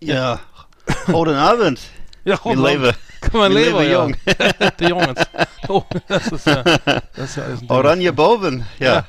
[0.00, 0.40] Ja,
[1.06, 1.80] guten Abend.
[2.24, 2.94] Ja, Wir Roland.
[3.32, 4.04] Man leben, ja.
[4.04, 4.16] jung.
[4.80, 5.20] Die Jungs.
[5.68, 7.70] Oh, das ist ja, das ist ja alles ein.
[7.70, 8.66] Oranje Boven.
[8.78, 9.04] Ja.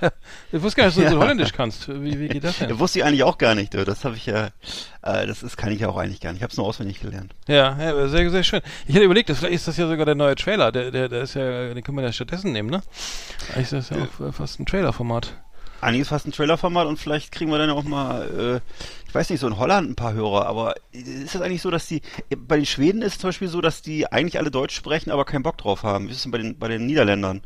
[0.51, 1.19] Ich wusste gar nicht, dass du Ja.
[1.19, 1.87] Holländisch kannst.
[1.89, 2.69] Wie, wie geht das denn?
[2.69, 2.79] ja.
[2.79, 3.73] Wusste ich eigentlich auch gar nicht.
[3.73, 4.49] Das habe ich ja,
[5.01, 6.39] äh, das ist, kann ich ja auch eigentlich gar nicht.
[6.39, 7.33] Ich habe es nur auswendig gelernt.
[7.47, 8.61] Ja, ja, sehr, sehr schön.
[8.87, 10.71] Ich hätte überlegt, dass vielleicht ist das ja sogar der neue Trailer.
[10.71, 12.81] Der, der, der ist ja, den können wir ja stattdessen nehmen, ne?
[13.49, 15.33] Eigentlich ist das ja auch äh, fast ein Trailer-Format.
[15.83, 19.29] Eigentlich ist fast ein Trailerformat und vielleicht kriegen wir dann auch mal, äh, ich weiß
[19.29, 22.01] nicht, so in Holland ein paar Hörer, aber ist das eigentlich so, dass die,
[22.35, 25.25] bei den Schweden ist es zum Beispiel so, dass die eigentlich alle Deutsch sprechen, aber
[25.25, 26.07] keinen Bock drauf haben.
[26.07, 27.41] Wie ist es denn bei den, bei den Niederländern?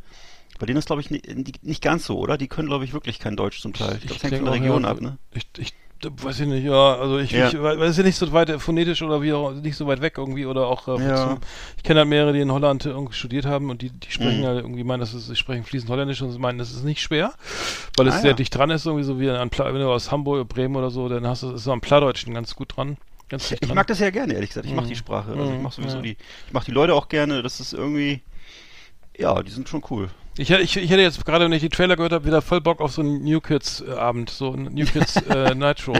[0.60, 2.38] Bei denen ist, glaube ich, nicht, nicht ganz so, oder?
[2.38, 3.98] Die können, glaube ich, wirklich kein Deutsch zum Teil.
[3.98, 5.18] Ich glaube, das hängt von der Region ab, ne?
[5.34, 7.48] Ich, ich weiß ich nicht, ja, also ich, Ja.
[7.48, 10.16] ich es ist ja nicht so weit phonetisch oder wie auch nicht so weit weg
[10.18, 11.38] irgendwie oder auch äh, Ja.
[11.78, 14.42] ich kenne halt mehrere, die in Holland äh, irgendwie studiert haben und die, die sprechen
[14.42, 14.46] Mhm.
[14.46, 17.02] halt irgendwie meinen, dass es, sie sprechen fließend Holländisch und sie meinen, das ist nicht
[17.02, 17.34] schwer,
[17.96, 18.36] weil es Ah, sehr ja.
[18.36, 21.26] dicht dran ist, irgendwie so wie an wenn du aus Hamburg, Bremen oder so, dann
[21.26, 22.98] hast du ist so am Plattdeutschen ganz gut dran.
[23.30, 23.76] Ganz Ich dran.
[23.76, 24.68] mag das ja gerne, ehrlich gesagt.
[24.68, 24.90] Ich mag Mhm.
[24.90, 25.32] die Sprache.
[25.32, 26.02] Also ich Mhm, mag sowieso ja.
[26.04, 27.44] die, ich mag die Leute auch gerne.
[27.44, 28.22] Das ist irgendwie,
[29.18, 30.10] ja, die sind schon cool.
[30.38, 32.62] Ich, hätte- ich, ich hätte jetzt gerade, wenn ich die Trailer gehört habe, wieder voll
[32.62, 35.94] Bock auf so einen New Kids äh, Abend, so ein New Kids äh, Nitro.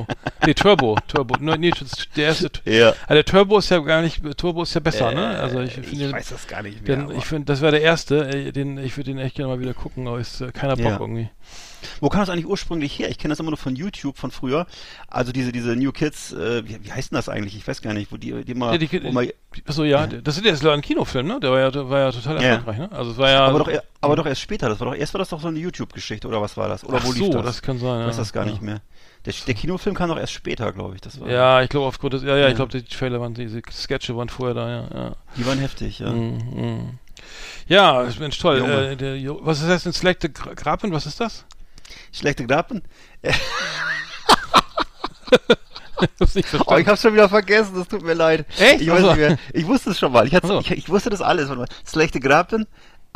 [0.46, 2.50] Nee, Turbo, Turbo, New New Kids, der erste.
[2.66, 2.90] Ja.
[2.90, 5.22] Also der Turbo ist ja gar nicht, Turbo ist ja besser, ne?
[5.36, 6.96] Äh, Also ich ich finde, weiß das gar nicht mehr.
[6.98, 9.50] den, aber- ich finde, das wäre der erste, äh, den, ich würde den echt gerne
[9.54, 11.00] mal wieder gucken, aber ist äh, keiner Bock Ja.
[11.00, 11.30] irgendwie.
[12.02, 13.10] Wo kam das eigentlich ursprünglich her?
[13.10, 14.66] Ich kenne das immer nur von YouTube von früher.
[15.08, 17.56] Also diese diese New Kids, äh, wie, wie heißt denn das eigentlich?
[17.56, 19.32] Ich weiß gar nicht, wo die die mal, Ja, die, wo mal
[19.68, 21.40] achso, ja, das ist jetzt ein Kinofilm, ne?
[21.40, 22.42] Der war ja, der war ja total Ja.
[22.50, 22.92] erfolgreich, ne?
[22.92, 23.46] Also es war ja.
[23.46, 23.72] aber doch
[24.02, 24.70] aber doch erst später.
[24.70, 26.84] Das war doch erst war das doch so eine YouTube Geschichte oder was war das?
[26.84, 27.46] Oder Ach wo lief so, das?
[27.46, 28.22] das kann sein, Ich weiß ja.
[28.22, 28.52] das gar Ja.
[28.52, 28.82] nicht mehr.
[29.26, 31.02] Der, der Kinofilm kam doch erst später, glaube ich.
[31.02, 32.48] Das war, Ja, ich glaube aufgrund des, ja, ja, Ja.
[32.50, 35.16] ich glaube die Trailer waren, diese Sketche waren vorher da, ja, ja.
[35.36, 36.12] Die waren heftig, ja.
[36.12, 37.00] Mhm.
[37.68, 38.62] Ja, Mensch, toll.
[38.64, 39.92] Äh, der, was ist das denn?
[39.92, 40.92] Selected Gra- Grapen?
[40.92, 41.46] Was ist das?
[42.12, 42.82] Schlechte Grappen.
[43.22, 43.32] Ich
[46.20, 48.46] hab's nicht Oh, ich hab's schon wieder vergessen, das tut mir leid.
[48.60, 48.82] Echt?
[48.82, 49.08] Ich weiß Ach so.
[49.16, 49.38] nicht mehr.
[49.54, 50.28] Ich wusste es schon mal.
[50.28, 50.60] Ich, hatte, Ach so.
[50.60, 51.50] ich, ich wusste das alles.
[51.90, 52.68] Schlechte Grappen.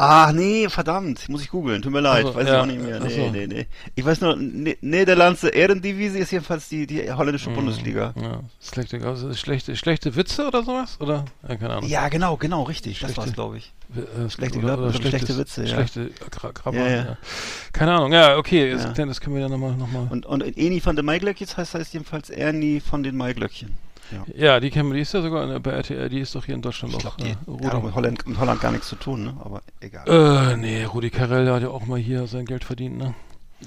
[0.01, 1.29] Ah, nee, verdammt.
[1.29, 1.81] Muss ich googeln.
[1.83, 2.25] Tut mir leid.
[2.27, 2.53] Ach so, weiß ja.
[2.55, 2.99] ich auch nicht mehr.
[2.99, 3.29] Nee, so.
[3.31, 3.67] nee, nee.
[3.93, 8.13] Ich weiß nur, ne Niederlandse Ehrendivisie ist jedenfalls die, die holländische Bundesliga.
[8.19, 10.97] ja, Selected, also schlechte, schlechte Witze oder sowas?
[10.99, 11.25] Oder?
[11.47, 11.89] Ja, keine Ahnung.
[11.89, 12.93] Ja, genau, genau, richtig.
[12.99, 13.73] Das Schlechte- war's, glaube ich.
[13.95, 15.75] Äh, schlechte oder- oder schlechte Witze, ja.
[15.75, 17.17] Schlechte Gra Grappen, Ja, ja, ja.
[17.71, 19.75] Keine Ahnung, ja, okay, das, das können wir dann nochmal.
[19.75, 20.07] Noch mal.
[20.09, 23.75] Und, und Eni von den Maiglöckchen heißt, heißt jedenfalls Ernie von den Maiglöckchen.
[24.11, 24.25] Ja.
[24.35, 26.61] Ja, die kennen wir, die ist ja sogar bei RTL, die ist doch hier in
[26.61, 27.15] Deutschland Ich auch.
[27.17, 29.33] glaube, die äh, auch mit Holland, mit Holland gar nichts zu tun, ne?
[29.43, 30.53] Aber egal.
[30.53, 33.13] Äh, nee, Rudi Carell hat ja auch mal hier sein Geld verdient, ne?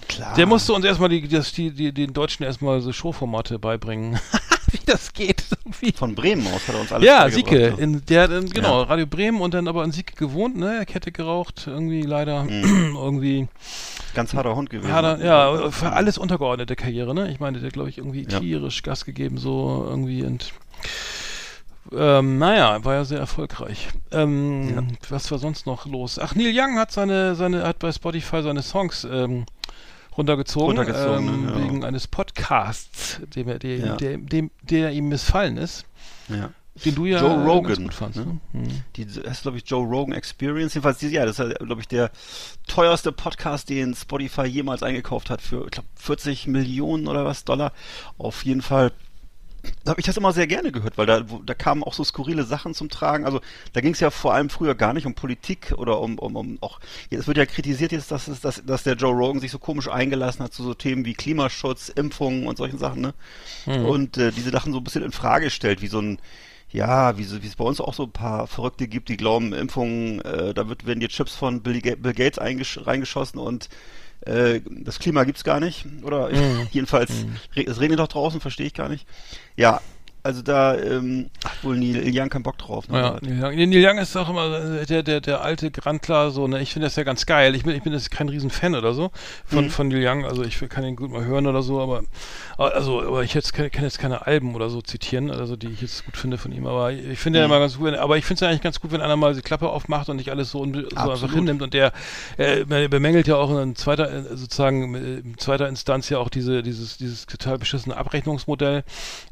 [0.08, 0.34] Klar.
[0.34, 4.18] Der musste uns erstmal die, das, die, die, den Deutschen erstmal so Showformate beibringen.
[4.72, 5.44] Wie das geht.
[5.64, 5.92] Irgendwie.
[5.92, 7.74] von Bremen aus hat er uns alles Ja, Sieke, ne?
[7.78, 8.88] in, der hat in, genau, Ja.
[8.88, 10.84] Radio Bremen und dann aber in Sieke gewohnt, ne?
[10.86, 12.96] Kette geraucht, irgendwie leider, Mhm.
[12.96, 13.48] irgendwie,
[14.14, 14.92] Ganz harter Hund gewesen.
[14.92, 17.30] hat er, ja, für alles untergeordnete Karriere, ne?
[17.30, 18.40] Ich meine, der glaube ich irgendwie Ja.
[18.40, 20.52] tierisch Gas gegeben, so irgendwie und
[21.92, 23.88] ähm, naja, war ja sehr erfolgreich.
[24.10, 26.18] Ähm, Was war sonst noch los?
[26.18, 29.46] Ach, Neil Young hat seine, seine, hat bei Spotify seine Songs ähm,
[30.16, 31.56] runtergezogen, Runtergezogen, ähm, ja.
[31.56, 33.96] wegen eines Podcasts, dem, er- der, Ja.
[33.96, 35.84] der, dem, der ihm missfallen ist.
[36.28, 36.50] Ja.
[36.84, 38.18] Den du ja Joe Rogan, gut fandst.
[38.18, 38.26] ne?
[38.26, 38.40] Ne?
[38.52, 38.82] Mhm.
[38.96, 40.74] Die das ist, glaube ich, Joe Rogan Experience.
[40.74, 42.10] Jedenfalls, die, ja, das ist, glaube ich, der
[42.66, 47.72] teuerste Podcast, den Spotify jemals eingekauft hat für, ich glaube, 40 Millionen oder was Dollar.
[48.18, 48.90] Auf jeden Fall
[49.84, 52.04] da habe ich das immer sehr gerne gehört, weil da, wo, da kamen auch so
[52.04, 53.24] skurrile Sachen zum Tragen.
[53.24, 53.40] Also
[53.72, 56.58] da ging es ja vor allem früher gar nicht um Politik oder um, um, um
[56.60, 56.80] auch,
[57.10, 59.88] es wird ja kritisiert jetzt, dass, es, dass, dass der Joe Rogan sich so komisch
[59.88, 63.14] eingelassen hat zu so Themen wie Klimaschutz, Impfungen und solchen Sachen, ne?
[63.86, 66.18] Und äh, diese Sachen so ein bisschen in Frage stellt, wie so ein,
[66.70, 69.52] ja, wie, so, wie es bei uns auch so ein paar Verrückte gibt, die glauben,
[69.52, 73.68] Impfungen, äh, da wird, werden die Chips von Bill, Bill Gates eingesch reingeschossen und
[74.26, 75.86] äh, das Klima gibt's gar nicht.
[76.02, 76.30] Oder
[76.72, 77.10] jedenfalls,
[77.54, 79.06] re es regnet doch draußen, verstehe ich gar nicht.
[79.56, 79.80] Ja,
[80.24, 82.88] also da ähm, hat wohl Neil Young keinen Bock drauf.
[82.88, 82.98] Ne?
[82.98, 86.62] Ja, Neil Young, Neil Young ist auch immer der, der, der alte Grandler, so, ne,
[86.62, 87.54] ich finde das ja ganz geil.
[87.54, 89.10] Ich bin, ich bin jetzt kein Riesenfan oder so
[89.44, 89.70] von, Mhm.
[89.70, 92.02] von Neil Young, also ich kann ihn gut mal hören oder so, aber,
[92.56, 95.82] also, aber ich jetzt kann, kann jetzt keine Alben oder so zitieren, also die ich
[95.82, 97.42] jetzt gut finde von ihm, aber ich finde Mhm.
[97.42, 99.16] ja immer ganz gut, wenn, aber ich finde es ja eigentlich ganz gut, wenn einer
[99.16, 101.92] mal die Klappe aufmacht und nicht alles so, so einfach hinnimmt und der,
[102.38, 106.62] äh, bemängelt ja auch in zweiter, äh, sozusagen, äh, in zweiter Instanz ja auch diese,
[106.62, 108.84] dieses, dieses total beschissene Abrechnungsmodell,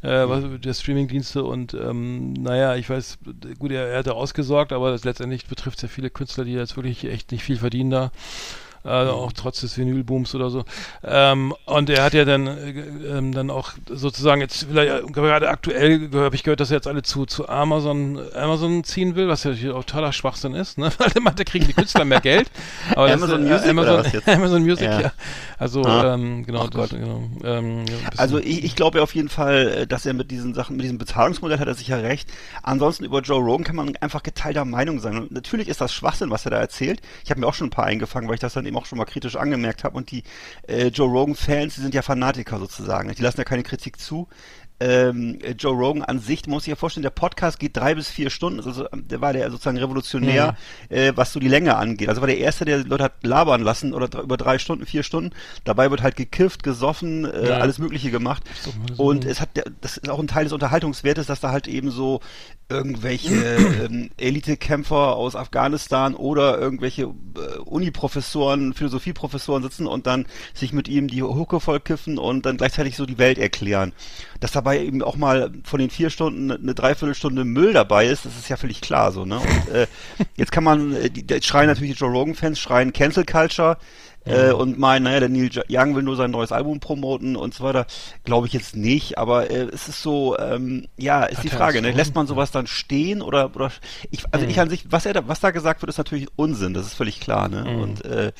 [0.03, 3.19] äh, was, der Streamingdienste und ähm, naja, ich weiß,
[3.59, 6.77] gut, er, er hat da ausgesorgt, aber das letztendlich betrifft ja viele Künstler, die jetzt
[6.77, 8.13] wirklich echt nicht viel verdienen da.
[8.85, 10.65] Äh, auch trotz des Vinylbooms oder so.
[11.05, 12.71] Ähm, und er hat ja dann, äh,
[13.17, 16.89] ähm, dann auch sozusagen jetzt vielleicht äh, gerade aktuell habe ich gehört, dass er jetzt
[16.89, 20.91] alle zu, zu Amazon, Amazon ziehen will, was ja auch totaler Schwachsinn ist, ne?
[20.99, 22.51] Weil immer, da kriegen die Künstler mehr Geld.
[22.97, 24.23] Amazon ist, Music oder Amazon?
[24.27, 25.01] Amazon Music, Ja.
[25.01, 25.13] ja.
[25.59, 26.15] Also Ah.
[26.15, 27.23] ähm, genau, das, genau.
[27.45, 30.75] Ähm, ja, Also ich, ich glaube auf jeden Fall, äh, dass er mit diesen Sachen,
[30.77, 32.29] mit diesem Bezahlungsmodell hat er sicher recht.
[32.65, 35.17] Ansonsten über Joe Rogan kann man einfach geteilter Meinung sein.
[35.17, 37.01] Und natürlich ist das Schwachsinn, was er da erzählt.
[37.25, 38.99] Ich habe mir auch schon ein paar eingefangen, weil ich das dann eben auch schon
[38.99, 39.97] mal kritisch angemerkt habe.
[39.97, 40.23] Und die
[40.67, 43.15] äh, Joe Rogan-Fans, die sind ja Fanatiker sozusagen.
[43.15, 44.29] Die lassen ja keine Kritik zu.
[44.83, 48.09] Ähm, äh, Joe Rogan an sich, muss sich ja vorstellen, der Podcast geht drei bis
[48.09, 48.59] vier Stunden.
[48.61, 50.57] Also der war der sozusagen revolutionär,
[50.89, 52.09] äh, was so die Länge angeht.
[52.09, 55.31] Also war der erste, der Leute hat labern lassen oder über drei Stunden, vier Stunden.
[55.65, 57.59] Dabei wird halt gekifft, gesoffen, äh, Ja.
[57.59, 58.43] alles Mögliche gemacht.
[58.63, 59.51] so- Und es hat,
[59.81, 62.21] das ist auch ein Teil des Unterhaltungswertes, dass da halt eben so
[62.69, 63.35] irgendwelche
[63.91, 71.09] ähm, Elitekämpfer aus Afghanistan oder irgendwelche äh, Uniprofessoren, Philosophieprofessoren sitzen und dann sich mit ihm
[71.09, 73.93] die Hucke vollkiffen und dann gleichzeitig so die Welt erklären.
[74.41, 78.37] Dass dabei eben auch mal von den vier Stunden eine Dreiviertelstunde Müll dabei ist, das
[78.37, 79.39] ist ja völlig klar so, ne?
[79.39, 79.87] Und äh,
[80.37, 83.79] jetzt kann man, äh, die, die schreien natürlich die Joe Rogan-Fans, schreien Cancel Culture,
[84.25, 87.65] äh, und meinen, naja, der Neil Young will nur sein neues Album promoten und so
[87.65, 87.87] weiter.
[88.25, 91.83] Glaube ich jetzt nicht, aber äh, es ist so, ähm, ja, ist Hat die Frage,
[91.83, 91.91] ne?
[91.91, 93.73] lässt man sowas dann stehen oder, oder
[94.11, 96.75] ich, also ich an sich, was er da, was da gesagt wird, ist natürlich Unsinn,
[96.75, 97.65] das ist völlig klar, ne?
[97.81, 98.33] Und äh,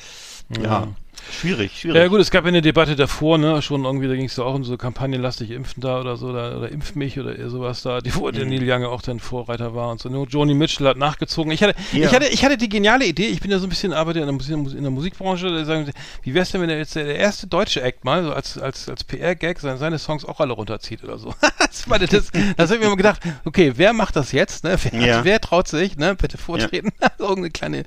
[0.61, 0.87] ja,
[1.31, 1.97] schwierig, schwierig.
[2.01, 4.43] Ja gut, es gab ja eine Debatte davor, ne, schon irgendwie, da ging es ja
[4.43, 7.49] auch um so Kampagnen, lass dich impfen da oder so, oder, oder impf mich oder
[7.49, 8.31] sowas da, die, wo Mhm.
[8.33, 10.09] der Neil Young auch dann Vorreiter war und so.
[10.09, 11.51] Nur Joni Mitchell hat nachgezogen.
[11.51, 12.07] Ich hatte, Ja.
[12.07, 14.25] ich hatte, ich hatte die geniale Idee, ich bin ja so ein bisschen, arbeite in
[14.25, 15.89] der, Musik, in der Musikbranche, da sagen,
[16.23, 18.89] wie wär's denn, wenn er jetzt der, der erste deutsche Act mal, so als, als,
[18.89, 21.33] als PR-Gag seine, seine Songs auch alle runterzieht oder so.
[21.59, 24.77] das, meine, das, das habe ich mir immer gedacht, okay, wer macht das jetzt, ne?
[24.91, 25.23] Wer, Ja.
[25.23, 26.15] wer traut sich, ne?
[26.15, 26.91] Bitte vortreten.
[27.19, 27.83] irgendeine kleine,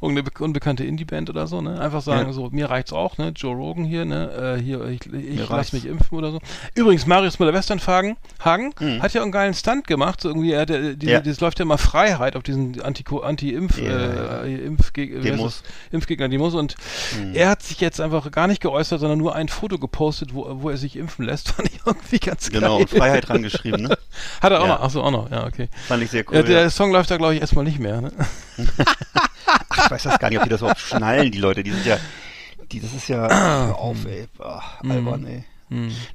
[0.00, 1.80] irgendeine be- unbekannte Indie-Band oder so, ne?
[1.80, 2.32] Einfach sagen, Ja.
[2.32, 3.32] so, mir reicht's auch, ne?
[3.34, 4.56] Joe Rogan hier, ne?
[4.58, 5.72] Äh, hier, ich, ich lass reicht's.
[5.72, 6.40] mich impfen oder so.
[6.74, 9.02] Übrigens, Marius Müller-Westernhagen Hagen Mhm.
[9.02, 11.20] hat ja einen geilen Stunt gemacht, so irgendwie, er diese, Ja.
[11.20, 15.62] das läuft ja immer Freiheit auf diesen Anti- Anti-Impf, Ja, äh, Impfgeg Demos.
[15.92, 16.74] Impfgegner-Demos und
[17.18, 17.34] Mhm.
[17.34, 20.70] er hat sich jetzt einfach gar nicht geäußert, sondern nur ein Foto gepostet, wo, wo
[20.70, 21.48] er sich impfen lässt.
[21.54, 22.60] Fand ich irgendwie ganz geil.
[22.60, 23.96] Genau, und Freiheit rangeschrieben, ne?
[24.42, 24.74] Hat er auch Ja.
[24.74, 25.68] noch, achso, auch noch, ja, okay.
[25.86, 26.36] Fand ich sehr cool.
[26.36, 26.70] Ja, der.
[26.70, 28.10] Song läuft da, glaube ich, erstmal nicht mehr, ne?
[29.68, 31.86] Ach, ich weiß das gar nicht, ob die das überhaupt schnallen, die Leute, die sind
[31.86, 31.98] ja,
[32.74, 34.90] die, das ist ja, auf, ey, Ach, Mhm.
[34.90, 35.44] albern, ey.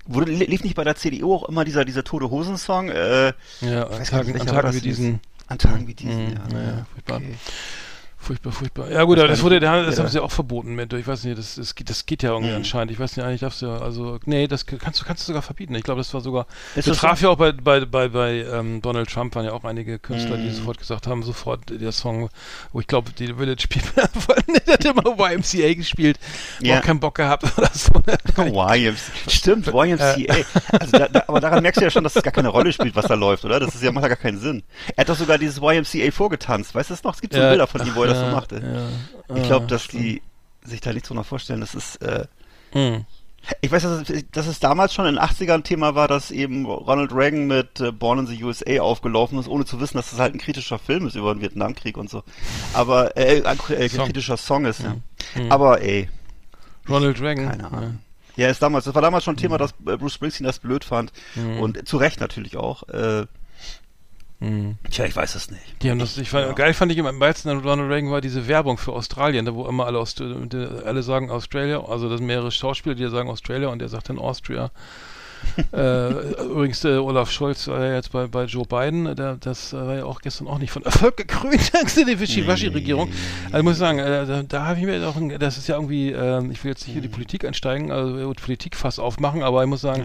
[0.05, 2.89] Wurde, lief nicht bei der CDU auch immer dieser, dieser Tote Hosen-Song?
[2.89, 5.19] Äh, Ja, an gar nicht, Tagen, an Tagen wie diesen.
[5.47, 6.47] An Tagen wie diesen, Mhm, ja.
[6.53, 7.35] naja, okay.
[8.21, 8.91] Furchtbar, furchtbar.
[8.91, 10.91] Ja gut, das gar wurde, das wer haben sie auch verboten mit.
[10.93, 12.57] Ich weiß nicht, das, das, geht- das geht ja irgendwie Mhm.
[12.57, 12.91] anscheinend.
[12.91, 15.41] Ich weiß nicht, eigentlich darfst du ja, also, nee, das kannst du, kannst du sogar
[15.41, 15.73] verbieten.
[15.75, 16.45] Ich glaube, das war sogar,
[16.75, 19.53] Ist das das traf ja auch bei, bei, bei, bei ähm, Donald Trump, waren ja
[19.53, 20.53] auch einige Künstler, die Mhm.
[20.53, 22.29] sofort gesagt haben, sofort der Song,
[22.73, 24.03] wo ich glaube, die Village People
[24.67, 26.19] hat immer YMCA gespielt,
[26.59, 26.79] Ja.
[26.79, 27.93] auch keinen Bock gehabt oder so.
[28.05, 28.17] ne?
[28.38, 29.29] YMCA.
[29.29, 30.35] Stimmt, YMCA.
[30.77, 32.95] Also da, da, aber daran merkst du ja schon, dass es gar keine Rolle spielt,
[32.97, 33.59] was da läuft, oder?
[33.61, 34.63] Das ist ja, macht ja gar keinen Sinn.
[34.95, 36.75] Er hat doch sogar dieses YMCA vorgetanzt.
[36.75, 37.15] Weißt du das noch?
[37.15, 38.55] Es gibt so Ja, Bilder von ihm, wo das so ja, machte.
[39.29, 39.35] ja.
[39.37, 40.21] Ich glaube, Ah, dass die
[40.63, 41.61] sich da nichts drunter vorstellen.
[41.61, 42.25] Das ist, äh,
[42.73, 43.05] Mhm.
[43.61, 46.65] ich weiß, dass es, dass es damals schon in den 80ern Thema war, dass eben
[46.65, 50.19] Ronald Reagan mit äh, Born in the USA aufgelaufen ist, ohne zu wissen, dass das
[50.19, 52.23] halt ein kritischer Film ist über den Vietnamkrieg und so.
[52.73, 54.05] Aber, äh, ein äh, Song.
[54.05, 54.95] kritischer Song ist, ja.
[55.35, 55.51] Mhm.
[55.51, 56.09] Aber, ey,
[56.87, 57.49] Ronald Reagan.
[57.49, 57.99] keine Ahnung.
[58.35, 61.11] Ja, ist damals, das war damals schon Thema, dass äh, Bruce Springsteen das blöd fand.
[61.35, 61.59] Mhm.
[61.59, 62.83] Und zu Recht natürlich auch.
[62.89, 63.25] Äh,
[64.41, 64.77] Hm.
[64.89, 65.84] Tja, ich weiß es nicht.
[65.84, 68.22] Die haben das, ich fand, geil fand ich immer am meisten an Ronald Reagan war
[68.22, 72.27] diese Werbung für Australien, da wo immer alle, Aust alle sagen Australia, also das sind
[72.27, 74.72] mehrere Schauspieler, die sagen Australia und er sagt dann Austria.
[75.74, 76.10] Äh,
[76.43, 79.96] übrigens, äh, Olaf Scholz war ja jetzt bei, bei Joe Biden, der, das äh, war
[79.96, 81.72] ja auch gestern auch nicht von Erfolg gekrönt,
[82.08, 83.10] die Wischiwaschi-Regierung.
[83.46, 85.75] Also ich muss sagen, äh, da, da habe ich mir auch, ein, das ist ja
[85.75, 89.62] irgendwie, äh, ich will jetzt nicht hier die Politik einsteigen, also äh, Politikfass aufmachen, aber
[89.63, 90.03] ich muss sagen,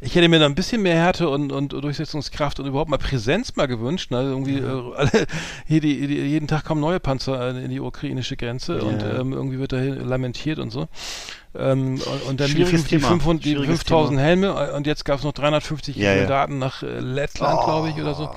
[0.00, 3.56] ich hätte mir da ein bisschen mehr Härte und, und Durchsetzungskraft und überhaupt mal Präsenz
[3.56, 4.10] mal gewünscht.
[4.10, 4.22] Ne?
[4.22, 5.10] Irgendwie äh, alle,
[5.66, 9.20] hier die, die, jeden Tag kommen neue Panzer in die ukrainische Grenze und Ja.
[9.20, 10.88] ähm, irgendwie wird da lamentiert und so.
[11.54, 13.08] Ähm, und, und dann die, Schwieriges die, Thema.
[13.08, 14.22] 500, die Schwieriges 5000 Thema.
[14.22, 16.18] Helme äh, und jetzt gab es noch 350 Ja, ja.
[16.20, 18.30] Soldaten nach äh, Lettland, glaube ich, oder so.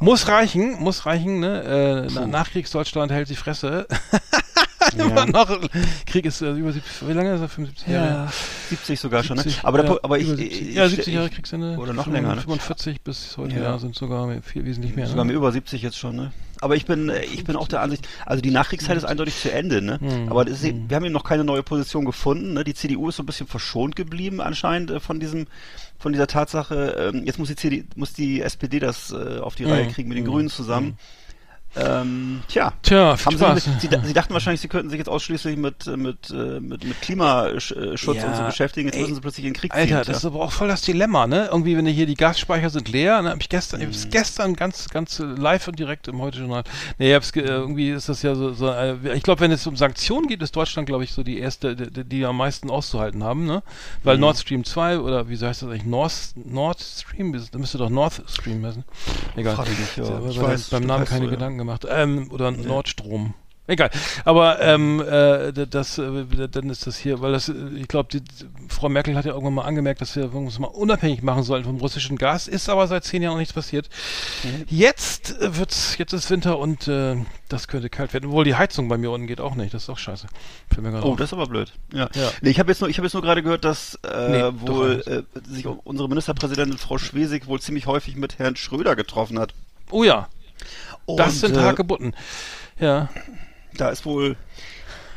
[0.00, 1.40] Muss reichen, muss reichen.
[1.40, 2.06] Ne?
[2.08, 3.86] Äh, na, Nachkriegsdeutschland hält die Fresse.
[4.98, 5.60] Immer noch.
[6.06, 7.48] Krieg ist äh, über 70, wie lange ist er?
[7.48, 8.06] 75 Jahre?
[8.08, 8.32] Ja,
[8.70, 9.42] 70 sogar schon, ne?
[9.42, 11.76] 70, Aber, ja, Pu- aber ich, ich, 70, ja, 70 ich, Jahre Kriegsende.
[11.78, 12.40] oder noch länger, ne?
[12.40, 13.62] 45 bis heute Ja.
[13.62, 13.78] ja.
[13.78, 15.06] sind sogar viel, wesentlich mehr.
[15.06, 15.32] sogar ne?
[15.32, 16.32] über 70 jetzt schon, ne?
[16.60, 19.52] Aber ich bin, äh, ich bin auch der Ansicht, also die Nachkriegszeit ist eindeutig zu
[19.52, 19.98] Ende, ne?
[20.00, 20.28] Hm.
[20.28, 22.64] Aber ist, eben- wir haben eben noch keine neue Position gefunden, ne?
[22.64, 25.46] Die CDU ist so ein bisschen verschont geblieben anscheinend äh, von diesem,
[25.98, 27.10] von dieser Tatsache.
[27.14, 29.70] Ähm, jetzt muss die CD, muss die SPD das äh, auf die Hm.
[29.72, 30.98] Reihe kriegen mit den Grünen zusammen.
[31.76, 32.72] Ähm, tja.
[32.82, 33.64] Tja, viel Haben Spaß.
[33.64, 36.82] Sie, sie, sie dachten wahrscheinlich, sie könnten sich jetzt ausschließlich mit, äh, mit, äh, mit,
[36.84, 38.88] mit Klimaschutz Ja, und so beschäftigen.
[38.88, 39.80] Jetzt ey, müssen sie plötzlich in den Krieg ziehen.
[39.94, 41.48] Alter, das ist aber auch voll das Dilemma, ne?
[41.52, 43.92] Irgendwie, wenn hier die Gasspeicher sind leer, ne, hab ich gestern, ich Mhm.
[43.92, 46.64] hab's gestern ganz, ganz live und direkt im Heute-Journal.
[46.98, 49.66] Nee, ich hab's, ge- irgendwie ist das ja so, so äh, ich glaube, wenn es
[49.66, 53.22] um Sanktionen geht, ist Deutschland, glaube ich, so die erste, die, die, am meisten auszuhalten
[53.22, 53.62] haben, ne?
[54.02, 54.22] Weil Mhm.
[54.22, 55.84] Nord Stream 2 oder wie heißt das eigentlich?
[55.84, 58.84] Nord, Nord Stream, das müsste doch North Stream heißen.
[59.36, 59.56] Egal.
[59.70, 60.04] Ich ja.
[60.04, 61.36] Ich habe Ich weiß, beim Namen keine so, ja.
[61.58, 61.86] Gedanken gemacht.
[61.88, 63.34] Ähm, oder Nordstrom.
[63.70, 63.90] Egal.
[64.24, 68.18] Aber ähm, äh, das, äh, dann ist das hier, weil das, äh, ich glaube,
[68.68, 71.76] Frau Merkel hat ja irgendwann mal angemerkt, dass wir uns mal unabhängig machen sollen vom
[71.76, 72.48] russischen Gas.
[72.48, 73.90] Ist aber seit zehn Jahren noch nichts passiert.
[74.68, 77.16] Jetzt äh, wird's, jetzt ist Winter und äh,
[77.50, 78.30] das könnte kalt werden.
[78.30, 79.74] Obwohl die Heizung bei mir unten geht auch nicht.
[79.74, 80.28] Das ist auch scheiße.
[80.78, 81.16] Oh, auf.
[81.18, 81.70] das ist aber blöd.
[81.92, 82.08] Ja.
[82.14, 82.30] Ja.
[82.40, 85.02] Nee, ich habe jetzt nur, ich habe jetzt nur gerade gehört, dass äh, Nee, wohl
[85.06, 89.52] äh, sich unsere Ministerpräsidentin Frau Schwesig wohl ziemlich häufig mit Herrn Schröder getroffen hat.
[89.90, 90.28] oh ja,
[91.16, 92.14] das sind äh, Hagebutten.
[92.78, 93.08] Ja.
[93.76, 94.36] Da ist wohl,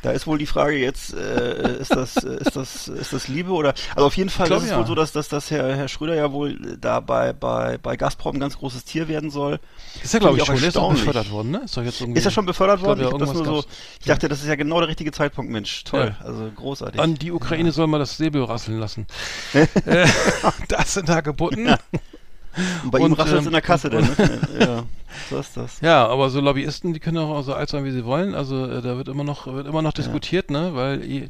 [0.02, 3.52] da ist wohl die Frage jetzt, äh, ist das, äh, ist das, ist das Liebe
[3.52, 3.74] oder?
[3.96, 4.80] Also auf jeden Fall glaub, ist es ja.
[4.80, 7.98] wohl so, dass, dass, dass Herr, Herr Schröder ja wohl äh, da bei, bei, bei
[7.98, 9.60] Gazprom ein ganz großes Tier werden soll.
[10.04, 10.56] Ist ja, glaube ich, schon.
[10.56, 11.62] Ist auch befördert worden, ne?
[11.66, 12.20] Ist doch jetzt irgendwie.
[12.20, 13.02] Ist er schon befördert glaub, worden?
[13.02, 13.64] ja, Ich, irgendwas so,
[14.00, 15.84] ich dachte, das ist ja genau der richtige Zeitpunkt, Mensch.
[15.84, 16.26] Toll, Ja.
[16.26, 17.00] also großartig.
[17.00, 19.06] An die Ukraine soll man das Säbel rasseln lassen.
[19.54, 20.08] äh,
[20.68, 21.76] das sind Hagebutten.
[22.84, 24.40] Und bei ihm und, rasselt es ähm, in der Kasse denn, ne?
[24.60, 24.84] ja,
[25.30, 25.80] so ist das.
[25.82, 28.36] Ja, aber so Lobbyisten, die können auch so alt sein, wie sie wollen.
[28.36, 31.30] Also äh, da wird immer noch wird immer noch diskutiert, ne, weil eh,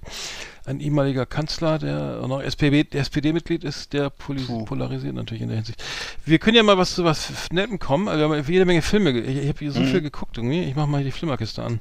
[0.66, 4.66] ein ehemaliger Kanzler, der auch noch SPD, SPD-Mitglied ist, der Puh.
[4.66, 5.84] polarisiert natürlich in der Hinsicht.
[6.26, 8.06] Wir können ja mal was zu was Netten kommen.
[8.06, 9.12] Wir haben jede Menge Filme.
[9.12, 9.88] Ich, ich habe hier so Mhm.
[9.88, 10.64] viel geguckt irgendwie.
[10.64, 11.80] Ich mach mal die Flimmerkiste an.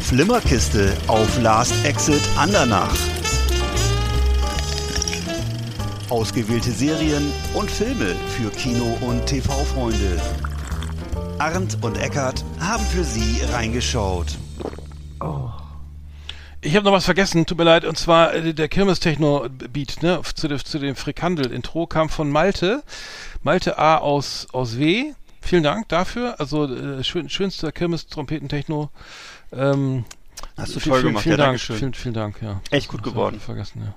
[0.00, 2.94] Flimmerkiste auf Last Exit Andernach.
[6.14, 10.22] Ausgewählte Serien und Filme für Kino- und TV-Freunde.
[11.40, 14.38] Arndt und Eckart haben für Sie reingeschaut.
[16.60, 20.46] Ich habe noch was vergessen, tut mir leid, und zwar äh, der Kirmes-Techno-Beat, ne, zu,
[20.46, 22.84] dem- zu dem Frikandel-Intro kam von Malte,
[23.42, 25.14] Malte A aus, aus W.
[25.40, 28.88] Vielen Dank dafür, also äh, schön, schönster Kirmes-Trompeten-Techno.
[29.52, 30.04] Ähm,
[30.56, 31.76] Hast du toll vielen, gemacht, vielen ja, Dank, Dankeschön.
[31.76, 32.60] vielen, vielen Dank, ja.
[32.70, 33.40] Echt gut geworden.
[33.40, 33.94] Vergessen, ja.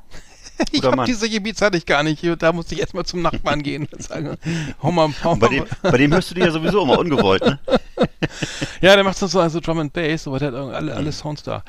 [0.71, 1.05] Ich Guter hab Mann.
[1.05, 2.23] diese Gebiets hatte ich gar nicht.
[2.39, 4.37] Da musste ich erstmal zum Nachbarn gehen und sagen,
[4.81, 5.55] hau mal, hau Und bei mal.
[5.55, 7.59] dem, bei dem hörst du die ja sowieso immer ungewollt, ne?
[8.81, 11.63] Ja, der macht so also Drum and Bass, aber der hat alle, alle Sounds da.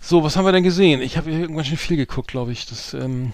[0.00, 1.00] So, was haben wir denn gesehen?
[1.02, 2.66] Ich habe irgendwann schon viel geguckt, glaube ich.
[2.66, 3.32] Das, ähm,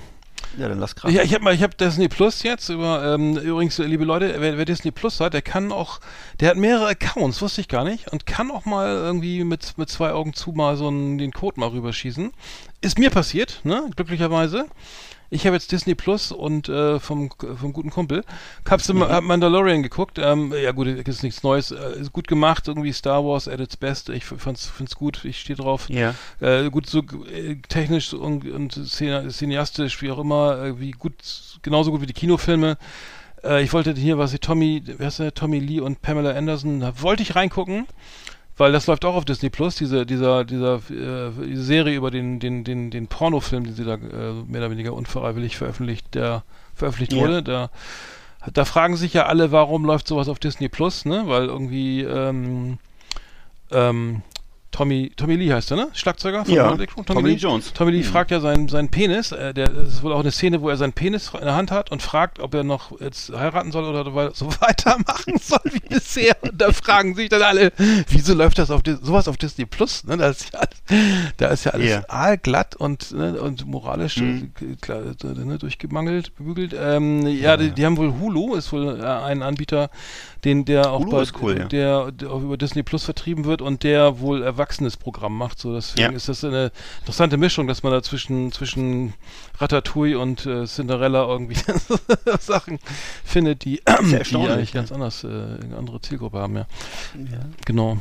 [0.58, 1.14] Ja, dann lass krachen.
[1.14, 3.14] ja, ich habe mal, ich habe Disney Plus jetzt über.
[3.14, 6.00] Ähm, übrigens, äh, liebe Leute, wer, wer Disney Plus hat, der kann auch,
[6.40, 9.88] der hat mehrere Accounts, wusste ich gar nicht, und kann auch mal irgendwie mit mit
[9.88, 12.32] zwei Augen zu mal so einen, den Code mal rüberschießen.
[12.80, 13.90] Ist mir passiert, ne?
[13.96, 14.66] Glücklicherweise.
[15.32, 18.22] Ich habe jetzt Disney Plus und äh, vom, vom guten Kumpel.
[18.68, 20.18] Hab's im, hab Mandalorian geguckt.
[20.18, 21.70] Ähm, ja gut, ist nichts Neues.
[21.70, 24.10] Äh, ist gut gemacht, irgendwie Star Wars at its best.
[24.10, 25.88] Ich fand's, find's gut, ich stehe drauf.
[25.88, 26.14] Ja.
[26.40, 31.14] Äh, gut, so äh, technisch und, und cineastisch, wie auch immer, äh, wie gut,
[31.62, 32.76] genauso gut wie die Kinofilme.
[33.42, 36.80] Äh, ich wollte hier, was ich Tommy, wer ist der, Tommy Lee und Pamela Anderson,
[36.80, 37.86] da wollte ich reingucken,
[38.56, 42.38] weil das läuft auch auf Disney Plus, diese, dieser, dieser äh, diese Serie über den,
[42.38, 43.98] den, den, den Pornofilm, den sie da äh,
[44.46, 46.42] mehr oder weniger unfreiwillig veröffentlicht, der
[46.74, 47.20] veröffentlicht Ja.
[47.20, 47.42] wurde.
[47.42, 47.70] Da,
[48.52, 51.24] da fragen sich ja alle, warum läuft sowas auf Disney Plus, ne?
[51.26, 52.78] Weil irgendwie ähm,
[53.70, 54.22] ähm,
[54.72, 55.88] Tommy, Tommy Lee heißt er, ne?
[55.92, 57.04] Schlagzeuger von Ja, Crue?
[57.04, 57.72] Tommy Lee Jones.
[57.74, 58.04] Tommy Lee Mhm.
[58.04, 60.76] fragt ja seinen, seinen Penis, äh, der, das ist wohl auch eine Szene, wo er
[60.78, 64.30] seinen Penis in der Hand hat und fragt, ob er noch jetzt heiraten soll oder
[64.34, 66.36] so weitermachen soll wie bisher.
[66.40, 67.70] Und da fragen sich dann alle,
[68.08, 70.04] wieso läuft das auf sowas auf Disney Plus?
[70.04, 70.16] Ne?
[70.16, 70.80] Da ist ja alles,
[71.36, 72.04] da ist ja alles Ja.
[72.08, 74.52] aalglatt und, ne, und moralisch Mhm.
[74.60, 76.74] äh, klar, äh, ne, durchgemangelt, gebügelt.
[76.78, 79.90] Ähm, ja, Die, die haben wohl Hulu, ist wohl äh, ein Anbieter,
[80.44, 81.64] den der auch Hulu bei, ist cool, ja.
[81.66, 85.58] der, der auch über Disney Plus vertrieben wird und der wohl erwachsenes Programm macht.
[85.58, 86.16] So deswegen Ja.
[86.16, 89.14] ist das eine interessante Mischung, dass man da zwischen zwischen
[89.58, 91.56] Ratatouille und äh, Cinderella irgendwie
[92.40, 92.78] Sachen
[93.24, 94.80] findet, die, die eigentlich ja.
[94.80, 96.56] ganz anders äh, eine andere Zielgruppe haben.
[96.56, 96.66] Ja,
[97.64, 97.98] genau.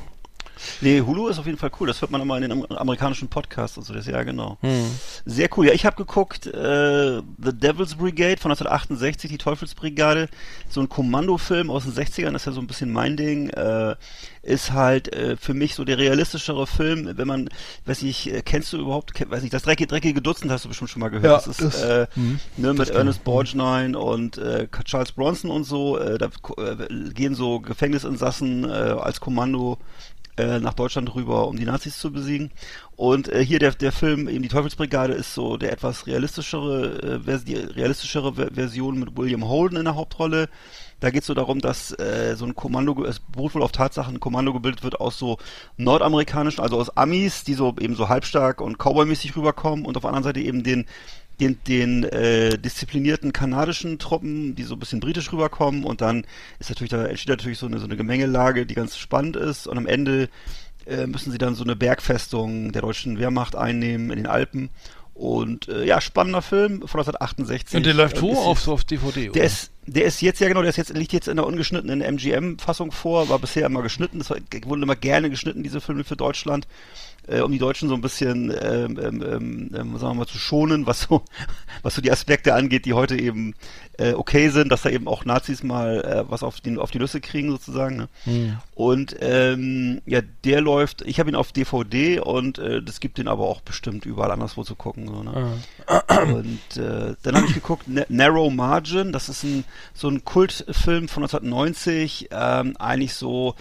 [0.82, 1.88] Nee, Hulu ist auf jeden Fall cool.
[1.88, 3.94] Das hört man immer in den am- amerikanischen Podcasts und so.
[3.94, 4.58] Das ja genau.
[4.62, 4.86] Hm.
[5.26, 5.68] Sehr cool.
[5.68, 10.28] Ja, ich habe geguckt, äh, The Devil's Brigade von 1968, die Teufelsbrigade.
[10.70, 13.50] So ein Kommandofilm aus den 60ern, das ist ja so ein bisschen mein Ding.
[13.50, 13.96] Äh,
[14.44, 17.50] ist halt äh, für mich so der realistischere Film, wenn man,
[17.86, 20.70] weiß ich, äh, kennst du überhaupt, kenn, weiß ich, das dreckige, dreckige Dutzend hast du
[20.70, 21.26] bestimmt schon mal gehört.
[21.26, 22.40] Ja, das ist das- äh, mhm.
[22.58, 23.24] ne, mit Ernest ich.
[23.24, 25.98] Borgnine und äh, Charles Bronson und so.
[26.00, 26.26] Äh, da
[26.58, 29.78] äh, gehen so Gefängnisinsassen äh, als Kommando
[30.42, 32.52] äh, nach Deutschland rüber, um die Nazis zu besiegen.
[32.96, 37.40] Und äh, hier der, der Film, eben die Teufelsbrigade, ist so der etwas realistischere, äh,
[37.46, 40.50] die realistischere Ver- Version mit William Holden in der Hauptrolle.
[41.00, 44.16] Da geht es so darum, dass äh, so ein Kommando, es beruht wohl auf Tatsachen,
[44.16, 45.38] ein Kommando gebildet wird aus so
[45.78, 50.10] nordamerikanischen, also aus Amis, die so eben so halbstark und Cowboy-mäßig rüberkommen und auf der
[50.10, 50.86] anderen Seite eben den
[51.42, 56.26] den, den äh, disziplinierten kanadischen Truppen, die so ein bisschen britisch rüberkommen und dann
[56.60, 59.78] ist natürlich, da entsteht natürlich so eine, so eine Gemengelage, die ganz spannend ist und
[59.78, 60.30] am Ende
[60.86, 64.70] äh, müssen sie dann so eine Bergfestung der deutschen Wehrmacht einnehmen in den Alpen
[65.14, 67.78] und äh, ja, spannender Film von 1968.
[67.78, 68.34] Und der läuft Äh, wo?
[68.34, 69.34] Auf, auf DVD, oder?
[69.34, 72.02] der ist, der ist jetzt, ja genau, der ist jetzt, liegt jetzt in der ungeschnittenen
[72.02, 76.16] MGM-Fassung vor, war bisher immer geschnitten, das war, wurden immer gerne geschnitten, diese Filme für
[76.16, 76.68] Deutschland,
[77.28, 80.38] äh, um die Deutschen so ein bisschen, ähm, ähm, ähm, ähm, sagen wir mal, zu
[80.38, 81.24] schonen, was so,
[81.84, 83.54] was so die Aspekte angeht, die heute eben
[83.98, 87.00] äh, okay sind, dass da eben auch Nazis mal äh, was auf die, auf die
[87.00, 87.98] Nüsse kriegen sozusagen.
[87.98, 88.10] Ne?
[88.24, 88.58] Hm.
[88.76, 93.28] Und ähm, ja, der läuft, ich habe ihn auf DVD und äh, das gibt den
[93.28, 95.08] aber auch bestimmt überall anderswo zu gucken.
[95.08, 95.60] So, ne?
[96.34, 99.64] Und äh, dann habe ich geguckt, Na- Narrow Margin, das ist ein
[99.94, 103.56] so ein Kultfilm von 1990, ähm, eigentlich so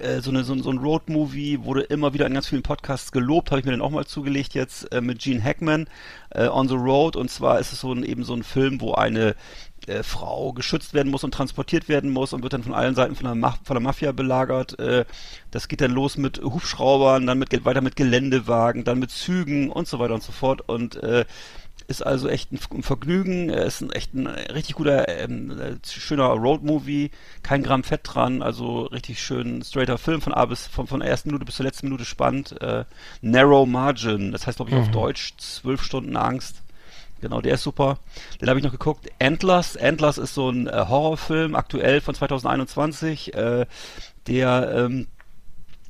[0.00, 3.12] äh, so, eine, so, ein- so ein Road-Movie, wurde immer wieder in ganz vielen Podcasts
[3.12, 5.88] gelobt, habe ich mir dann auch mal zugelegt jetzt äh, mit Gene Hackman,
[6.30, 7.16] äh, On the Road.
[7.16, 9.34] Und zwar ist es so ein, eben so ein Film, wo eine
[9.86, 13.14] äh, Frau geschützt werden muss und transportiert werden muss und wird dann von allen Seiten
[13.14, 14.78] von der, Maf von der Mafia belagert.
[14.78, 15.04] Äh,
[15.50, 19.86] das geht dann los mit Hubschraubern, dann mit, weiter mit Geländewagen, dann mit Zügen und
[19.88, 20.62] so weiter und so fort.
[20.68, 21.24] Und äh,
[21.88, 23.48] ist also echt ein, Vergnügen.
[23.48, 27.10] Er ist ein echt ein richtig guter, ähm, äh, schöner Road-Movie.
[27.42, 28.42] Kein Gramm Fett dran.
[28.42, 31.66] Also richtig schön straighter Film von A bis, von, von der ersten Minute bis zur
[31.66, 32.60] letzten Minute spannend.
[32.60, 32.84] Äh,
[33.20, 34.32] Narrow Margin.
[34.32, 36.62] Das heißt, glaube ich, auf Deutsch zwölf Stunden Angst.
[37.20, 37.98] Genau, der ist super.
[38.40, 39.08] Den habe ich noch geguckt.
[39.20, 39.76] Antlers.
[39.76, 43.34] Antlers ist so ein äh, Horrorfilm, aktuell von 2021.
[43.34, 43.66] Äh,
[44.26, 45.06] der, ähm,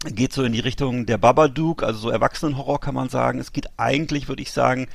[0.05, 3.39] geht so in die Richtung der Babadook, also so Erwachsenenhorror kann man sagen.
[3.39, 4.89] Es geht eigentlich, würde ich sagen,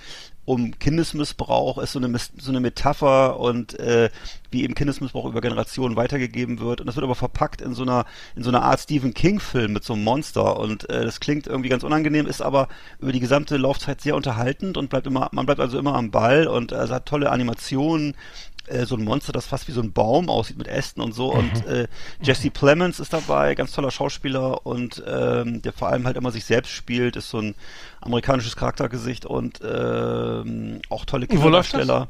[0.45, 4.09] um Kindesmissbrauch, ist so eine, so eine Metapher und äh,
[4.49, 6.81] wie eben Kindesmissbrauch über Generationen weitergegeben wird.
[6.81, 9.83] Und das wird aber verpackt in so einer, in so einer Art Stephen King-Film mit
[9.83, 10.59] so einem Monster.
[10.59, 12.67] Und äh, das klingt irgendwie ganz unangenehm, ist aber
[12.99, 16.47] über die gesamte Laufzeit sehr unterhaltend und bleibt immer, man bleibt also immer am Ball
[16.47, 18.15] und es hat tolle Animationen
[18.67, 21.31] äh, so ein Monster, das fast wie so ein Baum aussieht mit Ästen und so.
[21.33, 21.87] Und äh,
[22.21, 26.45] Jesse Plemons ist dabei, ganz toller Schauspieler und ähm, der vor allem halt immer sich
[26.45, 27.55] selbst spielt, ist so ein
[28.01, 31.27] amerikanisches Charaktergesicht und ähm, auch tolle?
[31.27, 32.07] Kinderdarsteller.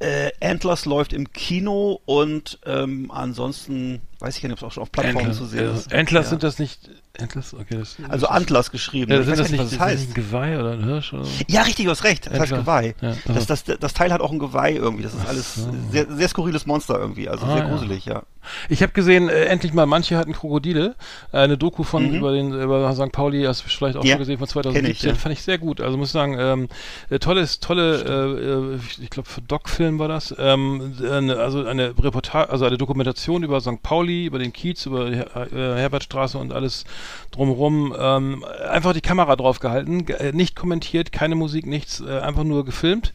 [0.00, 4.72] Äh, Antlers läuft im Kino und ähm, ansonsten weiß ich gar nicht, ob es auch
[4.72, 5.90] schon auf Plattformen zu sehen ist.
[5.92, 6.30] Endlers Ja.
[6.30, 6.88] sind das nicht.
[7.18, 9.10] Endless, okay, Also Antlers geschrieben.
[9.12, 10.08] Ja, ich sind das nicht, was ist das heißt.
[10.10, 11.12] ein Geweih oder ein Hirsch?
[11.12, 11.24] Oder?
[11.48, 12.26] Ja, richtig, du hast recht.
[12.26, 12.58] Das heißt Antler.
[12.58, 12.94] Geweih.
[13.00, 15.02] Ja, das, das, das Teil hat auch ein Geweih irgendwie.
[15.02, 17.28] Das ist alles sehr, sehr skurriles Monster irgendwie.
[17.28, 17.68] Also Ah, sehr ja.
[17.68, 18.22] gruselig, ja.
[18.70, 20.94] Ich habe gesehen, äh, endlich mal, manche hatten Krokodile.
[21.32, 22.14] Äh, eine Doku von Mhm.
[22.14, 23.12] über den über St.
[23.12, 24.90] Pauli, hast du vielleicht auch Ja, schon gesehen, von kenn 2017.
[24.90, 25.14] ich, ja.
[25.14, 25.80] Fand ich sehr gut.
[25.82, 26.68] Also muss ich sagen, ähm,
[27.10, 30.34] äh, tolles, tolle, äh, äh, ich, ich glaube für Doc-Film war das.
[30.38, 33.82] Ähm, eine, also eine Reportage, also eine Dokumentation über St.
[33.82, 36.84] Pauli, über den Kiez, über die äh, Herbertstraße und alles
[37.30, 37.94] drumherum.
[37.98, 42.44] Ähm, einfach die Kamera drauf gehalten, ge- äh, nicht kommentiert, keine Musik, nichts, äh, einfach
[42.44, 43.12] nur gefilmt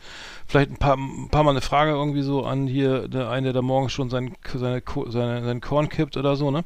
[0.47, 3.61] vielleicht ein paar, ein paar Mal eine Frage irgendwie so an hier, der eine, der
[3.61, 6.63] morgens schon sein, seine, seine, sein Korn kippt oder so, ne?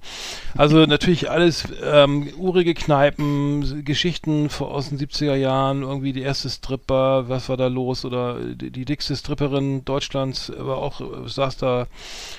[0.58, 6.50] Also natürlich alles ähm, urige Kneipen, Geschichten vor- aus den 70er Jahren, irgendwie die erste
[6.50, 11.58] Stripper, was war da los oder die, die dickste Stripperin Deutschlands war auch, äh, saß
[11.58, 11.88] da,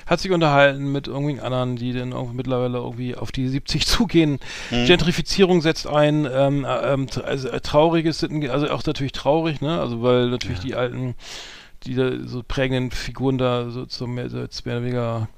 [0.06, 4.38] hat sich unterhalten mit irgendwelchen anderen, die dann irgendwie mittlerweile irgendwie auf die 70 zugehen.
[4.86, 9.80] Gentrifizierung setzt ein, ähm, äh, ähm, also, äh, trauriges, also auch natürlich traurig, ne?
[9.80, 11.14] Also weil natürlich die alten,
[11.84, 11.94] die
[12.26, 15.28] so prägenden Figuren da so, so mehr, so jetzt mehr oder weniger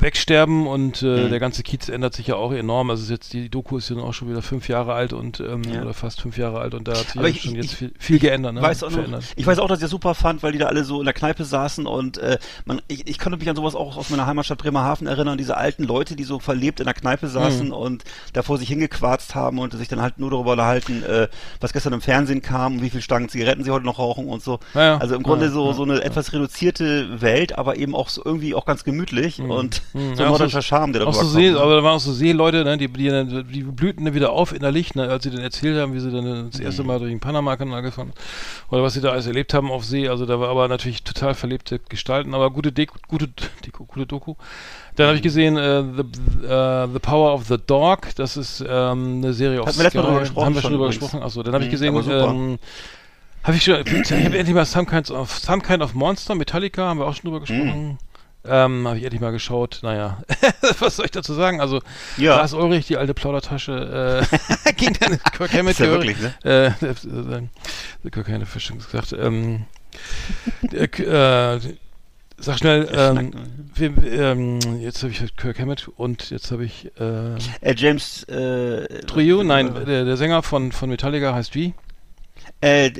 [0.00, 1.30] wegsterben und äh, Mhm.
[1.30, 2.90] der ganze Kiez ändert sich ja auch enorm.
[2.90, 5.82] Also jetzt die Doku ist ja auch schon wieder fünf Jahre alt und ähm, Ja.
[5.82, 8.18] oder fast fünf Jahre alt und da hat sich ich- schon ich- jetzt viel, viel
[8.18, 8.62] geändert, ne?
[8.62, 9.04] weiß auch noch,
[9.36, 11.14] ich weiß auch, dass ich das super fand, weil die da alle so in der
[11.14, 14.58] Kneipe saßen und äh, man, ich, ich konnte mich an sowas auch aus meiner Heimatstadt
[14.58, 17.30] Bremerhaven erinnern, diese alten Leute, die so verlebt in der Kneipe Mhm.
[17.30, 21.28] saßen und da vor sich hingequarzt haben und sich dann halt nur darüber unterhalten, äh,
[21.60, 24.42] was gestern im Fernsehen kam und wie viel Stangen Zigaretten sie heute noch rauchen und
[24.42, 24.60] so.
[24.74, 24.98] Ja.
[24.98, 28.54] Also im Grunde Ja, so so eine etwas reduzierte Welt, aber eben auch so irgendwie
[28.54, 30.12] auch ganz gemütlich und so Mhm.
[30.12, 31.58] ein Ja, auch norddeutscher Charme, der Auch darüber so See, ne?
[31.60, 34.94] aber da waren auch so Seeleute, ne, die, die, die blühten dann wieder auf innerlich,
[34.94, 37.82] ne, als sie dann erzählt haben, wie sie dann das erste Mal durch den Panama-Kanal
[37.82, 38.12] gefahren
[38.70, 40.08] oder was sie da alles erlebt haben auf See.
[40.08, 43.28] Also da war aber natürlich total verlebte Gestalten, aber gute Deko, gute,
[43.64, 44.34] Deko, gute Doku.
[44.96, 48.14] Dann habe ich gesehen äh, the, äh, the Power of the Dog.
[48.16, 50.98] Das ist ähm, eine Serie auf gesprochen Haben wir schon drüber übrigens.
[50.98, 51.22] gesprochen.
[51.22, 52.58] Achso, dann habe ich Mhm, gesehen, ähm,
[53.44, 56.86] habe ich schon, ich habe endlich mal Some Kind of, Some kind of Monster, Metallica,
[56.88, 57.98] haben wir auch schon drüber gesprochen.
[58.48, 59.80] Ähm, habe ich endlich mal geschaut.
[59.82, 60.22] Naja,
[60.80, 61.60] was soll ich dazu sagen?
[61.60, 61.80] Also,
[62.16, 62.36] Ja.
[62.36, 64.26] Lars Ulrich, die alte Plaudertasche,
[64.66, 66.34] äh, ging dann Kirk Hammett Ist ja wirklich, ne?
[66.44, 66.90] Äh, äh,
[68.06, 69.64] äh, Kirk Hammett hat schon gesagt, ähm,
[70.62, 71.60] der, äh,
[72.38, 73.32] sag schnell, ähm,
[73.74, 79.00] wir, ähm, jetzt habe ich Kirk Hammett und jetzt habe ich, äh, Äh, James äh,
[79.06, 81.74] Trio, nein, äh, der, der Sänger von, von Metallica heißt wie?
[82.60, 82.90] Äh,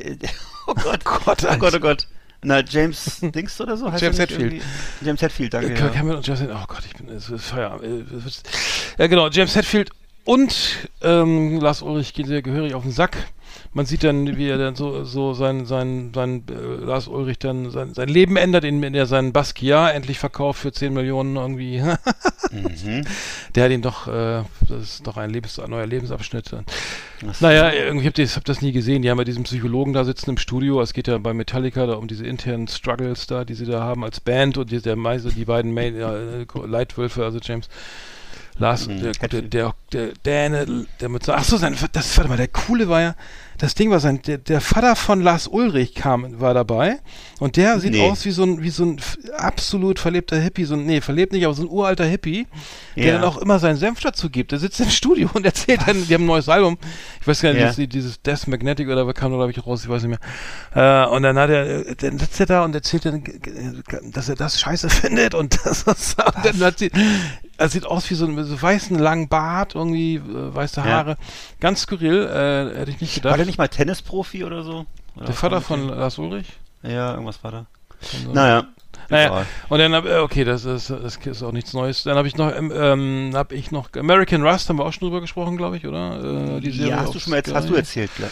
[0.66, 2.06] oh Gott, Gott, oh Gott, oh Gott.
[2.42, 3.90] Na, James Dings oder so?
[3.90, 4.62] Heißt James er Hetfield.
[5.02, 5.72] James Hetfield, danke.
[5.72, 6.00] Äh, Kirk ja.
[6.00, 7.80] Hammett und Justin, oh Gott, ich bin, es ist Feier.
[7.82, 8.04] äh,
[8.98, 9.90] Ja, genau, James Hetfield
[10.24, 13.16] und ähm, Lars Ulrich gehen sehr gehörig auf den Sack.
[13.72, 17.70] Man sieht dann, wie er dann so, so sein, sein, sein äh, Lars Ulrich dann
[17.70, 21.82] sein, sein Leben ändert, indem er seinen Basquiat endlich verkauft für 10 Millionen irgendwie.
[22.50, 23.04] Mhm.
[23.54, 26.50] Der hat ihn doch, äh, das ist doch ein, Lebens, ein neuer Lebensabschnitt.
[27.40, 29.02] Naja, irgendwie hab ich hab das nie gesehen.
[29.02, 30.80] Die haben ja diesen Psychologen da sitzen im Studio.
[30.80, 34.04] Es geht ja bei Metallica da um diese internen Struggles da, die sie da haben
[34.04, 37.68] als Band und die, der meiste, die beiden Main, äh, Leitwölfe, also James.
[38.58, 40.66] Lars, Mhm, der, der, der, der,
[41.00, 43.14] der mit so, ach so, sein, das, warte mal, der Coole war ja,
[43.58, 46.98] das Ding war sein, der, der Vater von Lars Ulrich kam, war dabei
[47.40, 48.08] und der sieht Nee.
[48.08, 49.00] aus wie so ein, wie so ein
[49.36, 52.46] absolut verlebter Hippie, so ein, nee, verlebt nicht, aber so ein uralter Hippie,
[52.96, 53.12] der Ja.
[53.14, 54.52] dann auch immer seinen Senf dazu gibt.
[54.52, 56.78] Der sitzt im Studio und erzählt dann, die haben ein neues Album,
[57.20, 57.68] ich weiß gar nicht, Ja.
[57.70, 60.18] dieses, dieses Death Magnetic oder was kam da, glaube ich, raus, ich weiß nicht
[60.74, 61.04] mehr.
[61.04, 63.24] Äh, und dann hat er, äh, dann sitzt er da und erzählt dann,
[64.12, 66.90] dass er das scheiße findet und das, das und dann hat sie,
[67.56, 70.20] er sieht aus wie so ein so weißen langen Bart, irgendwie äh,
[70.54, 71.16] weiße Haare.
[71.58, 73.34] Ganz skurril, äh, hätte ich nicht gedacht.
[73.48, 74.86] Nicht mal Tennisprofi oder so?
[75.16, 76.46] Oder der Vater von Lars Ulrich?
[76.82, 77.66] Ja, irgendwas war da.
[78.00, 78.64] So- Naja.
[79.10, 79.46] Naja, egal.
[79.70, 82.02] und dann, hab- äh, okay, das ist, das ist auch nichts Neues.
[82.02, 85.08] Dann habe ich noch, ähm, ähm, habe ich noch, American Rust haben wir auch schon
[85.08, 86.56] drüber gesprochen, glaube ich, oder?
[86.56, 87.56] Äh, die Serie Ja, hast du schon mal jetzt, Sky.
[87.56, 88.28] hast du erzählt, genau.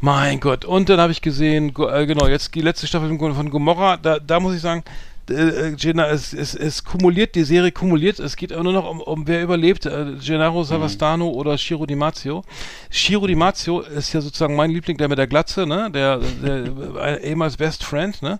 [0.00, 0.64] Mein Gott.
[0.64, 4.18] Und dann habe ich gesehen, äh, genau, jetzt die letzte Staffel von von Gomorra, da,
[4.18, 4.84] da muss ich sagen,
[5.30, 9.00] äh, Gena, es, es, es kumuliert, die Serie kumuliert, es geht aber nur noch um,
[9.00, 12.42] um wer überlebt, äh, Gennaro Savastano oder Shiro Di Marzio.
[12.90, 16.64] Shiro Di Marzio ist ja sozusagen mein Liebling, der mit der Glatze, ne, der, der
[17.00, 18.38] äh, ehemals Best Friend, ne.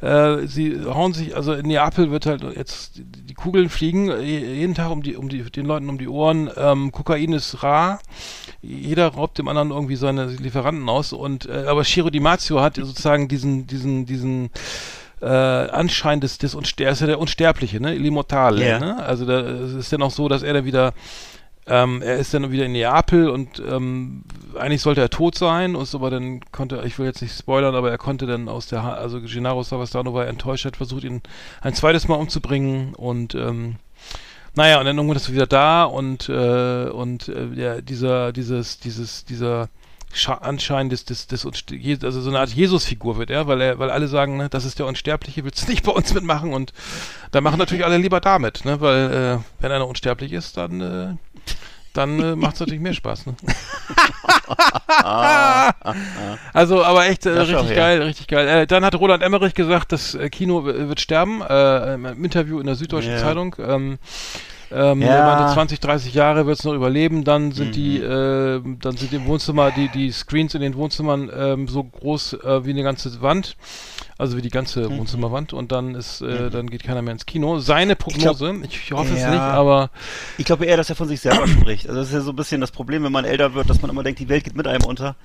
[0.00, 4.22] Äh, sie hauen sich, also in Neapel wird halt jetzt die, die Kugeln fliegen, äh,
[4.22, 8.00] jeden Tag um die, um die, den Leuten um die Ohren, ähm, Kokain ist rar,
[8.62, 11.12] jeder raubt dem anderen irgendwie seine Lieferanten aus.
[11.12, 14.50] Und äh, aber Shiro Di Marzio hat sozusagen diesen diesen diesen
[15.20, 17.94] äh, Anschein des, des Unster er ist ja der Unsterbliche, ne?
[17.94, 18.78] Immortale, Ja.
[18.78, 19.02] ne?
[19.02, 20.92] Also da, es ist dann auch so, dass er dann wieder
[21.68, 24.22] ähm, er ist dann wieder in Neapel und ähm,
[24.56, 27.90] eigentlich sollte er tot sein, ist aber dann konnte, ich will jetzt nicht spoilern, aber
[27.90, 31.22] er konnte dann aus der, Ha- also Gennaro Savastano war enttäuscht, hat versucht ihn
[31.62, 33.76] ein zweites Mal umzubringen und ähm,
[34.54, 38.78] naja, und dann irgendwann ist er wieder da und äh, und äh, ja, dieser dieses
[38.78, 39.68] dieses dieser
[40.28, 43.78] Anschein des des des Unste- Je- also so eine Art Jesus-Figur wird er, weil er
[43.78, 46.72] weil alle sagen, ne, das ist der Unsterbliche, willst nicht bei uns mitmachen und
[47.32, 51.14] da machen natürlich alle lieber damit, ne, weil äh, wenn einer unsterblich ist, dann äh,
[51.92, 53.24] dann äh, macht es natürlich mehr Spaß.
[53.26, 53.34] Ne?
[56.52, 58.48] also, aber echt äh, richtig geil, richtig geil.
[58.48, 62.66] Äh, dann hat Roland Emmerich gesagt, das äh, Kino wird sterben, äh, im Interview in
[62.66, 63.18] der Süddeutschen Ja.
[63.18, 63.56] Zeitung.
[63.58, 63.98] Ähm,
[64.72, 65.08] Ähm, Ja.
[65.08, 68.04] Er meinte, 20, 30 Jahre wird es noch überleben, dann sind die, Mhm.
[68.04, 72.64] äh, dann sind im Wohnzimmer, die, die Screens in den Wohnzimmern ähm, so groß äh,
[72.64, 73.56] wie eine ganze Wand.
[74.18, 74.98] Also wie die ganze Mhm.
[74.98, 77.58] Wohnzimmerwand und dann ist, äh, dann geht keiner mehr ins Kino.
[77.58, 79.30] Seine Prognose, ich, hoffe es Ja.
[79.30, 79.90] nicht, aber
[80.38, 81.86] Ich glaube eher, dass er von sich selber spricht.
[81.88, 83.90] Also das ist ja so ein bisschen das Problem, wenn man älter wird, dass man
[83.90, 85.16] immer denkt, die Welt geht mit einem unter.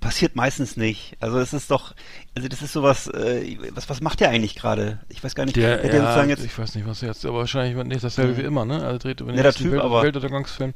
[0.00, 1.16] Passiert meistens nicht.
[1.20, 1.92] Also es ist doch,
[2.36, 5.00] also das ist sowas, äh, was, was macht der eigentlich gerade?
[5.08, 7.26] Ich weiß gar nicht, der, der ja, sozusagen jetzt, ich weiß nicht, was er jetzt,
[7.26, 8.82] aber wahrscheinlich nicht dasselbe wie immer, ne?
[8.84, 10.72] Also dreht über den Ja, Welt, aber- Weltuntergangsfilm.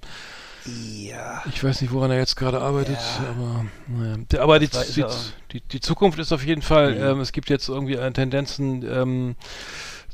[0.66, 3.30] Ja, Ich weiß nicht, woran er jetzt gerade arbeitet, Ja.
[3.30, 4.16] aber naja.
[4.40, 5.04] Aber die, die,
[5.52, 7.02] die, die Zukunft ist auf jeden Fall, Mhm.
[7.02, 9.36] ähm, es gibt jetzt irgendwie Tendenzen, ähm,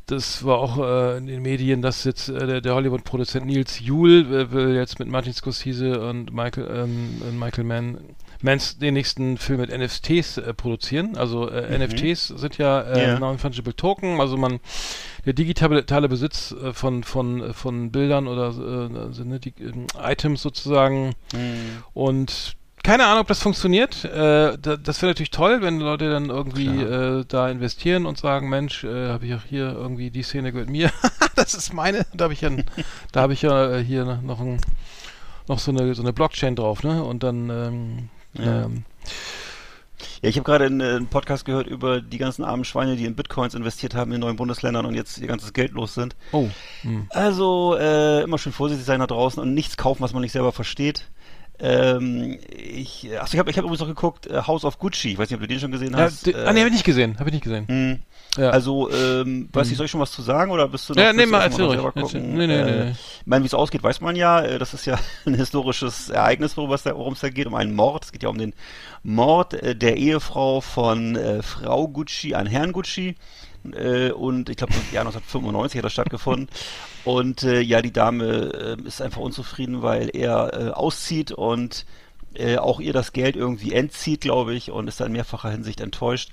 [0.07, 4.21] das war auch äh, in den Medien, dass jetzt äh, der, der Hollywood-Produzent Niels Juhl
[4.35, 7.99] äh, will jetzt mit Martin Scorsese und Michael, ähm, und Michael Mann
[8.43, 11.17] Mans den nächsten Film mit NFTs äh, produzieren.
[11.17, 13.19] Also äh, NFTs sind ja, äh, Ja.
[13.19, 14.61] Non-Fungible Token, also man
[15.25, 19.87] der digitale Besitz äh, von von äh, von Bildern oder äh, also, ne, die, ähm,
[20.01, 21.83] Items sozusagen Hm.
[21.95, 24.05] und keine Ahnung, ob das funktioniert.
[24.05, 28.49] Äh, da, das wäre natürlich toll, wenn Leute dann irgendwie äh, da investieren und sagen,
[28.49, 30.91] Mensch, äh, habe ich auch hier irgendwie die Szene gehört mir.
[31.35, 32.07] das ist meine.
[32.15, 32.51] Da habe ich ja,
[33.13, 34.61] da habe ich ja hier noch ein,
[35.49, 37.03] noch so eine so eine Blockchain drauf, ne?
[37.03, 38.65] Und dann ähm, Ja.
[38.65, 38.85] ähm,
[40.23, 43.05] Ja, ich habe gerade einen, äh, einen Podcast gehört über die ganzen armen Schweine, die
[43.05, 46.17] in Bitcoins investiert haben in neuen Bundesländern und jetzt ihr ganzes Geld los sind.
[46.33, 46.49] oh,
[46.83, 47.07] hm.
[47.11, 50.53] Also äh, immer schön vorsichtig sein da draußen und nichts kaufen, was man nicht selber
[50.53, 51.09] versteht.
[51.61, 55.13] Ähm, ich, achso, ich habe ich hab übrigens noch geguckt, äh, House of Gucci.
[55.13, 56.27] Ich weiß nicht, ob du den schon gesehen ja, hast.
[56.27, 57.67] die, ah, nee, habe ich nicht gesehen, habe ich nicht gesehen.
[57.67, 57.99] Hm.
[58.37, 58.51] Ja.
[58.51, 61.13] Also, ähm, weiß ich, soll ich schon was zu sagen oder bist du noch ja,
[61.13, 61.81] nee, mal erzähl ruhig.
[61.81, 62.37] selber Erzähl- gucken?
[62.39, 62.91] Nee, nee, äh, nee.
[62.93, 64.41] Ich meine, wie es ausgeht, weiß man ja.
[64.41, 67.55] Äh, Das ist ja ein historisches Ereignis, worüber es da, worum es da geht, um
[67.55, 68.05] einen Mord.
[68.05, 68.55] Es geht ja um den
[69.03, 73.17] Mord äh, der Ehefrau von äh, Frau Gucci an Herrn Gucci.
[73.73, 76.49] Äh, und ich glaube, im Jahr 1995 hat das stattgefunden.
[77.05, 81.87] Und äh, ja, die Dame äh, ist einfach unzufrieden, weil er äh, auszieht und
[82.35, 85.81] äh, auch ihr das Geld irgendwie entzieht, glaube ich, und ist da in mehrfacher Hinsicht
[85.81, 86.33] enttäuscht.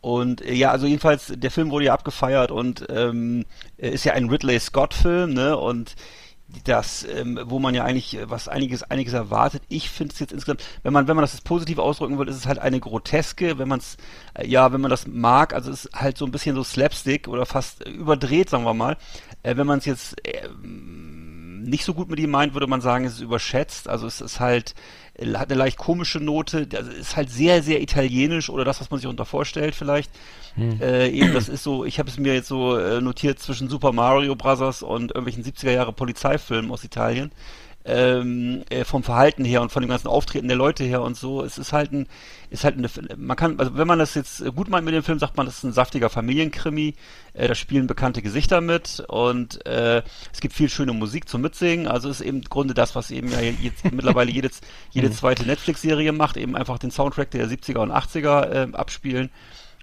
[0.00, 3.46] Und äh, ja, also jedenfalls, der Film wurde ja abgefeiert und ähm,
[3.78, 5.56] äh, ist ja ein Ridley Scott-Film, ne?
[5.56, 5.94] Und
[6.64, 9.62] das, ähm, wo man ja eigentlich äh, was einiges, einiges erwartet.
[9.68, 12.36] Ich finde es jetzt insgesamt, wenn man, wenn man das jetzt positiv ausdrücken will, ist
[12.36, 13.96] es halt eine groteske, wenn man es,
[14.34, 17.28] äh, ja, wenn man das mag, also es ist halt so ein bisschen so Slapstick
[17.28, 18.96] oder fast äh, überdreht, sagen wir mal.
[19.42, 23.04] Äh, wenn man es jetzt ähm, nicht so gut mit ihm meint, würde man sagen,
[23.04, 23.88] es ist überschätzt.
[23.88, 24.74] Also es ist halt, äh,
[25.34, 29.00] hat eine leicht komische Note, also ist halt sehr, sehr italienisch oder das, was man
[29.00, 30.10] sich unter vorstellt vielleicht.
[30.80, 33.92] Äh, eben, das ist so, ich habe es mir jetzt so äh, notiert zwischen Super
[33.92, 37.30] Mario Brothers und irgendwelchen 70er Jahre Polizeifilmen aus Italien.
[37.82, 41.42] Ähm, äh, vom Verhalten her und von dem ganzen Auftreten der Leute her und so.
[41.42, 42.06] Es ist halt ein,
[42.50, 45.18] ist halt eine, man kann, also wenn man das jetzt gut meint mit dem Film,
[45.18, 46.94] sagt man, das ist ein saftiger Familienkrimi.
[47.32, 51.86] Äh, da spielen bekannte Gesichter mit und äh, es gibt viel schöne Musik zum Mitsingen.
[51.86, 54.50] Also ist eben im Grunde das, was eben ja jetzt mittlerweile jede,
[54.90, 59.30] jede zweite Netflix-Serie macht, eben einfach den Soundtrack der 70er und 80er äh, abspielen.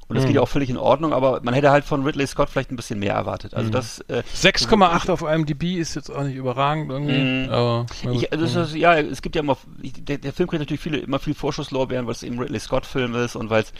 [0.09, 2.49] Und das geht ja auch völlig in Ordnung, aber man hätte halt von Ridley Scott
[2.49, 3.53] vielleicht ein bisschen mehr erwartet.
[3.53, 7.49] Also das äh, 6,8 auf IMDb ist jetzt auch nicht überragend irgendwie, Mhm.
[7.49, 10.61] aber ich, also das ist, ja, es gibt ja immer, ich, der, der Film kriegt
[10.61, 13.73] natürlich viele, immer viel Vorschusslorbeeren, weil es eben Ridley Scott-Film ist und weil es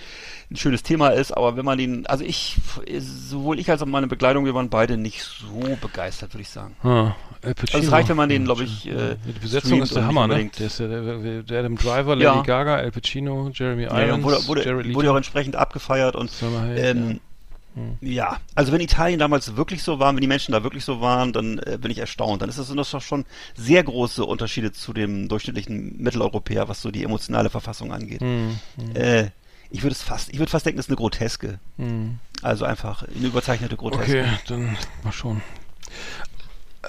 [0.52, 2.58] ein schönes Thema ist, aber wenn man den, also ich,
[3.00, 6.76] sowohl ich als auch meine Begleitung, wir waren beide nicht so begeistert, würde ich sagen.
[6.84, 7.16] Ah.
[7.44, 10.50] Also es reicht, wenn man den, glaube ich, äh, Die Besetzung ist der Hammer, ne?
[10.60, 12.42] Der ist ja der, der Adam Driver, Lady Ja.
[12.42, 16.32] Gaga, Al Pacino, Jeremy Ja, ja, Irons, wurde, wurde, Jared wurde auch entsprechend abgefeiert und
[16.42, 17.20] Hayek, ähm,
[18.02, 21.32] ja, also wenn Italien damals wirklich so war, wenn die Menschen da wirklich so waren,
[21.32, 22.42] dann äh, bin ich erstaunt.
[22.42, 23.26] Dann ist das, sind das doch schon
[23.56, 28.22] sehr große Unterschiede zu dem durchschnittlichen Mitteleuropäer, was so die emotionale Verfassung angeht.
[28.22, 28.58] Hm,
[28.96, 29.30] Äh,
[29.70, 31.60] ich würde es fast, ich würde fast denken, das ist eine Groteske.
[31.78, 32.18] hm.
[32.42, 34.22] Also einfach eine überzeichnete Groteske.
[34.22, 35.42] Okay, dann mal schon.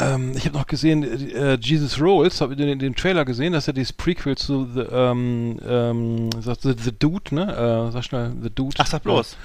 [0.00, 1.02] Ähm, ich habe noch gesehen,
[1.34, 4.68] äh, Jesus Rolls, habe ich den, den Trailer gesehen, das ist ja dieses Prequel zu
[4.72, 7.88] The, ähm, ähm, The, The Dude, ne?
[7.88, 8.76] Äh, sag schnell, The Dude.
[8.78, 9.36] Ach, sag bloß.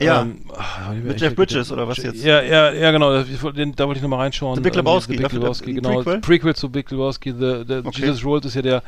[0.00, 2.22] Ja, Ähm, ach, ich- Mit Jeff Bridges, oder was jetzt?
[2.22, 3.20] Ja, ja, ja, genau.
[3.22, 4.54] den- Da wollte ich nochmal reinschauen.
[4.54, 5.94] The Big Irgendwie, Lebowski, The Big Lebowski, genau.
[6.02, 6.20] Prequel?
[6.20, 7.32] Prequel zu Big Lebowski.
[7.32, 8.02] The, the Okay.
[8.02, 8.82] Jesus Rolls ist ja der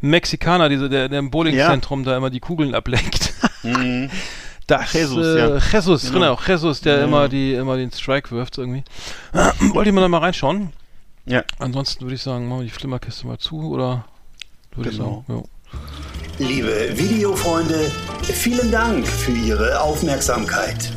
[0.00, 3.34] Mexikaner, dieser, der, der im Bowlingzentrum da immer die Kugeln ablenkt.
[3.62, 4.08] Mhm.
[4.66, 5.58] Das, Jesus, äh, ja.
[5.58, 6.36] Jesus, genau.
[6.36, 6.38] Genau.
[6.46, 7.04] Jesus, der Ja.
[7.04, 8.82] immer die immer den Strike wirft irgendwie.
[9.72, 10.72] Wollte ich mal da mal reinschauen.
[11.26, 11.42] Ja.
[11.58, 14.04] Ansonsten würde ich sagen, machen wir die Flimmerkiste mal zu oder
[14.74, 15.24] würde Genau.
[15.28, 15.44] ich sagen.
[16.38, 16.46] Ja.
[16.46, 17.90] Liebe Videofreunde,
[18.22, 20.90] vielen Dank für Ihre Aufmerksamkeit.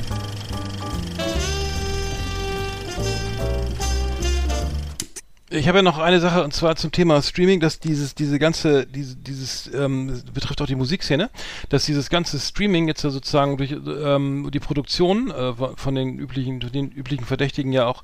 [5.50, 8.86] Ich habe ja noch eine Sache und zwar zum Thema Streaming, dass dieses, diese ganze,
[8.86, 11.30] diese, dieses ähm, betrifft auch die Musikszene,
[11.70, 16.60] dass dieses ganze Streaming jetzt ja sozusagen durch ähm, die Produktion äh, von den üblichen,
[16.60, 18.04] den üblichen Verdächtigen ja auch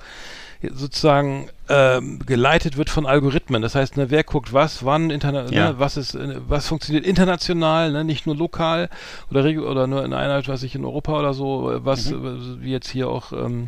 [0.71, 3.61] sozusagen ähm, geleitet wird von Algorithmen.
[3.61, 5.71] Das heißt, ne, wer guckt was, wann, interna Ja.
[5.73, 8.89] ne, was ist, äh, was funktioniert international, ne, nicht nur lokal
[9.29, 12.25] oder oder nur in einer, was ich in Europa oder so, äh, was Mhm.
[12.59, 13.67] äh, wie jetzt hier auch ähm,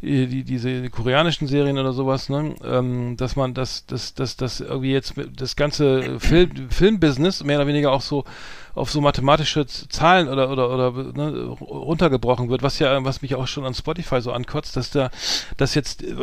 [0.00, 4.92] die, diese koreanischen Serien oder sowas, ne, ähm, dass man das, das, das, das irgendwie
[4.92, 8.24] jetzt das ganze Film, Filmbusiness mehr oder weniger auch so
[8.74, 13.46] auf so mathematische Zahlen oder oder oder ne, runtergebrochen wird, was ja was mich auch
[13.46, 15.10] schon an Spotify so ankotzt, dass da
[15.56, 16.14] das jetzt äh,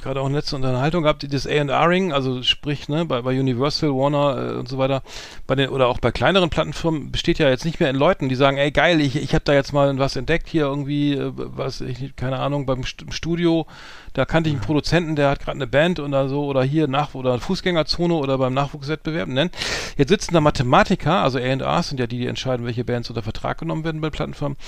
[0.00, 4.52] gerade auch in letzter Unterhaltung gehabt, das A&R-Ring, also sprich ne, bei, bei Universal, Warner
[4.52, 5.02] äh, und so weiter,
[5.46, 8.34] bei den oder auch bei kleineren Plattenfirmen besteht ja jetzt nicht mehr in Leuten, die
[8.34, 11.80] sagen, ey geil, ich ich habe da jetzt mal was entdeckt hier irgendwie, äh, was
[11.80, 13.66] ich keine Ahnung beim St- im Studio,
[14.14, 17.14] da kannte ich einen Produzenten, der hat gerade eine Band oder so oder hier nach
[17.14, 19.50] oder Fußgängerzone oder beim Nachwuchswettbewerb nennen.
[19.96, 23.58] Jetzt sitzen da Mathematiker, also A&Rs sind ja die, die entscheiden, welche Bands unter Vertrag
[23.58, 24.58] genommen werden bei Plattenfirmen,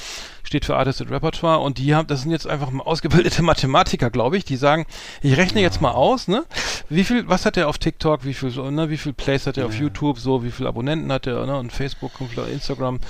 [0.45, 4.37] steht für Artist and Repertoire und die haben, das sind jetzt einfach ausgebildete Mathematiker, glaube
[4.37, 4.87] ich, die sagen,
[5.23, 6.45] ich rechne jetzt mal aus, ne,
[6.89, 9.67] wie viel, was hat er auf TikTok, wie viel, ne, wie viel Plays hat er
[9.67, 12.13] auf YouTube, so, wie viele Abonnenten hat er, ne, und Facebook,
[12.53, 13.01] Instagram,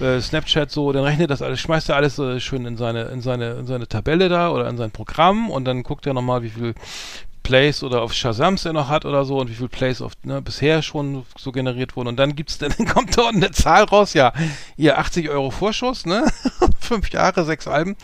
[0.00, 3.20] äh, Snapchat, so, dann rechnet das alles, schmeißt er alles äh, schön in seine, in
[3.20, 6.50] seine, in seine Tabelle da oder in sein Programm und dann guckt er nochmal, wie
[6.50, 6.74] viel
[7.44, 10.42] Plays oder auf Shazams er noch hat oder so und wie viel Plays auf, ne,
[10.42, 12.08] bisher schon so generiert wurden.
[12.08, 14.32] Und dann gibt's dann kommt unten eine Zahl raus, ja,
[14.76, 16.26] ihr 80 Euro Vorschuss, ne,
[16.80, 17.96] fünf Jahre, sechs Alben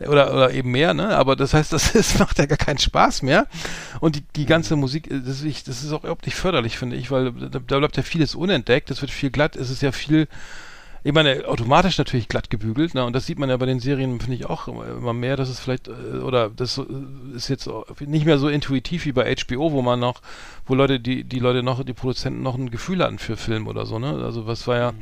[0.00, 3.22] oder, oder eben mehr, ne, aber das heißt, das ist, macht ja gar keinen Spaß
[3.22, 3.46] mehr.
[4.00, 6.96] Und die, die ganze Musik, äh, das ist, das ist auch überhaupt nicht förderlich, finde
[6.96, 9.92] ich, weil da, da bleibt ja vieles unentdeckt, es wird viel glatt, es ist ja
[9.92, 10.26] viel
[11.06, 13.04] ich meine, automatisch natürlich glatt gebügelt, ne?
[13.04, 15.60] Und das sieht man ja bei den Serien, finde ich auch immer, mehr, dass es
[15.60, 19.70] vielleicht, äh, oder das so, äh, ist jetzt nicht mehr so intuitiv wie bei HBO,
[19.70, 20.20] wo man noch,
[20.66, 23.86] wo Leute, die, die Leute noch, die Produzenten noch ein Gefühl hatten für Film oder
[23.86, 24.20] so, ne?
[24.20, 24.92] Also was war ja,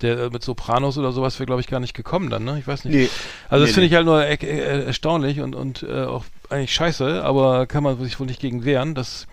[0.00, 2.58] der äh, mit Sopranos oder sowas wäre, glaube ich, gar nicht gekommen dann, ne?
[2.58, 2.94] Ich weiß nicht.
[2.94, 3.08] Nee.
[3.48, 3.86] Also das Nee, finde nee.
[3.86, 8.02] ich halt nur er äh, erstaunlich und, und äh, auch eigentlich scheiße, aber kann man
[8.02, 8.96] sich wohl nicht gegen wehren.
[8.96, 9.28] Das,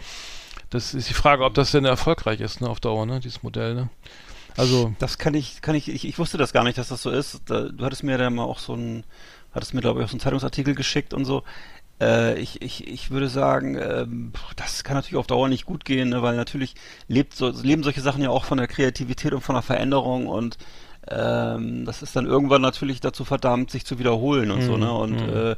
[0.70, 3.74] das ist die Frage, ob das denn erfolgreich ist, ne, auf Dauer, ne, dieses Modell,
[3.74, 3.90] ne?
[4.58, 7.10] Also, Das kann ich, kann ich, ich, ich wusste das gar nicht, dass das so
[7.10, 7.42] ist.
[7.46, 9.04] Da, du hattest mir da mal auch so ein,
[9.54, 11.44] hattest mir glaube ich auch so einen Zeitungsartikel geschickt und so.
[12.02, 16.10] Äh, ich, ich, ich würde sagen, ähm, das kann natürlich auf Dauer nicht gut gehen,
[16.10, 16.76] ne, weil natürlich
[17.08, 20.58] lebt so, leben solche Sachen ja auch von der Kreativität und von der Veränderung und
[21.10, 24.92] ähm, das ist dann irgendwann natürlich dazu verdammt, sich zu wiederholen und so, ne?
[24.92, 25.56] Und äh,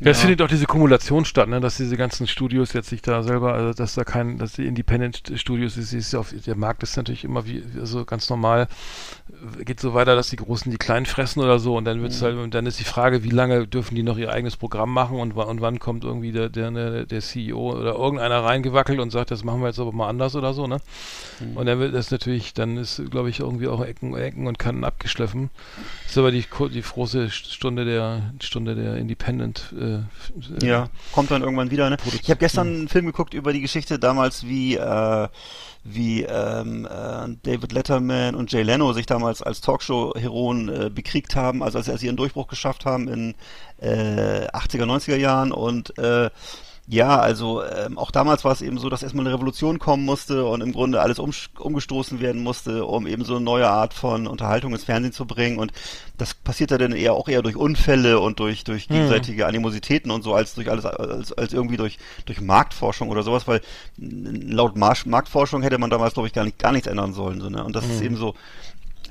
[0.00, 0.22] Ja, es Ja.
[0.22, 3.74] findet auch diese Kumulation statt, ne, dass diese ganzen Studios jetzt sich da selber, also
[3.74, 7.46] dass da kein, dass die Independent Studios ist, ist auf, der Markt ist natürlich immer
[7.46, 8.66] wie, also ganz normal,
[9.64, 12.36] geht so weiter, dass die Großen die Kleinen fressen oder so und dann wird's halt,
[12.36, 15.32] und dann ist die Frage, wie lange dürfen die noch ihr eigenes Programm machen und,
[15.32, 19.60] und wann kommt irgendwie der, der, der, CEO oder irgendeiner reingewackelt und sagt, das machen
[19.60, 20.78] wir jetzt aber mal anders oder so, ne?
[21.54, 24.84] Und dann wird das natürlich, dann ist, glaube ich, irgendwie auch Ecken, Ecken und Kanten
[24.84, 25.50] abgeschliffen.
[26.06, 31.42] ist aber die, die große Stunde der, Stunde der Independent, äh, äh, Ja, kommt dann
[31.42, 31.90] irgendwann wieder.
[31.90, 31.96] Ne?
[32.22, 35.28] Ich habe gestern einen Film geguckt über die Geschichte damals, wie äh,
[35.82, 41.62] wie ähm, äh, David Letterman und Jay Leno sich damals als Talkshow-Heroen äh, bekriegt haben,
[41.62, 43.34] also als, als sie ihren Durchbruch geschafft haben in
[43.80, 46.28] äh, 80er, 90er Jahren und äh,
[46.92, 50.44] ja, also ähm, auch damals war es eben so, dass erstmal eine Revolution kommen musste
[50.44, 54.26] und im Grunde alles um, umgestoßen werden musste, um eben so eine neue Art von
[54.26, 55.60] Unterhaltung ins Fernsehen zu bringen.
[55.60, 55.72] Und
[56.18, 60.22] das passiert ja dann eher auch eher durch Unfälle und durch, durch gegenseitige Animositäten und
[60.22, 63.60] so, als durch alles, als, als irgendwie durch, durch Marktforschung oder sowas, weil
[63.96, 67.40] laut Marsch, Marktforschung hätte man damals, glaube ich, gar nicht, gar nichts ändern sollen.
[67.40, 67.62] So, ne?
[67.62, 68.34] Und das ist eben so,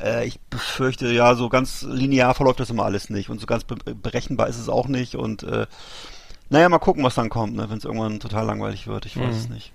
[0.03, 3.63] äh, ich befürchte, ja, so ganz linear verläuft das immer alles nicht und so ganz
[3.63, 5.65] be berechenbar ist es auch nicht und äh,
[6.49, 9.05] naja, mal gucken, was dann kommt, ne, wenn es irgendwann total langweilig wird.
[9.05, 9.71] Ich weiß es nicht.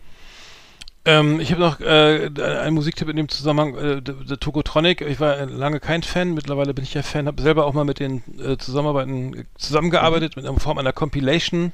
[1.07, 2.31] Ähm, ich habe noch äh,
[2.63, 5.03] einen Musiktipp in dem Zusammenhang, äh, der, Tokotronic.
[5.03, 8.01] Ich war lange kein Fan, mittlerweile bin ich ja Fan, habe selber auch mal mit
[8.01, 11.73] den äh, Zusammenarbeiten zusammengearbeitet, mit einer Form einer Compilation.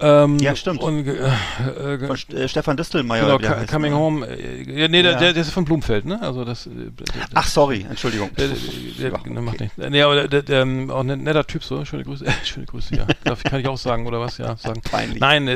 [0.00, 0.80] Ähm, Ja, stimmt.
[0.82, 3.38] Und, äh, äh, Von äh, Stefan Distelmeier.
[3.38, 3.98] genau, heißt, Coming ne?
[3.98, 4.26] Home.
[4.26, 5.18] Äh, ja, nee, Der, Ja.
[5.18, 6.20] der, der ist von Blumfeld, ne?
[6.20, 6.66] Also das.
[6.66, 8.30] Äh, der, Ach, sorry, Entschuldigung.
[8.36, 9.70] der, der, der, Ja, der macht okay.
[9.76, 9.90] nicht.
[9.90, 11.84] Nee, aber der, ähm, auch ein netter Typ so.
[11.84, 12.24] Schöne Grüße.
[12.44, 13.06] Schöne Grüße, ja.
[13.22, 14.38] Darf, kann ich auch sagen, oder was?
[14.38, 14.80] Ja, sagen.
[14.82, 15.20] Peinlich.
[15.20, 15.46] Nein,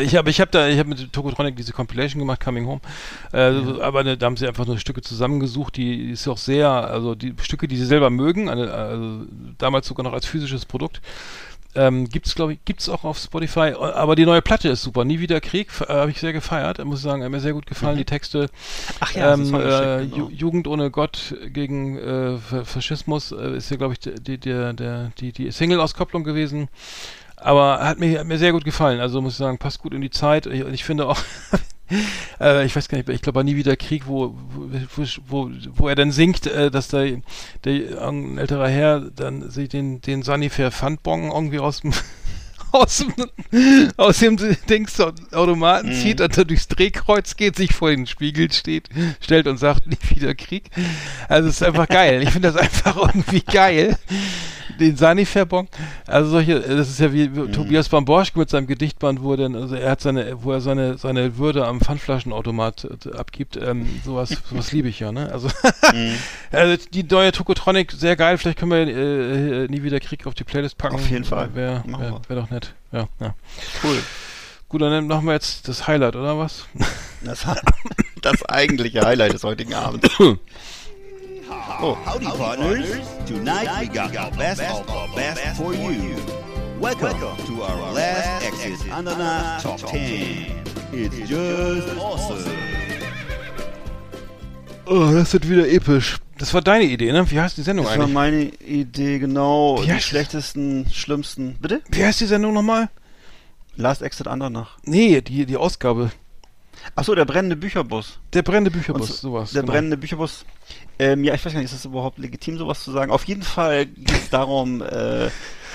[0.00, 2.80] ich habe ich hab da, ich habe mit Tokotronic diese Compilation gemacht, Coming Home.
[3.32, 7.14] So, Aber ne, da haben sie einfach nur Stücke zusammengesucht, die ist auch sehr, also
[7.16, 9.26] die Stücke, die sie selber mögen, eine, also
[9.58, 11.00] damals sogar noch als physisches Produkt.
[11.76, 15.04] Ähm, gibt's glaube ich, gibt's auch auf Spotify, aber die neue Platte ist super.
[15.04, 17.66] Nie wieder Krieg, äh, habe ich sehr gefeiert, muss ich sagen, hat mir sehr gut
[17.66, 18.42] gefallen, die Texte.
[18.44, 18.48] Mhm.
[19.00, 20.16] Ach ja, ähm, äh, genau.
[20.16, 25.10] Ju Jugend ohne Gott gegen äh, Fa- Faschismus äh, ist ja, glaube ich, die, die,
[25.20, 26.68] die, die Single-Auskopplung gewesen.
[27.36, 28.98] Aber hat mir, hat mir sehr gut gefallen.
[29.00, 30.46] Also muss ich sagen, passt gut in die Zeit.
[30.46, 31.18] Ich- ich finde auch,
[32.40, 35.94] äh, ich weiß gar nicht, ich glaube, nie wieder Krieg, wo, wo, wo, wo er
[35.94, 37.04] dann singt, äh, dass da
[37.64, 41.92] der, ein älterer Herr dann sich den, den Sanifair Pfandbon irgendwie aus dem
[42.72, 43.14] aus dem,
[43.96, 44.36] aus dem
[44.68, 48.88] Dings Automaten zieht und dann durchs Drehkreuz geht, sich vor den Spiegel steht,
[49.20, 50.70] stellt und sagt, nie wieder Krieg.
[51.28, 52.22] Also es ist einfach geil.
[52.22, 53.96] Ich finde das einfach irgendwie geil.
[54.78, 55.68] Den Sanifair-Bon.
[56.06, 59.74] Also solche, das ist ja wie Tobias Bamborschke mit seinem Gedichtband, wo er dann, also
[59.74, 63.56] er hat seine, wo er seine, seine Würde am Pfandflaschenautomat äh, abgibt.
[63.56, 65.32] Ähm, sowas, sowas liebe ich ja, ne?
[65.32, 65.48] Also,
[66.52, 68.38] also die neue Tokotronic, sehr geil.
[68.38, 70.96] Vielleicht können wir äh, äh, nie wieder Krieg auf die Playlist packen.
[70.96, 71.54] Auf jeden Fall.
[71.54, 72.74] Wäre wär, wär doch nett.
[72.92, 73.34] Ja, ja.
[73.82, 73.98] Cool.
[74.68, 76.66] Gut, dann machen wir jetzt das Highlight, oder was?
[77.22, 77.46] Das,
[78.22, 80.08] das eigentliche Highlight des heutigen Abends.
[81.58, 83.08] Oh, Howdy, partners.
[83.24, 86.14] Tonight we got our best of our best for you.
[86.78, 90.64] Welcome to our last Exit Ananas Top 10.
[90.92, 92.52] It's just awesome.
[94.86, 96.18] Oh, das wird wieder episch.
[96.36, 97.28] Das war deine Idee, ne?
[97.30, 98.14] Wie heißt die Sendung das war eigentlich?
[98.14, 99.78] meine Idee, genau.
[99.82, 101.56] Wie die schlechtesten, schlimmsten.
[101.58, 101.80] Bitte?
[101.90, 102.90] Wie heißt die Sendung nochmal?
[103.76, 104.76] Last Exit Andernach.
[104.84, 106.10] Nee, die, die Ausgabe.
[106.94, 108.18] Achso, der brennende Bücherbus.
[108.32, 109.50] Der brennende Bücherbus, Und sowas.
[109.52, 109.72] Der genau.
[109.72, 110.44] brennende Bücherbus.
[110.98, 113.10] Ähm, ja, ich weiß gar nicht, ist das überhaupt legitim, sowas zu sagen?
[113.10, 115.28] Auf jeden Fall geht es darum, äh,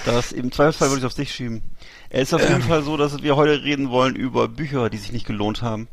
[0.05, 1.61] dass im Zweifelsfall würde ich auf dich schieben.
[2.09, 5.11] Es ist auf jeden Fall so, dass wir heute reden wollen über Bücher, die sich
[5.11, 5.87] nicht gelohnt haben.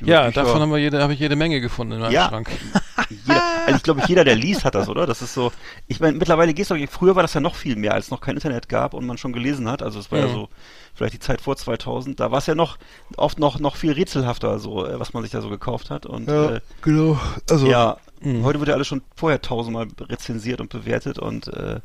[0.00, 2.28] Über Ja, Bücher- davon haben wir jede, habe ich jede Menge gefunden in meinem Ja.
[2.28, 2.48] Schrank.
[3.66, 5.06] also ich glaube, jeder, der liest, hat das, oder?
[5.06, 5.52] Das ist so.
[5.88, 6.76] Ich meine, mittlerweile geht's doch.
[6.90, 9.18] Früher war das ja noch viel mehr, als es noch kein Internet gab und man
[9.18, 9.82] schon gelesen hat.
[9.82, 10.32] Also es war ja Mhm.
[10.32, 10.48] so
[10.94, 12.20] vielleicht die Zeit vor 2000.
[12.20, 12.78] Da war es ja noch
[13.16, 16.06] oft noch noch viel rätselhafter, so äh, was man sich da so gekauft hat.
[16.06, 17.18] Und äh, genau.
[17.50, 18.42] Also, ja, Mhm.
[18.44, 21.80] heute wird ja alles schon vorher tausendmal rezensiert und bewertet und äh,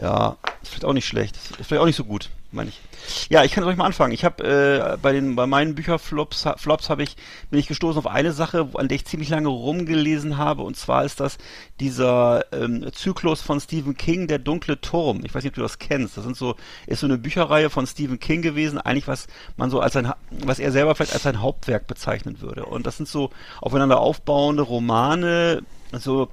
[0.00, 1.36] ja, ist vielleicht auch nicht schlecht.
[1.36, 2.80] Ist vielleicht auch nicht so gut, meine ich.
[3.30, 4.12] Ja, ich kann euch mal anfangen.
[4.12, 7.16] Ich habe äh, bei den bei meinen Bücherflops Flops habe ich
[7.50, 11.04] bin ich gestoßen auf eine Sache, an der ich ziemlich lange rumgelesen habe und zwar
[11.04, 11.38] ist das
[11.80, 15.22] dieser ähm, Zyklus von Stephen King, der dunkle Turm.
[15.24, 16.16] Ich weiß nicht, ob du das kennst.
[16.16, 16.54] Das sind so
[16.86, 19.26] ist so eine Bücherreihe von Stephen King gewesen, eigentlich was
[19.56, 22.66] man so als ein was er selber vielleicht als sein Hauptwerk bezeichnen würde.
[22.66, 23.30] Und das sind so
[23.60, 26.28] aufeinander aufbauende Romane, so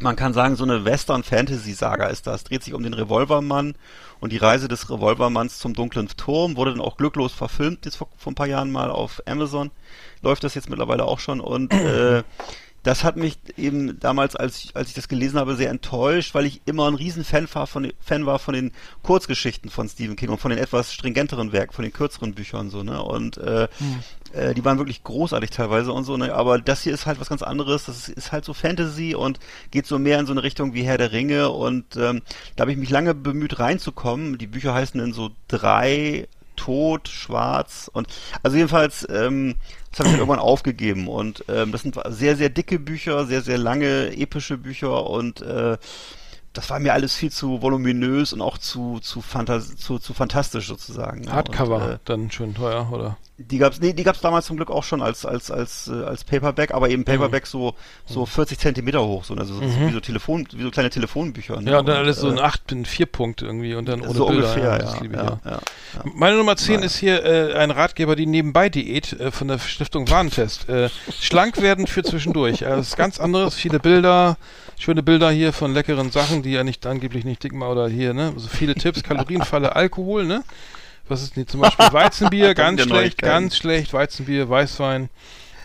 [0.00, 2.44] man kann sagen, so eine Western-Fantasy-Saga ist das.
[2.44, 3.74] Dreht sich um den Revolvermann
[4.20, 6.56] und die Reise des Revolvermanns zum dunklen Turm.
[6.56, 9.70] Wurde dann auch glücklos verfilmt, jetzt vor, vor ein paar Jahren mal auf Amazon.
[10.22, 11.40] Läuft das jetzt mittlerweile auch schon.
[11.40, 12.22] Und äh,
[12.82, 16.46] das hat mich eben damals, als ich, als ich das gelesen habe, sehr enttäuscht, weil
[16.46, 18.72] ich immer ein riesen Fan war von, den- Fan war von den
[19.02, 22.82] Kurzgeschichten von Stephen King und von den etwas stringenteren Werken, von den kürzeren Büchern so,
[22.84, 23.02] ne?
[23.02, 23.66] Und äh,
[24.36, 26.34] äh, die waren wirklich großartig teilweise und so, ne?
[26.34, 27.86] Aber das hier ist halt was ganz anderes.
[27.86, 30.82] Das ist, ist halt so Fantasy und geht so mehr in so eine Richtung wie
[30.82, 32.22] Herr der Ringe und ähm,
[32.54, 34.38] da habe ich mich lange bemüht reinzukommen.
[34.38, 38.08] Die Bücher heißen in so drei Tod, Schwarz und
[38.42, 39.56] also jedenfalls, ähm,
[39.90, 43.42] das habe ich dann irgendwann aufgegeben und ähm, das sind sehr, sehr dicke Bücher, sehr,
[43.42, 45.76] sehr lange, epische Bücher und äh,
[46.54, 50.68] das war mir alles viel zu voluminös und auch zu zu, fantas zu, zu fantastisch
[50.68, 51.20] sozusagen.
[51.22, 51.32] ne?
[51.32, 53.18] Hardcover, Und, äh, dann schön teuer, oder?
[53.38, 56.24] Die gab's, nee, die gab's damals zum Glück auch schon als als als äh, als
[56.24, 57.74] Paperback, aber eben Paperback so
[58.06, 61.60] so 40 Zentimeter hoch, so also so, wie so Telefon, wie so kleine Telefonbücher.
[61.60, 61.70] Ne?
[61.70, 64.14] Ja, und dann alles so äh, ein 8, ein 4 Punkt irgendwie und dann ohne
[64.14, 64.48] so Bilder.
[64.48, 65.60] ungefähr, ja, ja, ja, ja.
[66.14, 66.86] Meine Nummer 10 Naja.
[66.86, 70.68] ist hier äh, ein Ratgeber, die Nebenbei-Diät äh, von der Stiftung Warentest.
[70.70, 70.88] Äh,
[71.20, 72.64] schlank werden für zwischendurch.
[72.64, 74.38] Also das ist ganz anderes, viele Bilder,
[74.78, 78.14] schöne Bilder hier von leckeren Sachen, die ja nicht angeblich nicht dick machen oder hier,
[78.14, 78.32] ne?
[78.34, 80.42] Also viele Tipps, Kalorienfalle, Alkohol, ne?
[81.08, 85.08] Was ist denn zum Beispiel Weizenbier, ganz schlecht, ganz schlecht, Weizenbier, Weißwein,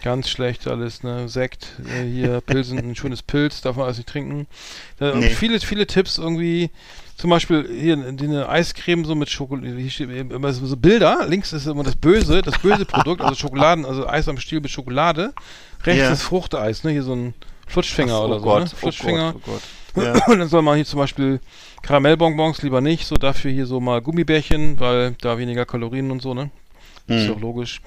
[0.03, 1.27] ganz schlecht alles, ne?
[1.29, 4.47] Sekt, äh, hier, Pilsen, ein schönes Pilz, darf man alles nicht trinken.
[4.99, 5.29] Äh, Nee.
[5.29, 6.69] Viele, viele Tipps irgendwie.
[7.17, 11.27] Zum Beispiel hier eine Eiscreme so mit Schokolade, hier steht immer so Bilder.
[11.27, 14.71] Links ist immer das Böse, das böse Produkt, also Schokoladen, also Eis am Stiel mit
[14.71, 15.31] Schokolade.
[15.83, 16.11] Rechts Ja.
[16.11, 16.91] ist Fruchteis, ne?
[16.91, 17.35] Hier so ein
[17.67, 18.69] Flutschfinger Ach so, oder oh so, Gott, ne?
[18.73, 19.33] oh Flutschfinger.
[19.33, 19.61] Gott, oh Gott.
[19.95, 20.13] Ja.
[20.27, 21.39] Und dann soll man hier zum Beispiel
[21.81, 26.33] Karamellbonbons lieber nicht, so dafür hier so mal Gummibärchen, weil da weniger Kalorien und so,
[26.33, 26.49] ne?
[27.07, 27.33] Ist Hm.
[27.33, 27.81] doch logisch.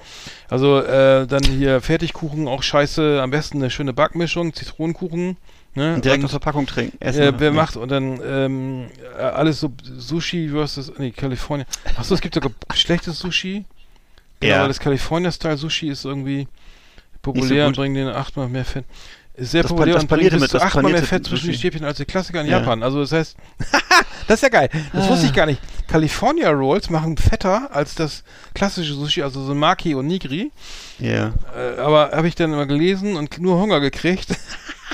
[0.49, 5.37] Also äh, dann hier Fertigkuchen, auch scheiße, am besten eine schöne Backmischung, Zitronenkuchen.
[5.73, 5.99] Ne?
[5.99, 6.95] Direkt aus der Packung trinken.
[7.01, 7.21] Essen.
[7.21, 7.55] äh, wer Nee.
[7.57, 8.85] macht und dann ähm,
[9.17, 11.67] äh, alles so Sushi versus nee, Kalifornien.
[11.97, 13.65] Achso, es gibt sogar schlechtes Sushi.
[14.39, 14.61] Genau, Ja.
[14.61, 16.47] weil das California-Style Sushi ist irgendwie
[17.21, 17.67] populär gut.
[17.69, 18.85] und bringt den achtmal mehr Fett.
[19.37, 21.57] Ist sehr Das populär und bringt bis mit- zu achtmal mehr Fett zwischen die.
[21.57, 22.59] Stäbchen als die Klassiker in Ja.
[22.59, 22.81] Japan.
[22.83, 23.35] Also das heißt,
[24.27, 24.69] das ist ja geil.
[24.93, 25.61] Das wusste ich gar nicht.
[25.87, 28.23] California Rolls machen fetter als das
[28.53, 30.51] klassische Sushi, also so Maki und Nigri.
[30.99, 31.33] Ja.
[31.55, 34.27] Äh, aber habe ich dann immer gelesen und nur Hunger gekriegt.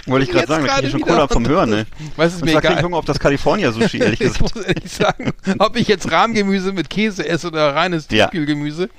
[0.08, 1.86] Wollte ich gerade sagen, da krieg ich schon Cola vom Hören, ne?
[2.16, 2.84] Weiß es Und mir krieg ich egal.
[2.84, 4.56] Hunger auf das California-Sushi, ehrlich ich gesagt.
[4.56, 8.26] muss ehrlich sagen, ob ich jetzt Rahmgemüse mit Käse esse oder reines Ja.
[8.28, 8.90] Tiefkühlgemüse.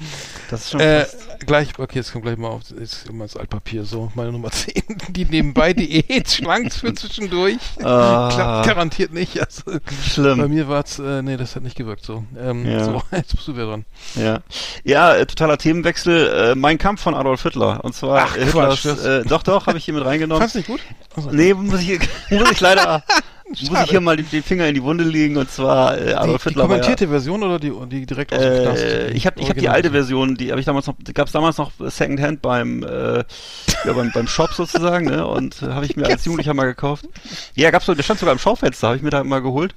[0.50, 1.07] Das ist schon Äh,
[1.46, 4.72] gleich, okay, jetzt kommt gleich mal auf, jetzt immer das Altpapier, so, meine Nummer 10.
[5.09, 7.59] Die nebenbei Diät, schlank für zwischendurch.
[7.82, 8.30] Ah.
[8.32, 9.40] Klappt garantiert nicht.
[9.40, 9.62] Also,
[10.09, 10.38] Schlimm.
[10.38, 12.24] Bei mir war's, äh, nee, das hat nicht gewirkt, so.
[12.38, 12.84] Ähm, Ja.
[12.84, 13.84] so, jetzt bist du wieder dran.
[14.14, 14.40] Ja,
[14.84, 16.53] ja äh, totaler Themenwechsel.
[16.53, 17.84] Äh, mein Kampf von Adolf Hitler.
[17.84, 20.40] Und zwar Ach, Hitlers, Quatsch, äh, doch, doch, habe ich hier mit reingenommen.
[20.40, 20.80] Fandst du nicht gut?
[21.30, 23.03] Nee, muss ich, muss ich leider,
[23.70, 25.36] muss ich hier mal den, den Finger in die Wunde legen.
[25.36, 28.40] Und zwar äh, die, Adolf die Hitler ja, kommentierte Version oder die, die direkt aus
[28.40, 28.82] dem Knast?
[28.82, 31.32] äh, ich habe ich hab die alte Version, die habe ich damals noch, gab es
[31.32, 35.26] damals noch Secondhand beim, äh, ja, beim, beim Shop sozusagen, ne?
[35.26, 37.07] Und äh, habe ich mir als Jugendlicher mal gekauft.
[37.55, 39.74] Ja, gab's so, der stand sogar im Schaufenster, habe ich mir da mal geholt.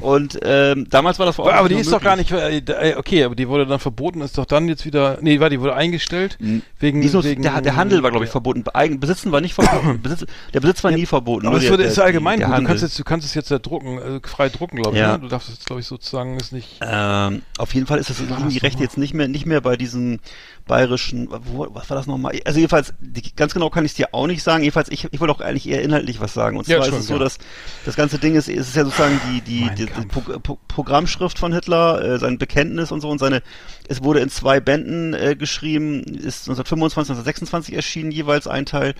[0.00, 2.68] Und ähm, damals war das vor Ort Aber die ist nur doch gar nicht, möglich.
[2.68, 5.50] äh, äh, okay, aber die wurde dann verboten, ist doch dann jetzt wieder, nee, war
[5.50, 6.38] die wurde eingestellt,
[6.78, 8.64] wegen, Die ist nur, wegen der, der Handel war, glaube ich, verboten.
[8.72, 10.00] Eigen, Besitzen war nicht verboten.
[10.02, 11.46] Besitz, der Besitz war nie verboten.
[11.46, 12.58] Aber es ist ja allgemein gut.
[12.58, 15.02] Du kannst, jetzt, du kannst es jetzt ja drucken, äh, frei drucken, glaube ich.
[15.02, 15.12] Ja.
[15.12, 15.20] Ne?
[15.20, 16.80] Du darfst es, glaube ich, sozusagen ist nicht.
[16.80, 18.82] Ähm, auf jeden Fall ist das Rechte nochmal?
[18.82, 20.20] jetzt nicht mehr nicht mehr bei diesem
[20.66, 22.40] bayerischen, wo, was war das nochmal?
[22.44, 24.62] Also jedenfalls, die, ganz genau kann ich es dir auch nicht sagen.
[24.62, 26.56] Jedenfalls, ich, ich wollte auch eigentlich eher inhaltlich was sagen.
[26.56, 27.20] Und Ja, zwar ist schon, es so, ja.
[27.20, 27.38] dass
[27.84, 30.06] das ganze Ding ist, es ist ja sozusagen die, die, die, die.
[30.06, 33.42] Pro, Pro, Programmschrift von Hitler, äh, sein Bekenntnis und so und seine,
[33.88, 38.94] es wurde in zwei Bänden äh, geschrieben, ist 1925, 1926 erschienen, jeweils ein Teil.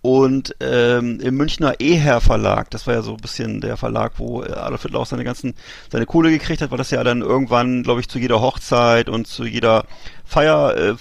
[0.00, 4.44] Und ähm, im Münchner Eher Verlag, das war ja so ein bisschen der Verlag, wo
[4.44, 5.54] äh, Adolf Hitler auch seine ganzen,
[5.90, 9.26] seine Kohle gekriegt hat, weil das ja dann irgendwann, glaube ich, zu jeder Hochzeit und
[9.26, 9.84] zu jeder
[10.24, 10.94] Feier äh,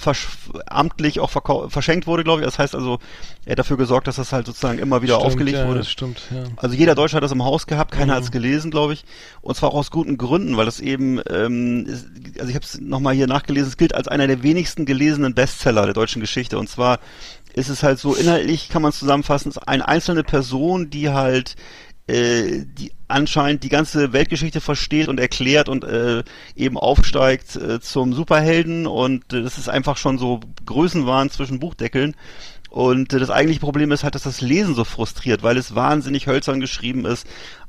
[0.67, 1.29] amtlich auch
[1.69, 2.45] verschenkt wurde, glaube ich.
[2.45, 2.99] Das heißt also,
[3.45, 5.79] er hat dafür gesorgt, dass das halt sozusagen immer wieder Stimmt, aufgelegt ja, wurde.
[5.79, 6.45] Das stimmt, ja.
[6.55, 8.17] Also jeder Deutsche hat das im Haus gehabt, keiner Mhm.
[8.17, 9.03] hat es gelesen, glaube ich.
[9.41, 12.79] Und zwar auch aus guten Gründen, weil das eben, ähm, ist, also ich habe es
[12.79, 16.57] nochmal hier nachgelesen, es gilt als einer der wenigsten gelesenen Bestseller der deutschen Geschichte.
[16.57, 16.99] Und zwar
[17.57, 21.55] ist es halt so, inhaltlich kann man zusammenfassen, ist eine einzelne Person, die halt
[22.07, 26.23] äh, die anscheinend die ganze Weltgeschichte versteht und erklärt und äh,
[26.55, 32.15] eben aufsteigt äh, zum Superhelden und äh, das ist einfach schon so Größenwahn zwischen Buchdeckeln.
[32.69, 36.27] Und äh, das eigentliche Problem ist halt, dass das Lesen so frustriert, weil es wahnsinnig
[36.27, 37.25] hölzern geschrieben ist,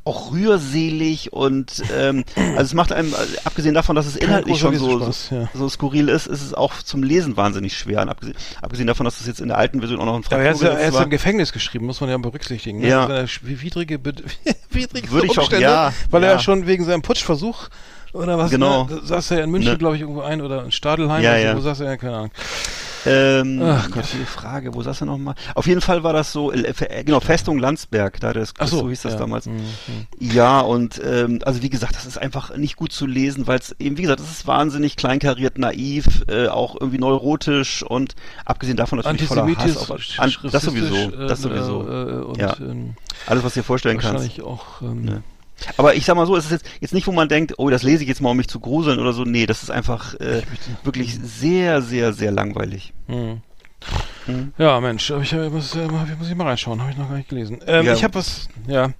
[0.09, 4.75] auch rührselig und ähm, also es macht einem, äh, abgesehen davon, dass es inhaltlich schon
[4.77, 5.49] so, so, ja.
[5.55, 8.03] so skurril ist, ist es auch zum Lesen wahnsinnig schwer.
[8.03, 10.63] Und abgesehen, abgesehen davon, dass es jetzt in der alten Version auch noch ein ist,
[10.63, 11.05] ja, er ist war.
[11.05, 12.81] im Gefängnis geschrieben, muss man ja berücksichtigen.
[12.81, 12.89] Ne?
[12.89, 13.07] Ja.
[13.07, 13.99] Also, widrige,
[14.71, 16.35] widrige Würde ich auch- ja, weil er ja.
[16.37, 17.69] ja schon wegen seinem Putschversuch
[18.13, 18.85] oder was, Genau.
[18.85, 19.79] ne, saß er in München, Ne.
[19.79, 21.57] glaube ich, irgendwo ein oder in Stadelheim, Ja, oder so, ja.
[21.57, 22.31] wo saß er, keine Ahnung.
[23.09, 24.05] Ähm, Ach Gott.
[24.13, 25.35] die Frage, wo saß er nochmal?
[25.55, 28.89] Auf jeden Fall war das so, äh, äh, genau, Festung Landsberg, da das, so, so
[28.89, 29.19] hieß das ja.
[29.19, 29.47] damals.
[29.47, 29.61] Mhm,
[30.19, 33.75] Ja, und ähm, also wie gesagt, das ist einfach nicht gut zu lesen, weil es
[33.79, 38.99] eben, wie gesagt, es ist wahnsinnig kleinkariert, naiv, äh, auch irgendwie neurotisch und abgesehen davon
[38.99, 39.77] natürlich voller Hass.
[39.77, 41.89] Auf, an, das sowieso, das äh, sowieso.
[41.89, 42.57] Äh, und Ja.
[42.61, 42.95] ähm,
[43.27, 44.15] Alles, was du dir vorstellen kannst.
[44.15, 44.83] wahrscheinlich auch.
[44.83, 45.23] Ähm, Ne.
[45.77, 47.83] Aber ich sag mal so, es ist jetzt, jetzt nicht, wo man denkt, oh, das
[47.83, 49.25] lese ich jetzt mal, um mich zu gruseln oder so.
[49.25, 50.43] Nee, das ist einfach äh,
[50.85, 52.93] wirklich sehr, sehr, sehr langweilig.
[53.07, 53.43] Mhm.
[54.27, 54.53] Mhm.
[54.59, 57.61] Ja, Mensch, ich, muss, äh, muss ich mal reinschauen, habe ich noch gar nicht gelesen.
[57.67, 57.93] Ähm, Ja.
[57.95, 58.91] Ich habe was, ja.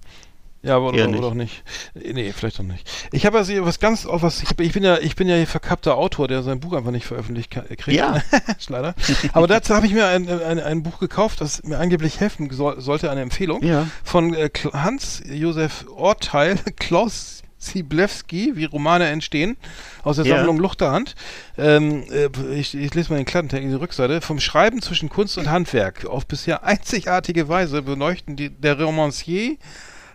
[0.61, 1.19] Ja, aber oder, nicht.
[1.19, 1.63] oder auch nicht.
[1.95, 2.89] Äh, Nee, vielleicht auch nicht.
[3.13, 5.47] Ich habe also was ganz, auch was, ich, ich bin ja, ich bin ja hier
[5.47, 7.87] verkappter Autor, der sein Buch einfach nicht veröffentlicht kriegt.
[7.97, 8.21] Ja.
[8.67, 8.93] Leider.
[9.33, 12.81] Aber dazu habe ich mir ein, ein, ein Buch gekauft, das mir angeblich helfen soll,
[12.81, 13.63] sollte, eine Empfehlung.
[13.63, 13.87] Ja.
[14.03, 19.57] Von äh, Kl- Hans-Josef Orteil, Klaus Siblewski, wie Romane entstehen,
[20.03, 20.37] aus der Ja.
[20.37, 21.15] Sammlung Luchterhand.
[21.57, 24.21] Ähm, äh, ich, ich lese mal den Klappentext, die Rückseite.
[24.21, 29.57] Vom Schreiben zwischen Kunst und Handwerk auf bisher einzigartige Weise beleuchten die, der Romancier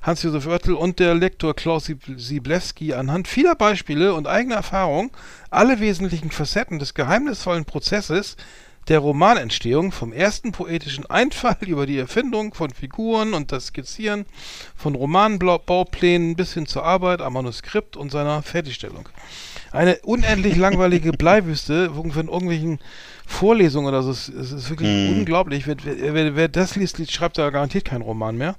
[0.05, 5.11] Hans-Josef Oertel und der Lektor Klaus Sieb- Siblewski anhand vieler Beispiele und eigener Erfahrung
[5.49, 8.37] alle wesentlichen Facetten des geheimnisvollen Prozesses
[8.89, 14.27] der Romanentstehung vom ersten poetischen Einfall über die Erfindung von Figuren und das Skizzieren
[14.77, 19.09] von Romanbauplänen bis hin zur Arbeit am Manuskript und seiner Fertigstellung.
[19.73, 22.79] Eine unendlich langweilige Bleiwüste von irgendwelchen
[23.27, 24.11] Vorlesungen oder so.
[24.11, 25.19] Es ist wirklich Mhm.
[25.21, 25.67] unglaublich.
[25.67, 28.57] Wer, wer, wer das liest, liest, schreibt da garantiert keinen Roman mehr.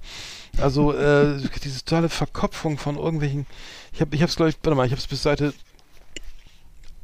[0.58, 3.46] Also äh, diese totale Verkopfung von irgendwelchen.
[3.94, 5.54] Ich habe, ich habe es glaube ich, warte mal, ich habe es bis Seite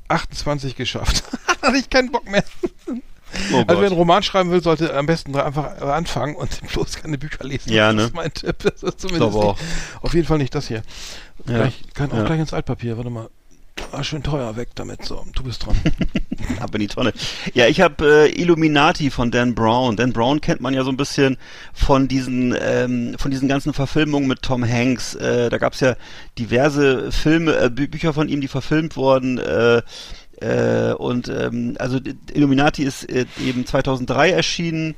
[0.08, 1.24] 28 geschafft.
[1.62, 2.44] Hatte ich keinen Bock mehr.
[3.54, 3.96] Oh also wer einen.
[3.96, 7.72] Roman schreiben will, sollte am besten einfach anfangen und bloß keine Bücher lesen.
[7.72, 8.04] Ja, das ne?
[8.04, 8.56] ist mein Tipp.
[8.60, 9.56] Das ist zumindest nicht,
[10.02, 10.82] auf jeden Fall nicht das hier.
[11.48, 11.58] Ja.
[11.58, 12.24] Gleich, kann auch Ja.
[12.26, 12.98] gleich ins Altpapier.
[12.98, 13.30] Warte mal.
[13.94, 15.04] Ah, schön teuer weg damit.
[15.06, 15.76] So, du bist dran.
[16.60, 17.14] Ab in die Tonne.
[17.54, 19.96] Ja, ich habe äh, Illuminati von Dan Brown.
[19.96, 21.38] Dan Brown kennt man ja so ein bisschen
[21.74, 25.16] von diesen ähm, von diesen ganzen Verfilmungen mit Tom Hanks.
[25.16, 25.96] Äh, da gab's ja
[26.38, 29.40] diverse Filme, äh, Bü Bücher von ihm, die verfilmt wurden.
[29.40, 29.82] Äh,
[30.42, 32.00] äh, und ähm, also
[32.34, 34.96] Illuminati ist äh, eben 2003 erschienen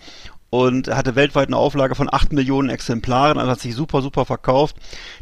[0.50, 4.76] und hatte weltweit eine Auflage von 8 Millionen Exemplaren, also hat sich super, super verkauft.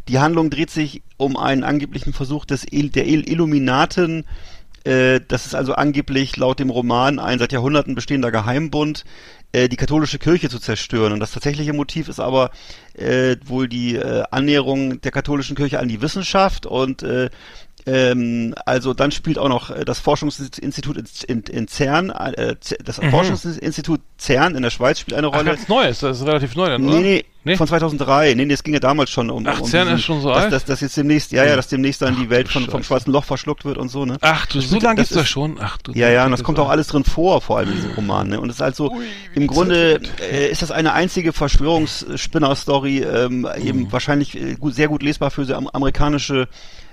[0.07, 4.25] Die Handlung dreht sich um einen angeblichen Versuch des Il der Il Illuminaten,
[4.83, 9.05] äh, das ist also angeblich laut dem Roman ein seit Jahrhunderten bestehender Geheimbund,
[9.51, 11.13] äh, die katholische Kirche zu zerstören.
[11.13, 12.51] Und das tatsächliche Motiv ist aber
[12.93, 17.29] äh, wohl die äh, Annäherung der katholischen Kirche an die Wissenschaft und äh,
[17.85, 22.79] ähm, also dann spielt auch noch äh, das Forschungsinstitut in, in, in CERN, äh, Z-
[22.85, 25.45] das Forschungsinstitut CERN in der Schweiz spielt eine Ach, Rolle.
[25.45, 26.95] ganz Neues, das ist relativ neu dann, oder?
[26.97, 27.57] Nee, nee, Nee?
[27.57, 28.35] von 2003.
[28.35, 30.29] Nee, nee, es ging ja damals schon um, Ach, um CERN diesen- ist schon so
[30.29, 30.53] dass, alt?
[30.53, 33.23] dass, dass jetzt demnächst, ja, ja, dass demnächst dann die Welt von, vom schwarzen Loch
[33.25, 34.17] verschluckt wird und so, ne?
[34.21, 35.57] Ach du, Das so lange gibt's das ist- schon?
[35.59, 35.91] Ach du.
[35.93, 38.27] Ja, ja, und das kommt auch alles drin vor, vor allem in diesem Roman.
[38.29, 38.39] Ne?
[38.39, 41.33] Und es ist halt so, Ui, im Grunde äh, ist das eine einzige
[42.05, 43.91] Verschwörungsspinner-Story, ähm, eben Mhm.
[43.91, 46.47] wahrscheinlich äh, gut, sehr gut lesbar für so am amerikanische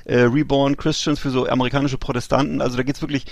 [0.09, 2.61] äh, Reborn Christians, für so amerikanische Protestanten.
[2.61, 3.26] Also da geht's wirklich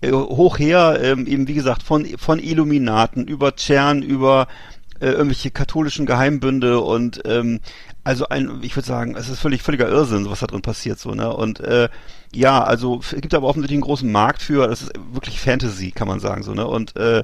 [0.00, 4.46] äh, hoch her, ähm, eben wie gesagt, von, von Illuminaten über CERN, über
[5.00, 7.60] äh, irgendwelche katholischen Geheimbünde und ähm,
[8.04, 11.14] also ein, ich würde sagen, es ist völlig völliger Irrsinn, was da drin passiert so,
[11.14, 11.34] ne?
[11.34, 11.88] Und äh,
[12.34, 16.08] ja, also es gibt aber offensichtlich einen großen Markt für, das ist wirklich Fantasy, kann
[16.08, 16.66] man sagen, so, ne?
[16.66, 17.22] Und äh,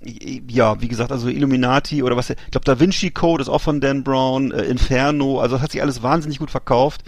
[0.00, 3.80] ja, wie gesagt, also Illuminati oder was, ich glaube Da Vinci Code ist auch von
[3.80, 7.02] Dan Brown, äh, Inferno, also das hat sich alles wahnsinnig gut verkauft.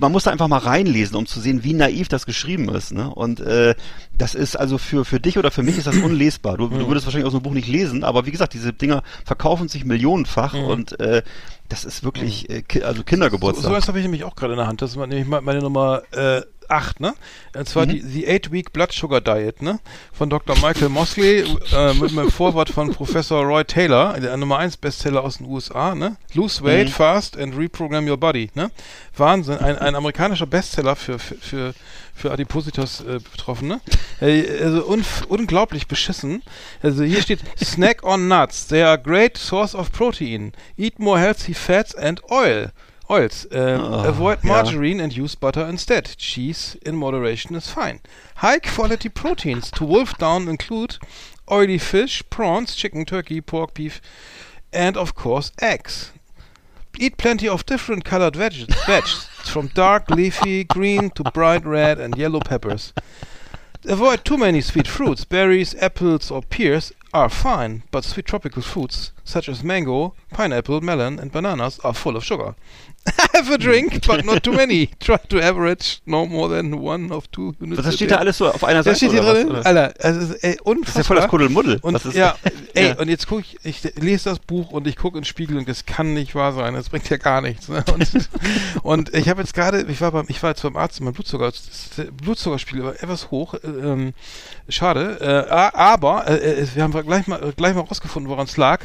[0.00, 2.92] Man muss da einfach mal reinlesen, um zu sehen, wie naiv das geschrieben ist.
[2.92, 3.08] Ne?
[3.12, 3.74] Und äh,
[4.16, 6.56] das ist also für, für dich oder für mich ist das unlesbar.
[6.56, 9.02] Du, du würdest wahrscheinlich aus so einem Buch nicht lesen, aber wie gesagt, diese Dinger
[9.24, 11.22] verkaufen sich millionenfach und äh,
[11.68, 13.64] das ist wirklich äh, ki also So, Kindergeburtstag.
[13.64, 14.82] so was habe ich nämlich auch gerade in der Hand.
[14.82, 17.14] Das ist nämlich meine Nummer äh, 8, ne?
[17.54, 19.80] Und zwar die, die 8-Week Blood Sugar Diet, ne?
[20.12, 20.56] Von Dr.
[20.56, 25.38] Michael Mosley äh, mit einem Vorwort von Professor Roy Taylor, der Nummer 1 Bestseller aus
[25.38, 26.16] den USA, ne?
[26.34, 28.70] Lose weight fast and reprogram your body, ne?
[29.16, 31.74] Wahnsinn, ein, ein amerikanischer Bestseller für, für, für,
[32.14, 33.80] für Adipositas äh, Betroffene.
[34.20, 36.42] Äh, also unf unglaublich beschissen.
[36.82, 38.66] Also hier steht Snack on nuts.
[38.66, 40.52] They are a great source of protein.
[40.76, 42.70] Eat more healthy fats and oil.
[43.08, 43.46] Oils.
[43.52, 44.48] Äh, um, oh, avoid ja.
[44.48, 46.16] margarine and use butter instead.
[46.16, 48.00] Cheese in moderation is fine.
[48.36, 50.98] High quality proteins to wolf down include
[51.50, 54.00] oily fish, prawns, chicken, turkey, pork, beef,
[54.72, 56.10] and of course eggs.
[56.98, 62.16] Eat plenty of different colored veg, veg from dark leafy green to bright red and
[62.16, 62.92] yellow peppers.
[63.84, 65.24] Avoid too many sweet fruits.
[65.24, 71.18] Berries, apples, or pears are fine, but sweet tropical fruits such as mango, pineapple, melon,
[71.20, 72.54] and bananas are full of sugar.
[73.34, 74.88] Have a drink, but not too many.
[75.00, 77.80] Try to average no more than one of two units.
[77.82, 79.64] das steht da alles so auf einer Das Seite steht hier was, drin, oder?
[79.66, 80.74] Alter, also, ey, unfassbar.
[80.84, 81.78] Das ist ja voll das Kuddelmuddel.
[81.82, 82.34] Und Was ist- ja,
[82.74, 82.98] ey, Ja.
[82.98, 85.86] und jetzt gucke ich, ich lese das Buch und ich gucke ins Spiegel und das
[85.86, 86.74] kann nicht wahr sein.
[86.74, 87.68] Das bringt ja gar nichts.
[87.68, 87.84] Ne?
[87.92, 88.10] Und,
[88.82, 91.46] und ich habe jetzt gerade, ich war beim, ich war jetzt beim Arzt, mein Blutzucker,
[91.46, 91.62] das
[92.20, 93.54] Blutzuckerspiegel war etwas hoch.
[93.54, 94.14] äh, Ähm,
[94.68, 95.18] schade.
[95.20, 98.80] Äh, aber äh, äh, wir haben gleich mal gleich mal rausgefunden, woran es lag.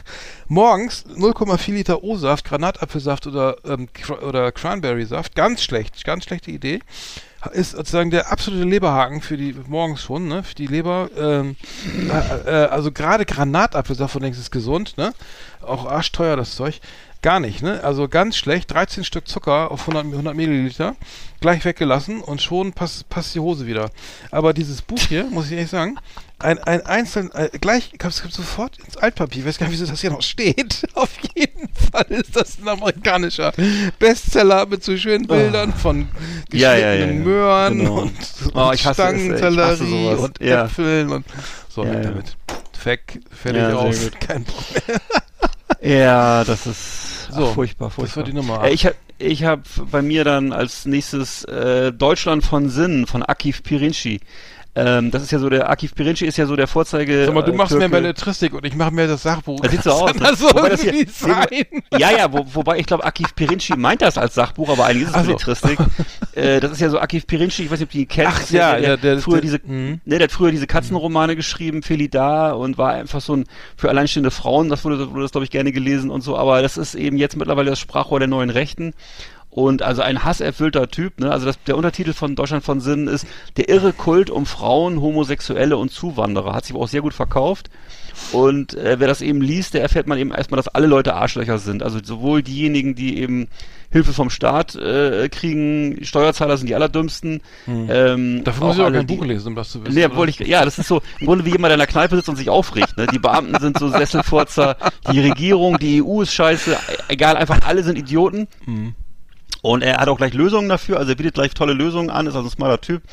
[0.47, 3.87] Morgens 0,4 Liter O-Saft, Granatapfelsaft oder ähm,
[4.21, 6.79] oder Cranberry-Saft, ganz schlecht, ganz schlechte Idee
[7.49, 10.43] ist sozusagen der absolute Leberhaken für die morgens schon, ne?
[10.43, 11.09] Für die Leber.
[11.17, 11.55] Ähm,
[12.45, 15.13] äh, äh, also gerade Granatapfelsaft von denkst ist gesund, ne?
[15.61, 16.79] Auch arschteuer das Zeug.
[17.21, 17.83] Gar nicht, ne?
[17.83, 18.71] Also ganz schlecht.
[18.71, 20.95] 13 Stück Zucker auf 100, 100 Milliliter.
[21.39, 23.91] Gleich weggelassen und schon passt, passt die Hose wieder.
[24.31, 25.97] Aber dieses Buch hier, muss ich ehrlich sagen,
[26.39, 29.41] ein, ein einzeln, äh, gleich, ich hab's sofort ins Altpapier.
[29.41, 30.87] Ich weiß gar nicht, wieso das hier noch steht.
[30.95, 33.53] Auf jeden Fall ist das ein amerikanischer
[33.99, 36.55] Bestseller mit so schönen Bildern von Oh.
[36.57, 37.23] Ja, ja, ja, geschnittenen.
[37.23, 38.01] Möhren Genau.
[38.01, 38.13] und,
[38.55, 40.41] Oh, und es, Stangensellerie und.
[40.41, 41.25] Äpfeln und
[41.69, 42.35] so Ja, damit.
[42.83, 45.97] Weg, fertig Ja, aus, kein mehr.
[45.97, 48.23] Ja, das ist So, ach, furchtbar, das war furchtbar.
[48.23, 49.61] die Nummer Äh, ich habe ich hab
[49.91, 54.19] bei mir dann als nächstes äh, Deutschland von Sinn von Akif Pirinci.
[54.73, 57.25] Ähm, das ist ja so der Akif Pirinci ist ja so der Vorzeige.
[57.25, 57.95] Sag mal, du äh, machst mehr Türke.
[58.03, 59.59] Belletristik und ich mache mehr das Sachbuch.
[59.59, 60.13] Das sieht so aus.
[60.13, 61.45] Das so Wobei das hier- sein?
[61.97, 65.09] Ja, ja, wo, wobei ich glaube, Akif Pirinci meint das als Sachbuch, aber eigentlich ist
[65.09, 65.25] es Ach so.
[65.25, 65.77] Belletristik.
[66.35, 68.31] äh, das ist ja so Akif Pirinci, ich weiß nicht, ob du ihn kennst.
[68.33, 69.99] Ach Das ja, der, ja, der- früher der- diese, mhm.
[70.05, 73.45] ne, der hat früher diese Katzenromane geschrieben, Felida und war einfach so ein
[73.75, 76.77] für alleinstehende Frauen, das wurde, wurde das glaube ich gerne gelesen und so, aber das
[76.77, 78.93] ist eben jetzt mittlerweile das Sprachrohr der neuen Rechten.
[79.51, 81.29] Und also ein hasserfüllter Typ, ne?
[81.29, 83.27] Also das, der Untertitel von Deutschland von Sinnen ist
[83.57, 86.53] Der irre Kult um Frauen, Homosexuelle und Zuwanderer.
[86.53, 87.69] Hat sich aber auch sehr gut verkauft.
[88.31, 91.57] Und äh, wer das eben liest, der erfährt man eben erstmal, dass alle Leute Arschlöcher
[91.57, 91.83] sind.
[91.83, 93.49] Also sowohl diejenigen, die eben
[93.91, 97.41] Hilfe vom Staat äh, kriegen, Steuerzahler sind die allerdümmsten.
[97.67, 99.95] Ähm, Dafür muss ich auch alle, kein Buch lesen, um das zu wissen.
[99.95, 102.15] Nee, obwohl ich, ja, das ist so, im Grunde wie jemand, der in der Kneipe
[102.15, 103.07] sitzt und sich aufregt, ne?
[103.07, 104.77] Die Beamten sind so Sesselfurzer,
[105.11, 106.77] die Regierung, die EU ist scheiße,
[107.09, 108.47] egal, einfach alle sind Idioten.
[108.65, 108.95] Mhm.
[109.61, 112.35] Und er hat auch gleich Lösungen dafür, also er bietet gleich tolle Lösungen an, ist
[112.35, 113.03] also ein smarter Typ.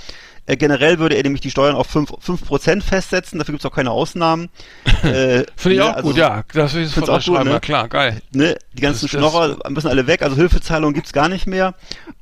[0.49, 2.21] Äh, generell würde er nämlich die Steuern auf 5%,
[2.59, 4.49] 5 festsetzen, dafür gibt's auch keine Ausnahmen.
[5.03, 6.43] äh, Finde ich ne, auch also gut, ja.
[6.55, 7.61] Das find's sofort auch gut, ne?
[7.61, 8.23] klar, geil.
[8.33, 11.75] Ne, die ganzen Das- das- Schnorrer müssen alle weg, also Hilfezahlungen gibt's gar nicht mehr.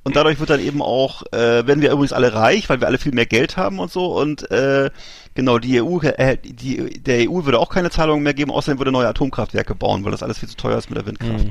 [0.03, 2.99] Und dadurch wird dann eben auch, äh, werden wir übrigens alle reich, weil wir alle
[2.99, 4.07] viel mehr Geld haben und so.
[4.17, 4.91] Und äh,
[5.35, 8.93] genau, die EU, äh, die, der EU würde auch keine Zahlungen mehr geben, außerdem würde
[8.93, 11.47] neue Atomkraftwerke bauen, weil das alles viel zu teuer ist mit der Windkraft.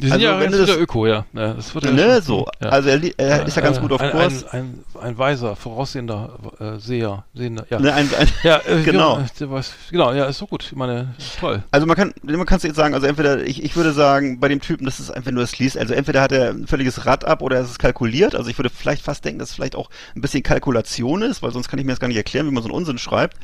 [0.00, 1.24] Die sind Also, ja wenn du wieder das- Öko, ja.
[1.32, 2.46] ja das wird ja Ne, so.
[2.62, 2.68] ja.
[2.68, 4.44] Also er, er ist ja ganz Äh, gut auf ein, Kurs.
[4.48, 6.13] Ein, ein, ein weiser, voraussehender
[6.58, 7.78] äh, Seher, Sehender, ja.
[7.78, 9.18] Ne, ein, ein, ja, äh, genau.
[9.18, 10.64] Ja, der weiß, genau, ja, ist so gut.
[10.64, 11.62] Ich meine, toll.
[11.70, 14.48] Also man kann, man kann es jetzt sagen, also entweder, ich, ich würde sagen, bei
[14.48, 17.24] dem Typen, das ist einfach nur das liest, also entweder hat er ein völliges Rad
[17.24, 19.90] ab oder es ist kalkuliert, also ich würde vielleicht fast denken, dass es vielleicht auch
[20.14, 22.62] ein bisschen Kalkulation ist, weil sonst kann ich mir das gar nicht erklären, wie man
[22.62, 23.36] so einen Unsinn schreibt.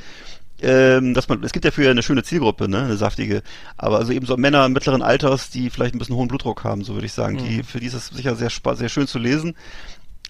[0.62, 3.42] Ähm, dass man, es gibt ja für eine schöne Zielgruppe, ne, eine saftige,
[3.78, 6.92] aber also eben so Männer mittleren Alters, die vielleicht ein bisschen hohen Blutdruck haben, so
[6.92, 9.56] würde ich sagen, die, für die ist es sicher sehr spa sehr schön zu lesen.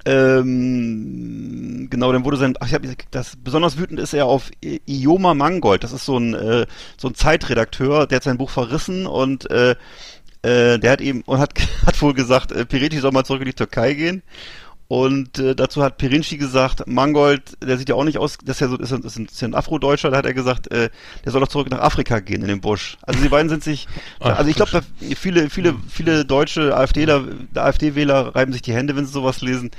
[0.07, 4.51] Ähm, genau, dann wurde sein, ach, ich hab, das besonders wütend ist er auf
[4.87, 5.85] Ioma Mangold.
[5.85, 9.73] Das ist so ein äh, so ein Zeitredakteur, der hat sein Buch verrissen und äh,
[10.43, 11.53] äh, der hat eben und hat
[11.87, 14.23] hat wohl gesagt, äh, Pireti soll mal zurück in die Türkei gehen.
[14.91, 18.61] Und äh, dazu hat Pirinci gesagt, Mangold, der sieht ja auch nicht aus, das ist
[18.61, 20.91] ja so, ist, ein- ist ein, ist ein Afrodeutscher, da hat er gesagt, äh,
[21.25, 22.99] der soll doch zurück nach Afrika gehen in den Busch.
[23.03, 23.87] Also die beiden sind sich,
[24.19, 24.83] Ach, also ich glaube,
[25.15, 27.23] viele, viele, viele deutsche AfDler,
[27.55, 29.71] AfD-Wähler reiben sich die Hände, wenn sie sowas lesen.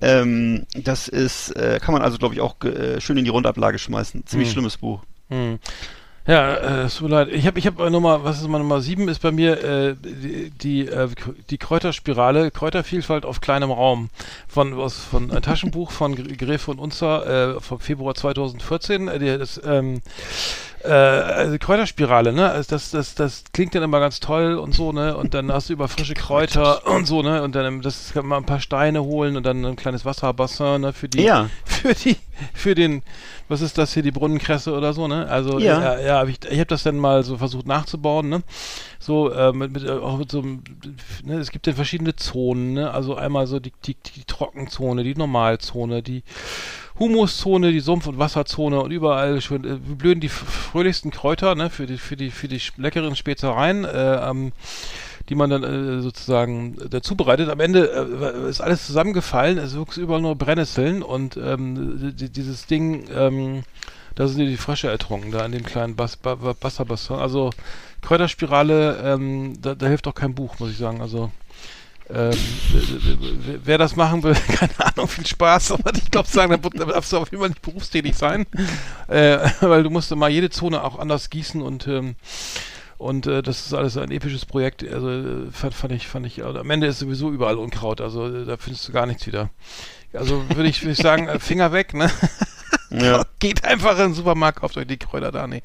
[0.00, 3.80] Ähm, das ist, äh, kann man also, glaube ich, auch äh, schön in die Rundablage
[3.80, 4.24] schmeißen.
[4.24, 4.52] Ziemlich Hm.
[4.52, 5.02] schlimmes Buch.
[5.30, 5.58] Hm.
[6.30, 7.28] Ja, äh, es tut mir leid.
[7.32, 9.96] Ich habe ich hab äh, Nummer, was ist meine Nummer sieben ist bei mir äh,
[10.00, 11.08] die die, äh,
[11.50, 14.10] die Kräuterspirale, Kräutervielfalt auf kleinem Raum
[14.46, 19.08] von aus von ein Taschenbuch von Gr- Gräfe und Unzer äh, vom Februar 2014.
[19.08, 20.02] Äh, das, ähm,
[20.84, 22.48] äh, also Kräuterspirale, ne?
[22.48, 25.16] Also das, das, das klingt dann immer ganz toll und so, ne?
[25.16, 27.42] Und dann hast du über frische Kräuter und so, ne?
[27.42, 30.80] Und dann ähm, das kann man ein paar Steine holen und dann ein kleines Wasserbassin,
[30.82, 30.92] ne?
[30.92, 31.50] Für die, Ja.
[31.64, 32.16] für die,
[32.54, 33.02] für den,
[33.50, 35.26] was ist das hier, die Brunnenkresse oder so, ne?
[35.28, 35.80] Also Ja.
[35.80, 38.42] ja, ja hab ich, ich habe das dann mal so versucht nachzubauen, ne?
[39.00, 41.34] So äh, mit, mit äh, auch mit so ne?
[41.38, 42.92] Es gibt dann verschiedene Zonen, ne?
[42.92, 46.22] Also einmal so die, die, die Trockenzone, die Normalzone, die
[47.00, 51.70] Humuszone, die Sumpf- und Wasserzone und überall schön äh, blühen die fröhlichsten Kräuter, ne?
[51.70, 53.84] Für die, für die, für die leckeren Spezereien.
[53.84, 54.52] Äh, ähm,
[55.30, 57.48] die man dann äh, sozusagen äh, zubereitet.
[57.48, 57.88] Am Ende
[58.44, 63.62] äh, ist alles zusammengefallen, es wuchs überall nur Brennnesseln und ähm, die, dieses Ding, ähm,
[64.16, 66.36] da sind die Frösche ertrunken, da in dem kleinen Bas ba.
[67.10, 67.50] Also
[68.02, 71.00] Kräuterspirale, ähm, da, da hilft auch kein Buch, muss ich sagen.
[71.00, 71.30] Also
[72.12, 72.32] ähm,
[73.46, 77.12] wer- wer das machen will, keine Ahnung, viel Spaß, aber ich glaube, sagen, da darfst
[77.12, 78.46] du auf jeden Fall nicht berufstätig sein,
[79.06, 82.16] äh, weil du musst immer jede Zone auch anders gießen und ähm,
[83.00, 84.86] und äh, das ist alles ein episches Projekt.
[84.86, 86.44] Also äh, fand, fand ich, fand ich.
[86.44, 88.02] Also, am Ende ist sowieso überall Unkraut.
[88.02, 89.48] Also äh, da findest du gar nichts wieder.
[90.12, 92.10] Also würde ich, würd ich sagen, äh, Finger weg, ne?
[92.90, 93.24] Ja.
[93.38, 95.62] Geht einfach in den Supermarkt, kauft euch die Kräuter da, nee.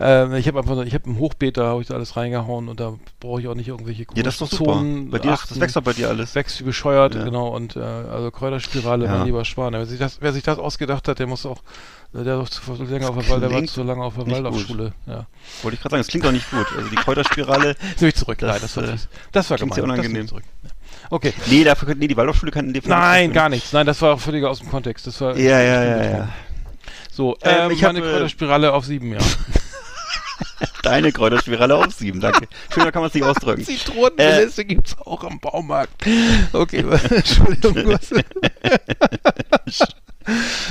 [0.00, 2.78] Ähm, ich habe einfach, ich habe ein Hochbeet, da habe ich da alles reingehauen und
[2.80, 4.72] da brauche ich auch nicht irgendwelche Ja, das ist doch super.
[4.74, 5.60] Zonen Bei dir ist, das achten.
[5.60, 6.34] wächst doch bei dir alles.
[6.34, 7.24] Wächst wie bescheuert, Ja.
[7.24, 7.48] genau.
[7.48, 9.12] Und äh, also Kräuterspirale, Ja.
[9.18, 9.72] mein lieber Schwan.
[9.72, 11.62] Wer sich das, wer sich das ausgedacht hat, der muss auch,
[12.12, 14.92] der, war zu, länger auf der, Wald- der war zu lange auf der Waldorfschule.
[15.06, 15.26] Ja.
[15.62, 16.66] Wollte ich gerade sagen, das klingt doch nicht gut.
[16.76, 17.76] Also die Kräuterspirale.
[18.00, 18.38] Nehme ich zurück.
[18.38, 18.96] Das, Nein, das war äh.
[19.32, 19.74] Das war gemein.
[19.74, 20.26] sehr Das unangenehm.
[20.26, 20.70] Ja.
[21.10, 21.32] Okay.
[21.46, 23.72] Nee, dafür, nee, die Waldorfschule kann in dem Fall Nein, gar nichts.
[23.72, 25.06] Nein, das war auch völlig aus dem Kontext.
[25.06, 26.28] Das war Ja, ja, ja, ja.
[27.16, 29.18] So, Ähm, ähm, ich meine hab, äh, Kräuterspirale auf sieben, ja.
[30.82, 32.46] Deine Kräuterspirale auf sieben, danke.
[32.68, 33.64] Schöner kann man es nicht ausdrücken.
[33.64, 35.94] Zitronenmelisse gibt's auch am Baumarkt.
[36.52, 37.98] Okay, Entschuldigung.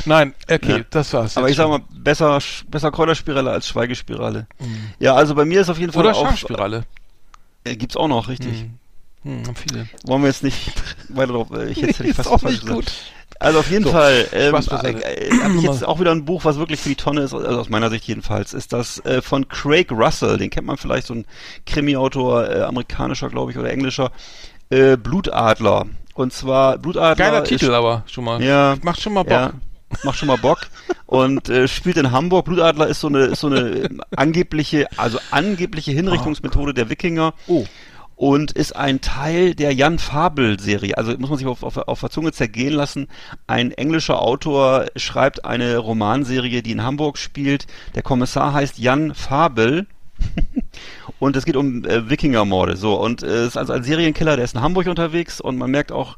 [0.06, 0.86] Nein, okay, Ja.
[0.92, 1.36] das war's.
[1.36, 1.72] Aber ich sag schon.
[1.72, 2.38] mal, besser,
[2.68, 4.46] besser Kräuterspirale als Schweigespirale.
[5.00, 6.84] Ja, also bei mir ist auf jeden Fall Oder auch, Schamspirale.
[7.64, 8.66] Äh, gibt's auch noch, richtig.
[9.24, 9.44] Hm.
[9.44, 9.90] Hm, viele.
[10.06, 10.72] Wollen wir jetzt nicht
[11.10, 12.86] weiter drauf, äh, ich jetzt hätte ich Ist fast auch was falsch nicht gesagt.
[12.86, 12.94] gut.
[13.40, 16.46] Also auf jeden So, Fall ähm, äh, äh, habe ich jetzt auch wieder ein Buch,
[16.46, 19.48] was wirklich für die Tonne ist, also aus meiner Sicht jedenfalls, ist das äh, von
[19.50, 21.26] Craig Russell, den kennt man vielleicht, so ein
[21.66, 24.12] Krimi-Autor, äh, amerikanischer, glaube ich, oder englischer,
[24.70, 25.86] äh, Blutadler.
[26.14, 28.42] Und zwar Blutadler Geiler ist- Titel aber schon mal.
[28.42, 28.78] Ja.
[28.84, 29.32] Macht schon mal Bock.
[29.32, 29.52] Ja,
[30.04, 30.60] macht schon mal Bock.
[31.06, 32.46] Und äh, spielt in Hamburg.
[32.46, 37.34] Blutadler ist so eine, ist so eine ähm, angebliche, also angebliche Hinrichtungsmethode der Wikinger.
[37.48, 37.66] Oh.
[38.16, 40.98] Und ist ein Teil der Jan Fabel-Serie.
[40.98, 43.08] Also muss man sich auf, auf, auf der Zunge zergehen lassen.
[43.46, 47.68] Ein englischer Autor schreibt eine Romanserie, die in Hamburg spielt.
[47.94, 49.88] Der Kommissar heißt Jan Fabel.
[51.20, 52.78] und es geht um äh, Wikingermorde.
[52.78, 55.72] So, und äh, es ist also ein Serienkiller, der ist in Hamburg unterwegs und man
[55.72, 56.18] merkt auch,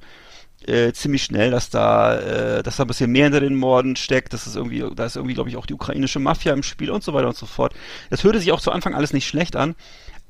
[0.65, 4.33] äh, ziemlich schnell, dass da, äh, dass da ein bisschen mehr hinter den Morden steckt.
[4.33, 7.03] Das ist irgendwie, da ist irgendwie, glaube ich, auch die ukrainische Mafia im Spiel und
[7.03, 7.73] so weiter und so fort.
[8.09, 9.75] Das hörte sich auch zu Anfang alles nicht schlecht an.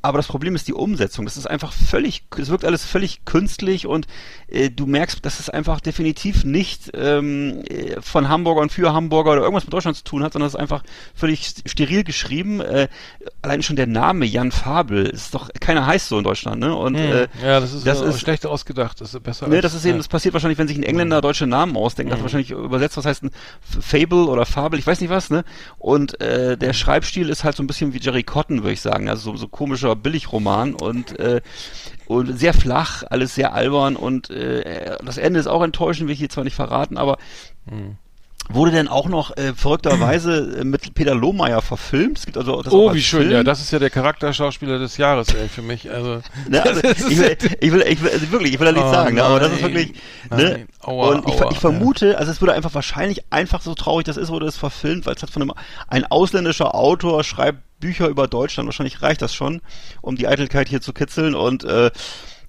[0.07, 1.25] Aber das Problem ist die Umsetzung.
[1.25, 4.07] Das ist einfach völlig, es wirkt alles völlig künstlich und
[4.47, 9.41] äh, du merkst, dass es einfach definitiv nicht ähm, äh, von Hamburgern für Hamburger oder
[9.41, 10.83] irgendwas mit Deutschland zu tun hat, sondern es ist einfach
[11.13, 12.61] völlig steril geschrieben.
[12.61, 12.87] Äh,
[13.41, 16.75] allein schon der Name Jan Fabel ist doch, keiner heißt so in Deutschland, ne?
[16.75, 17.03] Und Hm.
[17.03, 19.01] äh, ja, das ist, das ist- schlecht ausgedacht.
[19.01, 19.47] Das ist besser.
[19.47, 19.97] Ne, als- das ist eben, ja.
[19.97, 23.23] das passiert wahrscheinlich, wenn sich ein Engländer deutsche Namen ausdenkt, das wahrscheinlich übersetzt, was heißt
[23.23, 23.31] ein
[23.81, 25.43] Fable oder Fabel, ich weiß nicht was, ne?
[25.77, 29.09] Und äh, der Schreibstil ist halt so ein bisschen wie Jerry Cotton, würde ich sagen,
[29.09, 31.41] also so, so komischer Billigroman und äh,
[32.07, 36.19] und sehr flach, alles sehr albern und äh, das Ende ist auch enttäuschend, will ich
[36.19, 37.17] hier zwar nicht verraten, aber
[38.49, 42.19] wurde denn auch noch äh, verrückterweise äh, mit Peter Lohmeier verfilmt?
[42.19, 43.31] Es gibt also das Oh, wie schön, Film.
[43.33, 45.91] ja, das ist ja der Charakterschauspieler des Jahres, ey, für mich.
[45.91, 48.87] Also, Ne, also, ich, will, ich will, ich will, also wirklich, ich will da nichts
[48.87, 49.73] Oh sagen, ne, aber das ist nein.
[49.73, 49.93] wirklich,
[50.29, 50.67] ne, Nein.
[50.81, 54.15] Aua, und ich, aua, ich vermute, also es würde einfach wahrscheinlich einfach so traurig das
[54.15, 55.53] ist, wurde es verfilmt, weil es hat von einem,
[55.89, 59.61] ein ausländischer Autor schreibt Bücher über Deutschland, wahrscheinlich reicht das schon,
[60.01, 61.91] um die Eitelkeit hier zu kitzeln und, äh,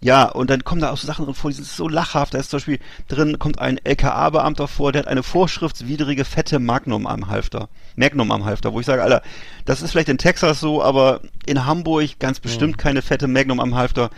[0.01, 2.33] ja, und dann kommen da auch so Sachen drin vor, die sind so lachhaft.
[2.33, 7.07] Da ist zum Beispiel drin, kommt ein LKA-Beamter vor, der hat eine vorschriftswidrige fette Magnum
[7.09, 7.68] am Halfter.
[7.97, 9.22] Magnum am Halfter, wo ich sage, Alter,
[9.64, 13.74] das ist vielleicht in Texas so, aber in Hamburg ganz bestimmt keine fette Magnum am
[13.74, 14.11] Halfter.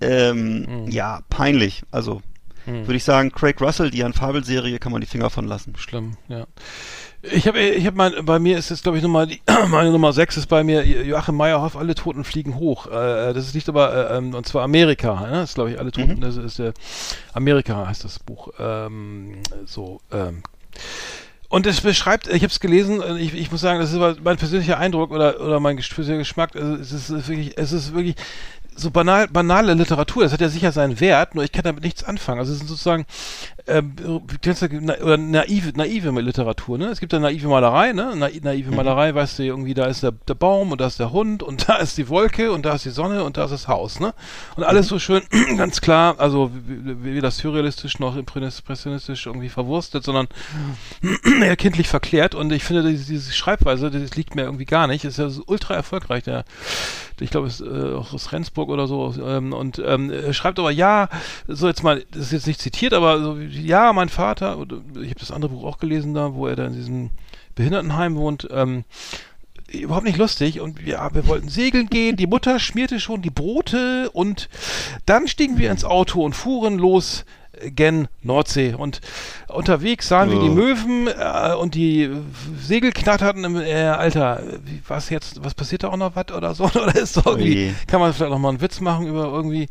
[0.00, 1.82] Ähm, Ja, peinlich.
[1.90, 2.22] Also,
[2.66, 5.74] würde ich sagen, Craig Russell, die Jan Fabel-Serie, kann man die Finger von lassen.
[5.76, 6.46] Schlimm, ja.
[7.30, 10.12] Ich habe, ich habe mein, bei mir ist es, glaube ich, Nummer, die, meine Nummer
[10.12, 12.86] 6 ist bei mir Joachim Meyerhoff, alle Toten fliegen hoch.
[12.86, 15.30] Äh, das ist nicht aber, äh, ähm, und zwar Amerika, ne?
[15.32, 16.72] das ist, glaube ich, alle Toten, das ist äh,
[17.32, 18.48] Amerika heißt das Buch.
[18.58, 20.42] Ähm, so, ähm,
[21.48, 24.36] und es beschreibt, ich habe es gelesen, äh, ich, ich muss sagen, das ist mein
[24.36, 28.16] persönlicher Eindruck oder, oder mein persönlicher Geschmack, also es ist wirklich, es ist wirklich
[28.76, 32.02] so banal, banale Literatur, das hat ja sicher seinen Wert, nur ich kann damit nichts
[32.04, 32.40] anfangen.
[32.40, 33.06] Also es ist sozusagen
[33.66, 33.94] ähm,
[34.28, 36.86] wie kennst du, na, oder naive, naive Literatur, ne?
[36.86, 38.12] Es gibt ja naive Malerei, ne?
[38.14, 41.12] Na, naive Malerei, weißt du, irgendwie, da ist der, der Baum und da ist der
[41.12, 43.68] Hund und da ist die Wolke und da ist die Sonne und da ist das
[43.68, 44.12] Haus, ne?
[44.56, 45.22] Und alles so schön,
[45.56, 46.50] ganz klar, also
[47.22, 50.28] das surrealistisch noch impressionistisch irgendwie verwurstet, sondern
[51.40, 55.04] eher kindlich verklärt und ich finde, diese, diese Schreibweise, das liegt mir irgendwie gar nicht.
[55.04, 56.44] Ist ja so ultra erfolgreich, der,
[57.20, 59.14] ich glaube, es ist äh, auch aus Rendsburg oder so.
[59.24, 61.08] Ähm, und ähm, er schreibt aber, ja,
[61.46, 64.82] so jetzt mal, das ist jetzt nicht zitiert, aber so, wie, ja, mein Vater, oder,
[65.00, 67.10] ich habe das andere Buch auch gelesen da, wo er da in diesem
[67.54, 68.84] Behindertenheim wohnt, ähm,
[69.70, 70.60] überhaupt nicht lustig.
[70.60, 74.48] Und ja, wir wollten segeln gehen, die Mutter schmierte schon die Brote und
[75.06, 77.43] dann stiegen wir ins Auto und fuhren los äh,
[77.74, 79.00] gen Nordsee und
[79.48, 80.54] unterwegs sahen wir die Oh.
[80.54, 82.10] Möwen äh, und die
[82.60, 86.54] Segel knatterten im, äh, Alter, wie, was jetzt, was passiert da auch noch was oder
[86.54, 87.74] so oder ist doch irgendwie, Oje.
[87.86, 89.68] kann man vielleicht noch mal einen Witz machen über irgendwie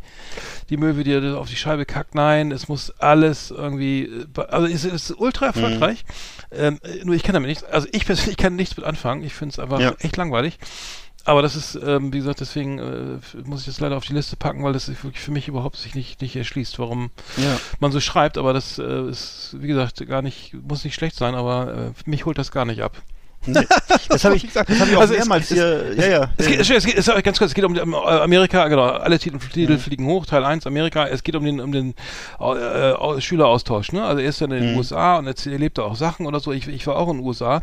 [0.69, 4.85] die Möwe, die auf die Scheibe kackt, nein, es muss alles irgendwie, äh, also es
[4.85, 6.05] ist ultra erfolgreich,
[6.51, 9.33] ähm, äh, nur ich kann damit nichts, also ich persönlich kann nichts mit anfangen, ich
[9.33, 9.93] finde es einfach Ja.
[9.99, 10.57] echt langweilig.
[11.25, 14.35] Aber das ist, ähm, wie gesagt, deswegen äh, muss ich das leider auf die Liste
[14.35, 17.57] packen, weil das ist wirklich für mich überhaupt sich nicht, nicht erschließt, warum Ja.
[17.79, 18.37] man so schreibt.
[18.37, 22.25] Aber das äh, ist, wie gesagt, gar nicht, muss nicht schlecht sein, aber äh, mich
[22.25, 23.01] holt das gar nicht ab.
[23.45, 23.65] Nee.
[24.09, 25.93] Das habe ich, das hab ich auch Also es- mehrmals es- hier.
[25.95, 26.29] ja, ja.
[26.37, 29.37] Es geht, es geht, es geht, ganz kurz, es geht um Amerika, genau, alle Titel,
[29.39, 31.93] Titel fliegen hoch, Teil 1 Amerika, es geht um den, um den
[32.39, 34.03] äh, äh, Schüleraustausch, ne?
[34.03, 36.51] Also er ist dann in den USA und er erlebt da auch Sachen oder so.
[36.51, 37.61] Ich, ich war auch in den USA,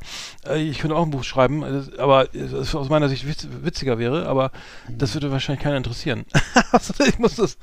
[0.49, 3.47] äh, ich könnte auch ein Buch schreiben, äh, das- aber es aus meiner Sicht witz,
[3.63, 4.51] witziger wäre, aber
[4.89, 6.25] das würde wahrscheinlich keiner interessieren.
[7.09, 7.59] ich muss das,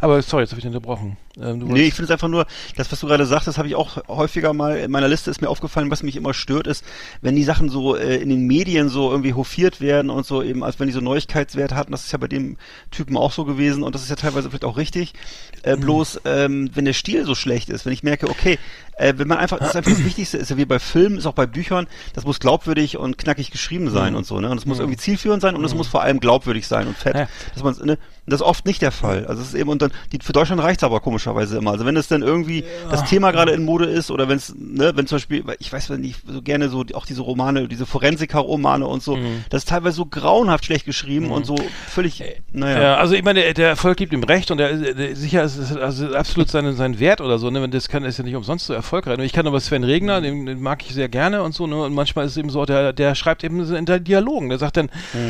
[0.00, 1.16] aber sorry, jetzt habe ich dich unterbrochen.
[1.40, 3.98] Ähm, Nee, ich finde es einfach nur, das, was du gerade sagtest, habe ich auch
[4.08, 6.84] häufiger mal in meiner Liste ist mir aufgefallen, was mich immer stört, ist,
[7.22, 10.64] wenn die Sachen so äh, in den Medien so irgendwie hofiert werden und so eben,
[10.64, 12.56] als wenn die so Neuigkeitswert hatten, das ist ja bei dem
[12.90, 15.12] Typen auch so gewesen und das ist ja teilweise vielleicht auch richtig.
[15.62, 15.80] Äh, Mhm.
[15.80, 18.58] bloß, ähm, wenn der Stil so schlecht ist, wenn ich merke, okay,
[18.98, 21.26] äh, wenn man einfach, das ist einfach das Wichtigste, ist ja wie bei Filmen, ist
[21.26, 24.50] auch bei Büchern, das muss glaubwürdig und knackig geschrieben sein und so, ne?
[24.50, 27.14] Und es muss irgendwie zielführend sein und es muss vor allem glaubwürdig sein und fett.
[27.14, 27.28] Ja.
[27.54, 27.92] Dass man, ne?
[28.28, 29.26] Und das ist oft nicht der Fall.
[29.26, 31.70] Also es ist eben, und dann, die, für Deutschland reicht's aber komischerweise immer.
[31.70, 34.92] Also wenn es dann irgendwie das Thema gerade in Mode ist oder wenn es, ne,
[34.94, 39.02] wenn zum Beispiel, ich weiß nicht, so gerne so, auch diese Romane, diese Forensiker-Romane und
[39.02, 39.18] so,
[39.48, 41.56] das ist teilweise so grauenhaft schlecht geschrieben und so
[41.88, 42.22] völlig,
[42.52, 42.82] naja.
[42.82, 46.14] Ja, also ich meine, der, Erfolg gibt ihm recht und der sicher ist es also
[46.14, 47.62] absolut seinen, seinen Wert oder so, ne?
[47.62, 48.87] Wenn das kann, ist ja nicht umsonst so erfolgreich.
[49.18, 51.82] Und ich kann aber Sven Regner, den, den mag ich sehr gerne und so, ne?
[51.82, 54.48] Und manchmal ist es eben so, der, der schreibt eben so in der Dialogen.
[54.48, 54.88] Der sagt dann,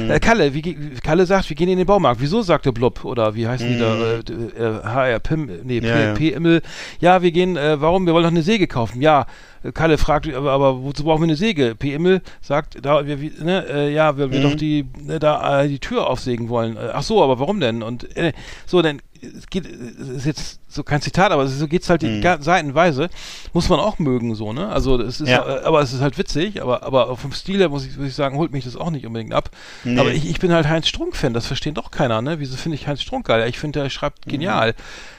[0.08, 0.62] äh, Kalle, wie,
[1.02, 2.20] Kalle sagt, wir gehen in den Baumarkt.
[2.20, 3.04] Wieso sagt der Blub?
[3.04, 4.14] Oder wie heißen die da?
[4.18, 6.14] Äh, d- äh, HR Pim, nee, Ja, P, ja.
[6.14, 6.62] P Immel.
[7.00, 8.06] Ja, wir gehen, äh, warum?
[8.06, 9.00] Wir wollen doch eine Säge kaufen.
[9.02, 9.26] Ja.
[9.64, 11.74] äh, Kalle fragt, aber, aber wozu brauchen wir eine Säge?
[11.74, 11.92] P.
[11.94, 15.78] Immel sagt, da, wir, ne, äh, ja, weil wir doch die, ne, da äh, die
[15.80, 16.76] Tür aufsägen wollen.
[16.76, 17.82] Äh, ach so, aber warum denn?
[17.82, 18.32] Und äh,
[18.66, 22.08] so, dann es geht, es ist jetzt so kein Zitat, aber so geht's halt die
[22.08, 22.42] Mhm.
[22.42, 23.08] seitenweise.
[23.52, 24.68] Muss man auch mögen, so, ne?
[24.68, 25.46] Also, es ist, Ja.
[25.46, 28.14] äh, aber es ist halt witzig, aber, aber vom Stil her muss ich, muss ich
[28.14, 29.50] sagen, holt mich das auch nicht unbedingt ab.
[29.84, 29.98] Nee.
[29.98, 32.38] Aber ich, ich bin halt Heinz Strunk-Fan, das versteht doch keiner, ne?
[32.40, 33.48] Wieso finde ich Heinz Strunk geil?
[33.48, 34.30] Ich finde, der schreibt Mhm.
[34.30, 34.74] genial.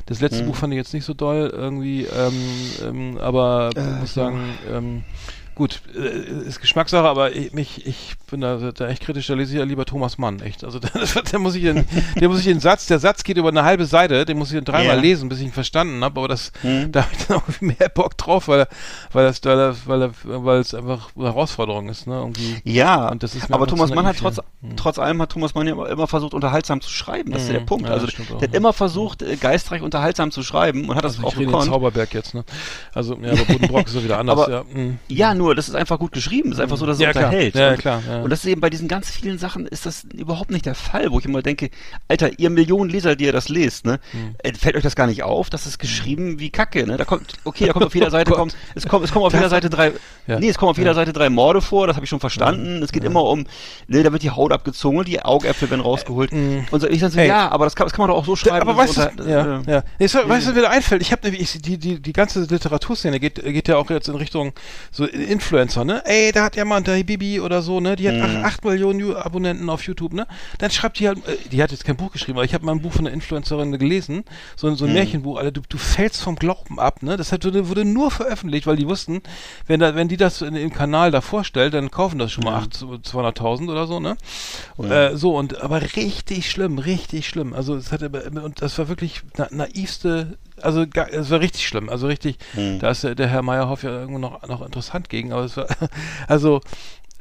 [0.05, 3.99] Das letzte Buch fand ich jetzt nicht so doll, irgendwie, ähm, ähm, aber Äh, ich
[3.99, 5.03] muss sagen, ähm,
[5.59, 9.51] Gut, äh, ist Geschmackssache, aber ich, mich, ich bin da, da echt kritisch, da lese
[9.51, 10.63] ich ja lieber Thomas Mann, echt.
[10.63, 10.87] Also da,
[11.29, 11.85] da muss ich den,
[12.19, 14.55] der muss ich den Satz, der Satz geht über eine halbe Seite, den muss ich
[14.55, 15.01] dann dreimal Ja.
[15.01, 16.93] lesen, bis ich ihn verstanden habe, aber das, Mhm.
[16.93, 18.67] da habe ich dann auch mehr Bock drauf, weil,
[19.11, 22.55] weil das, weil, weil, weil es einfach eine Herausforderung ist, ne, irgendwie.
[22.63, 24.43] Ja, ist aber Thomas Mann hat trotz, ja.
[24.61, 24.77] Hm.
[24.77, 27.31] trotz allem hat Thomas Mann ja immer, versucht, unterhaltsam zu schreiben.
[27.33, 27.65] Das ist ja der Mhm.
[27.65, 27.87] Punkt.
[27.87, 28.57] Ja, also auch, der hat ja.
[28.57, 31.65] immer versucht, äh, geistreich unterhaltsam zu schreiben und hat das Also auch ich rede gekonnt.
[31.69, 32.45] Zauberberg jetzt, ne?
[32.93, 34.63] Also, ja, aber Buddenbrock ist so wieder anders, Aber- ja.
[34.73, 34.99] mhm.
[35.09, 36.49] Ja, nur, das ist einfach gut geschrieben.
[36.51, 37.25] Es ist einfach so, dass es Ja, klar.
[37.25, 37.55] unterhält.
[37.55, 38.21] Ja, und, klar, ja.
[38.21, 41.11] und das ist eben bei diesen ganz vielen Sachen ist das überhaupt nicht der Fall,
[41.11, 41.69] wo ich immer denke,
[42.07, 44.35] Alter, ihr Millionen Leser, die ihr das lest, ne, Hm.
[44.43, 45.49] äh, fällt euch das gar nicht auf?
[45.49, 46.97] Das ist geschrieben wie Kacke, ne?
[46.97, 49.31] Da kommt, okay, da kommt auf jeder Seite, Oh kommt, es kommt, es kommen auf
[49.31, 49.91] Das- jeder Seite drei,
[50.27, 50.39] Ja.
[50.39, 52.81] nee, es kommen auf jeder Seite drei Morde vor, das habe ich schon verstanden.
[52.83, 53.45] Es geht immer um,
[53.87, 56.31] ne, da wird die Haut abgezogen die Augäpfel werden rausgeholt.
[56.31, 57.21] Und so, ich sag so, Hm.
[57.23, 57.27] Ey.
[57.27, 58.67] ja, aber das kann, das kann man doch auch so schreiben.
[58.67, 59.83] aber es weißt du, ja, äh, ja.
[59.99, 61.01] Nee, so, weißt du, einfällt?
[61.01, 64.53] Ich habe ich, die, die, die ganze Literaturszene geht, geht ja auch jetzt in Richtung
[64.91, 65.05] so
[65.43, 66.01] Influencer, ne?
[66.05, 67.95] Ey, da hat jemand, der Bibi oder so, ne?
[67.95, 68.21] Die hat Mhm.
[68.41, 70.27] ach, 8 Millionen Abonnenten auf YouTube, ne?
[70.57, 72.73] Dann schreibt die halt, äh, die hat jetzt kein Buch geschrieben, aber ich habe mal
[72.73, 74.25] ein Buch von einer Influencerin gelesen,
[74.57, 74.91] so, ein- so Mhm.
[74.91, 77.15] ein Märchenbuch, Alter, du, du fällst vom Glauben ab, ne?
[77.15, 79.21] Das hat, wurde, nur veröffentlicht, weil die wussten,
[79.65, 82.55] wenn, da, wenn die das in, im Kanal da vorstellt, dann kaufen das schon mal
[82.55, 84.17] 8, 200.000 oder so, ne?
[84.77, 87.53] Äh, so, und aber richtig schlimm, richtig schlimm.
[87.53, 92.07] Also es hat und das war wirklich na, naivste, also es war richtig schlimm, also
[92.07, 92.37] richtig,
[92.79, 95.67] da ist der, der Herr Meyerhoff ja irgendwo noch, noch interessant gegen, aber es war,
[96.27, 96.61] also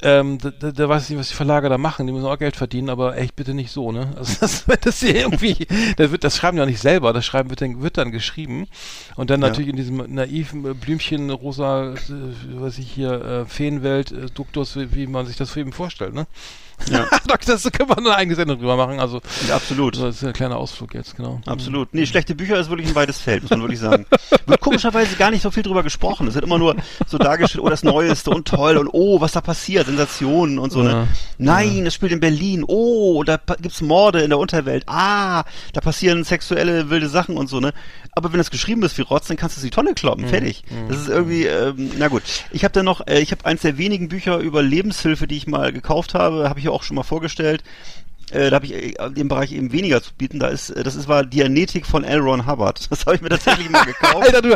[0.01, 2.39] ähm, da, da, da weiß ich nicht, was die Verlage da machen, die müssen auch
[2.39, 4.13] Geld verdienen, aber echt bitte nicht so, ne?
[4.17, 5.67] Also das, das hier irgendwie,
[5.97, 8.69] das, wird, das schreiben die auch nicht selber, das Schreiben wird dann, wird dann geschrieben
[9.17, 9.49] und dann Ja.
[9.49, 11.97] natürlich in diesem naiven äh, Blümchen, rosa, äh,
[12.55, 16.15] was ich hier, äh, Feenwelt, äh, Duktus, wie, wie man sich das für eben vorstellt,
[16.15, 16.29] ne?
[16.91, 17.07] Ja.
[17.49, 19.97] Das können wir eine eigene Sendung drüber machen, also ja, absolut.
[19.97, 21.41] so, das ist ein kleiner Ausflug jetzt, genau.
[21.47, 21.95] Absolut.
[21.95, 24.05] Nee, schlechte Bücher ist wirklich ein weites Feld, muss man wirklich sagen.
[24.47, 26.27] Wird komischerweise gar nicht so viel drüber gesprochen.
[26.27, 26.77] Es wird immer nur
[27.07, 30.83] so dargestellt, oh, das Neueste und toll und oh, was da passiert, Sensationen und so.
[30.83, 31.05] Ja.
[31.05, 31.09] Ne?
[31.39, 32.65] Nein, es spielt in Berlin.
[32.67, 34.85] Oh, da gibt's Morde in der Unterwelt.
[34.87, 37.73] Ah, da passieren sexuelle wilde Sachen und so, ne?
[38.19, 40.25] Aber wenn das geschrieben ist wie Rotz, dann kannst du es die Tonne kloppen.
[40.25, 40.29] Mhm.
[40.29, 40.65] Fertig.
[40.89, 42.25] Das ist irgendwie, ähm, na gut.
[42.51, 45.47] Ich habe dann noch, äh, ich habe eins der wenigen Bücher über Lebenshilfe, die ich
[45.47, 47.63] mal gekauft habe, habe ich ja auch schon mal vorgestellt.
[48.33, 50.39] Äh, da habe ich äh, in dem Bereich eben weniger zu bieten.
[50.39, 52.21] Da ist, äh, das ist war Dianetik von L.
[52.21, 52.81] Ron Hubbard.
[52.91, 54.17] Das habe ich mir tatsächlich mal gekauft.
[54.35, 54.55] Alter, du,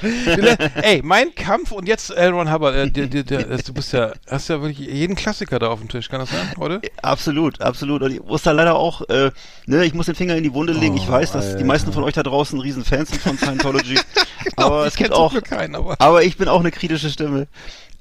[0.82, 2.30] ey, mein Kampf und jetzt L.
[2.32, 5.68] Ron Hubbard, äh, der, der, der, du bist ja, hast ja wirklich jeden Klassiker da
[5.68, 6.80] auf dem Tisch, kann das sein, heute?
[7.02, 8.02] Absolut, absolut.
[8.02, 9.30] Und ich muss da leider auch, äh,
[9.66, 10.96] ne, ich muss den Finger in die Wunde legen.
[10.96, 11.64] ich Oh, weiß, dass die Alter.
[11.66, 13.98] meisten von euch da draußen riesen Fans sind von Scientology.
[14.56, 17.46] aber ich es gibt auch, keinen, aber- aber ich bin auch eine kritische Stimme.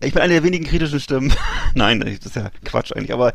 [0.03, 1.31] Ich bin eine der wenigen kritischen Stimmen.
[1.75, 3.33] Nein, das ist ja Quatsch eigentlich, aber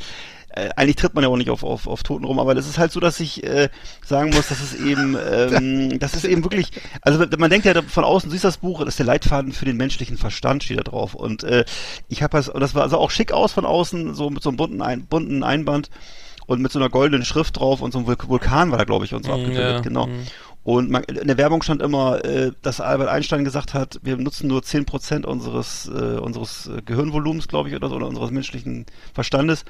[0.57, 2.79] äh, eigentlich tritt man ja auch nicht auf, auf, auf Toten rum, aber es ist
[2.79, 3.69] halt so, dass ich äh,
[4.05, 6.71] sagen muss, dass es eben, ähm, das ist eben wirklich,
[7.03, 9.65] also man denkt ja von außen, du siehst das Buch, das ist der Leitfaden für
[9.67, 11.15] den menschlichen Verstand, steht da drauf.
[11.15, 11.65] Und äh,
[12.09, 14.51] ich habe das, und das war also auch schick aus von außen, so mit so
[14.51, 15.91] einem bunten, Ein, bunten Einband
[16.47, 19.05] und mit so einer goldenen Schrift drauf und so ein Vul- Vulkan war da, glaube
[19.05, 20.07] ich, und so Mm, abgebildet, ja, genau.
[20.07, 20.27] mm.
[20.63, 24.49] Und man, in der Werbung stand immer, äh, dass Albert Einstein gesagt hat, wir nutzen
[24.49, 28.85] nur 10% unseres, äh, unseres äh, Gehirnvolumens, glaube ich, oder so, oder unseres menschlichen
[29.15, 29.65] Verstandes.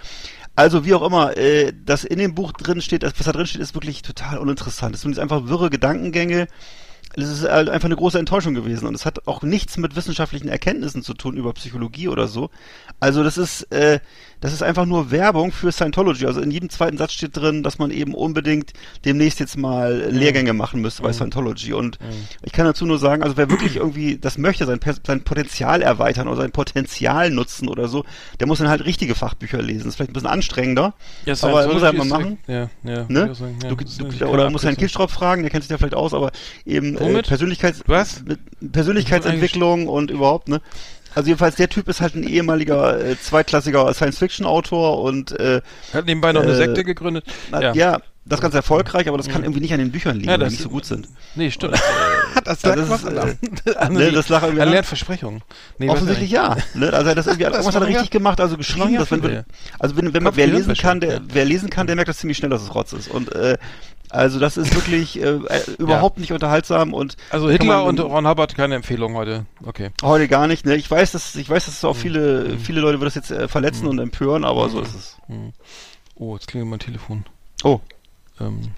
[0.57, 3.47] Also wie auch immer, äh, das in dem Buch drin steht, das, was da drin
[3.47, 4.95] steht, ist wirklich total uninteressant.
[4.95, 6.49] Es sind einfach wirre Gedankengänge.
[7.15, 10.49] Es ist halt einfach eine große Enttäuschung gewesen und es hat auch nichts mit wissenschaftlichen
[10.49, 12.51] Erkenntnissen zu tun über Psychologie oder so.
[13.01, 14.01] Also das ist, äh,
[14.47, 16.25] das ist einfach nur Werbung für Scientology.
[16.25, 18.75] Also in jedem zweiten Satz steht drin, dass man eben unbedingt
[19.05, 21.73] demnächst jetzt mal Lehrgänge machen müsste bei Scientology.
[21.73, 21.99] Und
[22.45, 26.29] ich kann dazu nur sagen, also wer wirklich irgendwie das möchte, sein, sein Potenzial erweitern
[26.29, 28.05] oder sein Potenzial nutzen oder so,
[28.39, 29.81] der muss dann halt richtige Fachbücher lesen.
[29.81, 30.95] Das ist vielleicht ein bisschen anstrengender,
[31.43, 32.39] aber muss er halt mal machen.
[32.47, 33.05] Ja, ja.
[33.09, 33.35] Ne?
[33.35, 33.71] sagen, ja.
[33.71, 34.77] du, du, oder muss Herrn.
[34.77, 36.31] Kilstrop fragen, der kennt sich ja vielleicht aus, aber
[36.65, 37.21] eben äh?
[37.23, 37.83] Persönlichkeits
[38.71, 40.61] Persönlichkeitsentwicklung und überhaupt, ne?
[41.17, 45.63] Also jedenfalls der Typ ist halt ein ehemaliger äh, zweitklassiger Science-Fiction-Autor und äh,
[45.95, 47.25] Hat nebenbei noch eine äh, Sekte gegründet.
[47.53, 47.73] ja.
[47.73, 50.49] ja, das ganz erfolgreich, aber das kann irgendwie nicht an den Büchern liegen, Ja, das-
[50.49, 51.09] die nicht so gut sind.
[51.37, 51.75] Nee, stimmt.
[52.45, 55.43] das also lag das was ist, äh, an, ne, das lag irgendwie an Lernversprechungen.
[55.79, 56.55] Nee, Offensichtlich ich ja.
[56.75, 56.93] Ne?
[56.93, 58.93] Also er hat das irgendwie, Das hat er richtig gemacht, also geschrieben.
[58.93, 59.45] ja dass wenn,
[59.79, 62.37] also wenn, wenn man, wer lesen kann, der, wer lesen kann, der merkt das ziemlich
[62.37, 63.09] schnell, dass es Rotz ist.
[63.09, 63.57] Und äh,
[64.11, 68.27] also das ist wirklich äh, äh, überhaupt nicht unterhaltsam und Also Hitler man- und Ron
[68.29, 69.47] Hubbard keine Empfehlung heute.
[69.65, 69.91] Okay.
[70.03, 70.77] Heute gar nicht, ne?
[70.77, 71.89] Ich weiß, dass ich weiß, dass es Mhm.
[71.89, 75.17] auch viele, viele Leute wird das jetzt äh, verletzen und empören, aber so ist es.
[76.15, 77.25] Oh, jetzt klingelt mein Telefon.
[77.65, 77.81] Oh,
[78.41, 78.69] Ähm,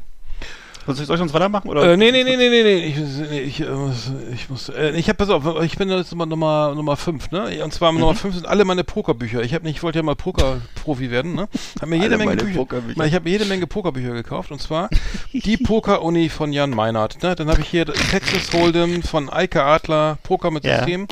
[0.89, 1.69] Soll ich, soll ich uns weitermachen?
[1.69, 1.93] Oder?
[1.93, 2.97] Äh, nee, nee, nee, nee, nee, nee, ich,
[3.31, 6.27] nee, ich, äh, muss, ich muss, äh, ich hab, pass auf, ich bin jetzt Nummer,
[6.27, 7.63] Nummer, Nummer 5, ne?
[7.63, 9.43] Und zwar Nummer 5 sind alle meine Pokerbücher.
[9.43, 11.49] Ich habe ich wollte ja mal Pokerprofi werden, ne?
[11.81, 13.05] Hab mir jede Alle Menge Bücher, Pokerbücher.
[13.05, 14.89] ich habe jede Menge Pokerbücher gekauft und zwar
[15.33, 17.35] die Poker-Uni von Jan Meinert, ne?
[17.37, 20.79] Dann habe ich hier Texas Hold'em von Eike Adler, Poker mit Ja.
[20.79, 21.07] System.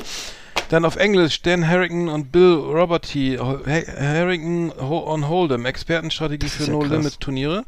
[0.69, 6.71] Dann auf Englisch Dan Harrington und Bill Roberty, Harrington on Hold'em, Expertenstrategie für ja.
[6.71, 7.63] No-Limit-Turniere.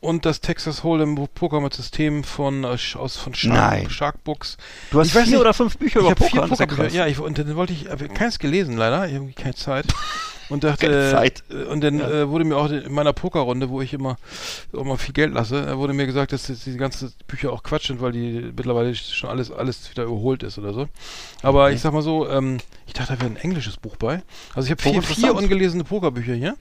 [0.00, 3.34] Und das Texas Hold'em Poker mit System von, äh, aus, von.
[3.34, 4.56] Shark, Sharkbooks.
[4.90, 6.48] Du hast Ich vier nicht, oder fünf Bücher Ich über habe Poker.
[6.48, 6.88] vier Pokerbücher.
[6.96, 9.86] Ja, ich, und dann wollte ich, habe keins gelesen leider, irgendwie keine Zeit.
[10.50, 10.86] Und dachte,
[11.48, 14.16] äh, und dann äh, wurde mir auch in meiner Pokerrunde, wo ich immer,
[14.72, 18.00] immer viel Geld lasse, äh, wurde mir gesagt, dass diese ganzen Bücher auch Quatsch sind,
[18.00, 20.88] weil die mittlerweile schon alles, alles wieder überholt ist oder so.
[21.42, 24.22] Aber ich sag mal so, ähm, ich dachte, da wäre ein englisches Buch bei.
[24.54, 26.56] Also ich habe vier, vier ungelesene Pokerbücher hier.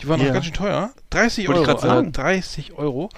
[0.00, 0.28] Die waren Ja.
[0.28, 0.90] auch ganz schön teuer.
[1.10, 1.70] 30 Wollte Euro.
[1.70, 3.10] Alter, 30 Euro.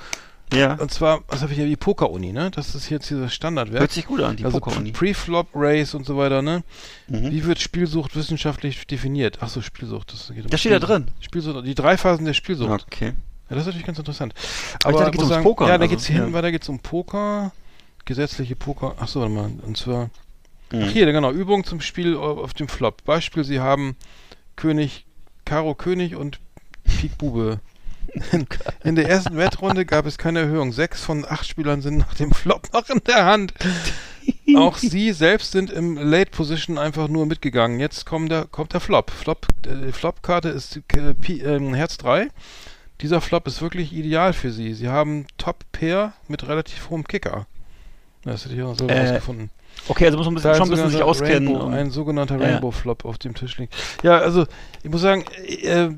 [0.53, 0.75] Ja.
[0.75, 2.51] Und zwar, was habe ich hier, die Poker-Uni, ne?
[2.51, 3.81] Das ist jetzt dieses Standardwerk.
[3.83, 4.93] Hört sich gut an, die also Poker-Uni.
[4.93, 6.63] Pre-Flop Race und so weiter, ne?
[7.09, 7.31] Mhm.
[7.31, 9.39] Wie wird Spielsucht wissenschaftlich definiert?
[9.41, 10.13] Ach so, Spielsucht.
[10.13, 11.09] Das geht um Das steht da drin.
[11.21, 12.87] Spielsucht, die drei Phasen der Spielsucht.
[12.87, 13.13] Okay.
[13.51, 14.35] Ja, das ist natürlich ganz interessant.
[14.85, 16.31] Aber ich dachte, da ich geht's muss ums Pokern, Ja, da also, geht's hier hinten
[16.31, 16.37] ja.
[16.39, 17.53] weiter geht's um Poker,
[18.05, 18.95] gesetzliche Poker.
[18.99, 19.51] Ach so, warte mal.
[19.67, 20.11] Und zwar,
[20.71, 20.83] Mhm.
[20.85, 23.05] ach hier, genau, Übung zum Spiel auf auf dem Flop.
[23.05, 23.97] Beispiel, Sie haben
[24.57, 25.07] König,
[25.47, 26.41] Karo König und
[27.01, 27.61] Pik Bube.
[28.33, 28.47] In,
[28.85, 30.73] in der ersten Wettrunde gab es keine Erhöhung.
[30.73, 33.53] Sechs von acht Spielern sind nach dem Flop noch in der Hand.
[34.57, 37.81] Auch sie selbst sind im Late Position einfach nur mitgegangen.
[37.81, 39.11] Jetzt kommt der, kommt der Flop.
[39.11, 42.29] Flop äh, Flop-Karte ist äh, Pi, ähm, Herz 3.
[43.01, 44.75] Dieser Flop ist wirklich ideal für sie.
[44.75, 47.47] Sie haben Top-Pair mit relativ hohem Kicker.
[48.25, 49.51] Das hätte ich auch selber Äh, rausgefunden.
[49.87, 51.49] Okay, also muss man bisschen, schon ein bisschen sich auskennen.
[51.49, 52.47] Rainbow, um- ein sogenannter ja.
[52.47, 53.75] Rainbow-Flop auf dem Tisch liegt.
[54.03, 54.47] Ja, also
[54.83, 55.89] ich muss sagen, äh,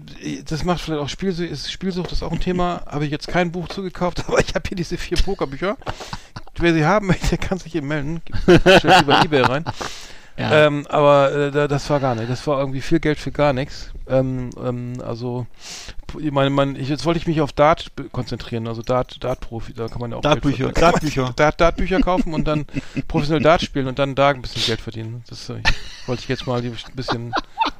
[0.44, 2.82] das macht vielleicht auch Spielsucht, ist, Spielsucht ist auch ein Thema.
[2.90, 5.76] Habe ich jetzt kein Buch zugekauft, aber ich habe hier diese vier Pokerbücher.
[6.58, 8.20] Wer sie haben möchte, kann sich hier melden.
[8.44, 9.64] Stellt über Ebay rein.
[10.36, 10.66] Ja.
[10.66, 12.30] Ähm, aber äh, da, das war gar nicht.
[12.30, 13.90] Das war irgendwie viel Geld für gar nichts.
[14.08, 15.46] Ähm, ähm, also,
[16.18, 19.88] ich meine, man, ich, jetzt wollte ich mich auf Dart konzentrieren, also Dart, Dart-Profi, da
[19.88, 20.72] kann man ja auch Dartbücher.
[20.72, 21.32] Dartbücher.
[21.36, 22.66] Dart, Dartbücher kaufen und dann
[23.08, 25.22] professionell Dart spielen und dann da ein bisschen Geld verdienen.
[25.28, 25.62] Das äh,
[26.06, 27.32] wollte ich jetzt mal ein bisschen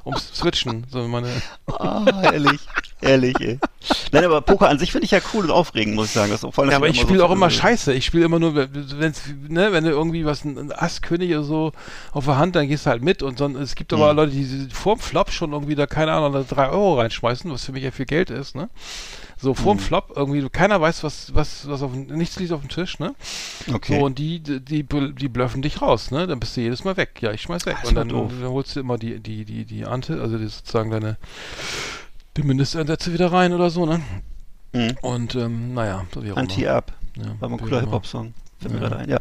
[0.05, 1.27] ums Switchen, so meine.
[1.67, 2.59] Ah, ehrlich.
[3.03, 3.57] Ehrlich, ey.
[4.11, 6.31] Nein, aber Poker an sich finde ich ja cool und aufregend, muss ich sagen.
[6.31, 7.93] Das, vor allem, Ja, aber ich so spiele auch viel- immer Scheiße.
[7.93, 11.71] Ich spiele immer nur, wenn's, ne, wenn du irgendwie was, ein, ein Ass-König oder so
[12.11, 14.17] auf der Hand, dann gehst du halt mit und sonst, es gibt aber Mhm.
[14.17, 17.71] Leute, die vorm Flop schon irgendwie da, keine Ahnung, da drei Euro reinschmeißen, was für
[17.71, 18.69] mich ja viel Geld ist, ne?
[19.37, 19.81] So vorm Mhm.
[19.81, 23.15] Flop irgendwie, keiner weiß, was, was, was auf, dem- nichts liegt auf dem Tisch, ne?
[23.73, 23.97] Okay.
[23.97, 24.83] So, und die, die, die,
[25.29, 26.27] blöffen dich raus, ne?
[26.27, 27.17] Dann bist du jedes Mal weg.
[27.21, 27.77] Ja, ich schmeiß weg.
[27.81, 30.91] Das und dann, dann holst du immer die, die, die, die Ante, also die sozusagen
[30.91, 31.17] deine,
[32.37, 34.01] die Mindesteinsätze wieder rein oder so, ne?
[34.73, 34.97] Mhm.
[35.01, 36.37] Und, ähm, naja, so wie auch.
[36.37, 36.93] Anti-Up.
[37.17, 37.81] Ja, War mal ein cooler.
[37.81, 38.33] Hip-Hop-Song.
[38.59, 38.87] Fällt mir Ja.
[38.89, 39.19] gerade ein, ja.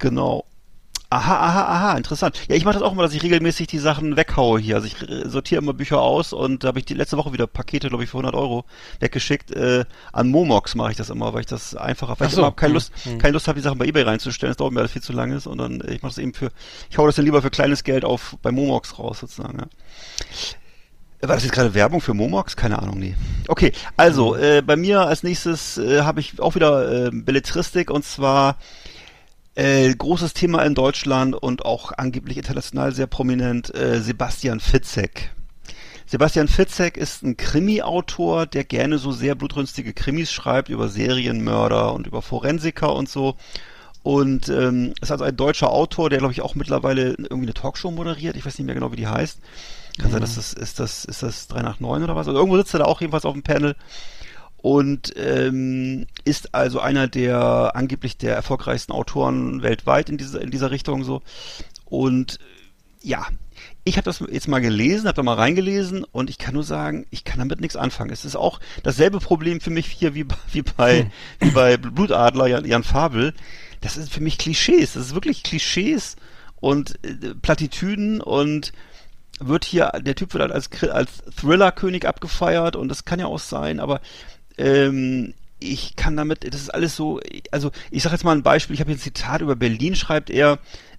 [0.00, 0.44] Genau.
[1.12, 2.40] Aha, aha, aha, interessant.
[2.48, 4.76] Ja, ich mache das auch immer, dass ich regelmäßig die Sachen weghaue hier.
[4.76, 7.46] Also ich äh, sortiere immer Bücher aus und da habe ich die letzte Woche wieder
[7.46, 8.64] Pakete, glaube ich, für 100 Euro
[9.00, 9.50] weggeschickt.
[9.50, 9.84] Äh,
[10.14, 12.52] an Momox mache ich das immer, weil ich das einfacher, weil Ach ich so, immer
[12.52, 13.18] keine hm, Lust, hm.
[13.18, 14.52] keine Lust habe, die Sachen bei Ebay reinzustellen.
[14.52, 16.32] Das dauert mir alles viel zu lange ist und dann, äh, ich mache das eben
[16.32, 16.50] für,
[16.88, 19.58] ich hau das dann lieber für kleines Geld auf bei Momox raus sozusagen.
[19.58, 19.66] Ja.
[21.28, 22.56] War das jetzt gerade Werbung für Momox?
[22.56, 23.14] Keine Ahnung, nee.
[23.46, 28.04] Okay, also äh, bei mir als nächstes äh, habe ich auch wieder äh, Belletristik und
[28.04, 28.56] zwar
[29.54, 35.30] äh, großes Thema in Deutschland und auch angeblich international sehr prominent äh, Sebastian Fitzek.
[36.06, 42.06] Sebastian Fitzek ist ein Krimi-Autor, der gerne so sehr blutrünstige Krimis schreibt über Serienmörder und
[42.06, 43.36] über Forensiker und so.
[44.02, 47.90] Und ähm, ist also ein deutscher Autor, der glaube ich auch mittlerweile irgendwie eine Talkshow
[47.90, 48.36] moderiert.
[48.36, 49.38] Ich weiß nicht mehr genau, wie die heißt.
[49.98, 52.26] Kann sein, dass das ist das ist das 3 nach 9 oder was.
[52.26, 53.76] Also irgendwo sitzt er da auch jedenfalls auf dem Panel
[54.62, 60.70] und ähm, ist also einer der angeblich der erfolgreichsten Autoren weltweit in dieser in dieser
[60.70, 61.20] Richtung so.
[61.84, 62.38] Und
[63.02, 63.26] ja,
[63.84, 67.04] ich habe das jetzt mal gelesen, habe da mal reingelesen und ich kann nur sagen,
[67.10, 68.10] ich kann damit nichts anfangen.
[68.10, 71.10] Es ist auch dasselbe Problem für mich hier wie, bei- wie bei
[71.40, 73.34] wie bei Blutadler Jan, Jan Fabel.
[73.80, 74.92] Das ist für mich Klischees.
[74.92, 76.14] Das ist wirklich Klischees
[76.60, 78.72] und äh, Plattitüden und
[79.40, 83.40] wird hier, der Typ wird halt als, als Thriller-König abgefeiert und das kann ja auch
[83.40, 84.00] sein, aber
[84.62, 88.74] ähm, ich kann damit, das ist alles so, also ich sage jetzt mal ein Beispiel,
[88.74, 90.58] ich habe hier ein Zitat über Berlin, schreibt er,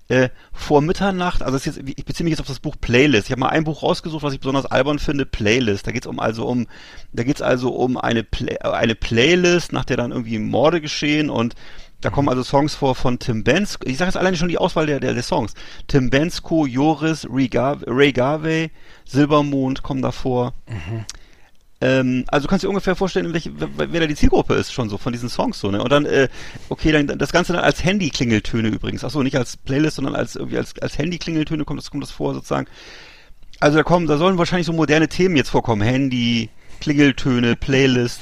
[0.09, 3.27] äh, vor Mitternacht, also jetzt, ich beziehe mich jetzt auf das Buch Playlist.
[3.27, 5.87] Ich habe mal ein Buch rausgesucht, was ich besonders albern finde, Playlist.
[5.87, 6.67] Da geht's um also um,
[7.13, 11.55] da geht's also um eine Play, eine Playlist, nach der dann irgendwie Morde geschehen und
[12.01, 13.87] da kommen also Songs vor von Tim Bensko.
[13.87, 15.53] Ich sage jetzt alleine schon die Auswahl der, der, der Songs.
[15.87, 18.71] Tim Bensko, Joris, Ray, Gar Ray Garvey,
[19.05, 20.53] Silbermond kommen davor.
[21.83, 24.97] Ähm, also du kannst dir ungefähr vorstellen, welche, wer da die Zielgruppe ist schon so
[24.97, 25.83] von diesen Songs so, ne?
[25.83, 26.29] Und dann, äh,
[26.69, 29.03] okay, dann das Ganze dann als Handy-Klingeltöne übrigens.
[29.03, 32.33] Achso, nicht als Playlist, sondern als irgendwie als, als Handy-Klingeltöne kommt das, kommt das vor
[32.33, 32.67] sozusagen.
[33.59, 35.81] Also da kommen, da sollen wahrscheinlich so moderne Themen jetzt vorkommen.
[35.81, 36.49] Handy,
[36.79, 38.21] Klingeltöne, Playlist.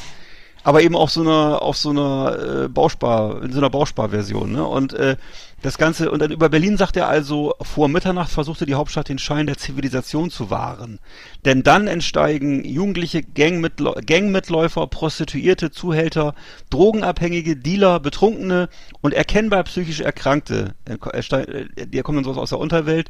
[0.63, 4.65] Aber eben auf so einer, auf so einer äh, Bauspar, in so einer Bausparversion, ne?
[4.65, 5.17] Und äh,
[5.61, 9.19] das Ganze, und dann über Berlin sagt er also, vor Mitternacht versuchte die Hauptstadt den
[9.19, 10.99] Schein der Zivilisation zu wahren.
[11.45, 16.33] Denn dann entsteigen Jugendliche Gangmitläu Gangmitläufer, Prostituierte, Zuhälter,
[16.69, 18.69] Drogenabhängige, Dealer, Betrunkene
[19.01, 20.73] und erkennbar psychisch Erkrankte.
[20.85, 23.09] Er- er äh, Die kommen dann so aus der Unterwelt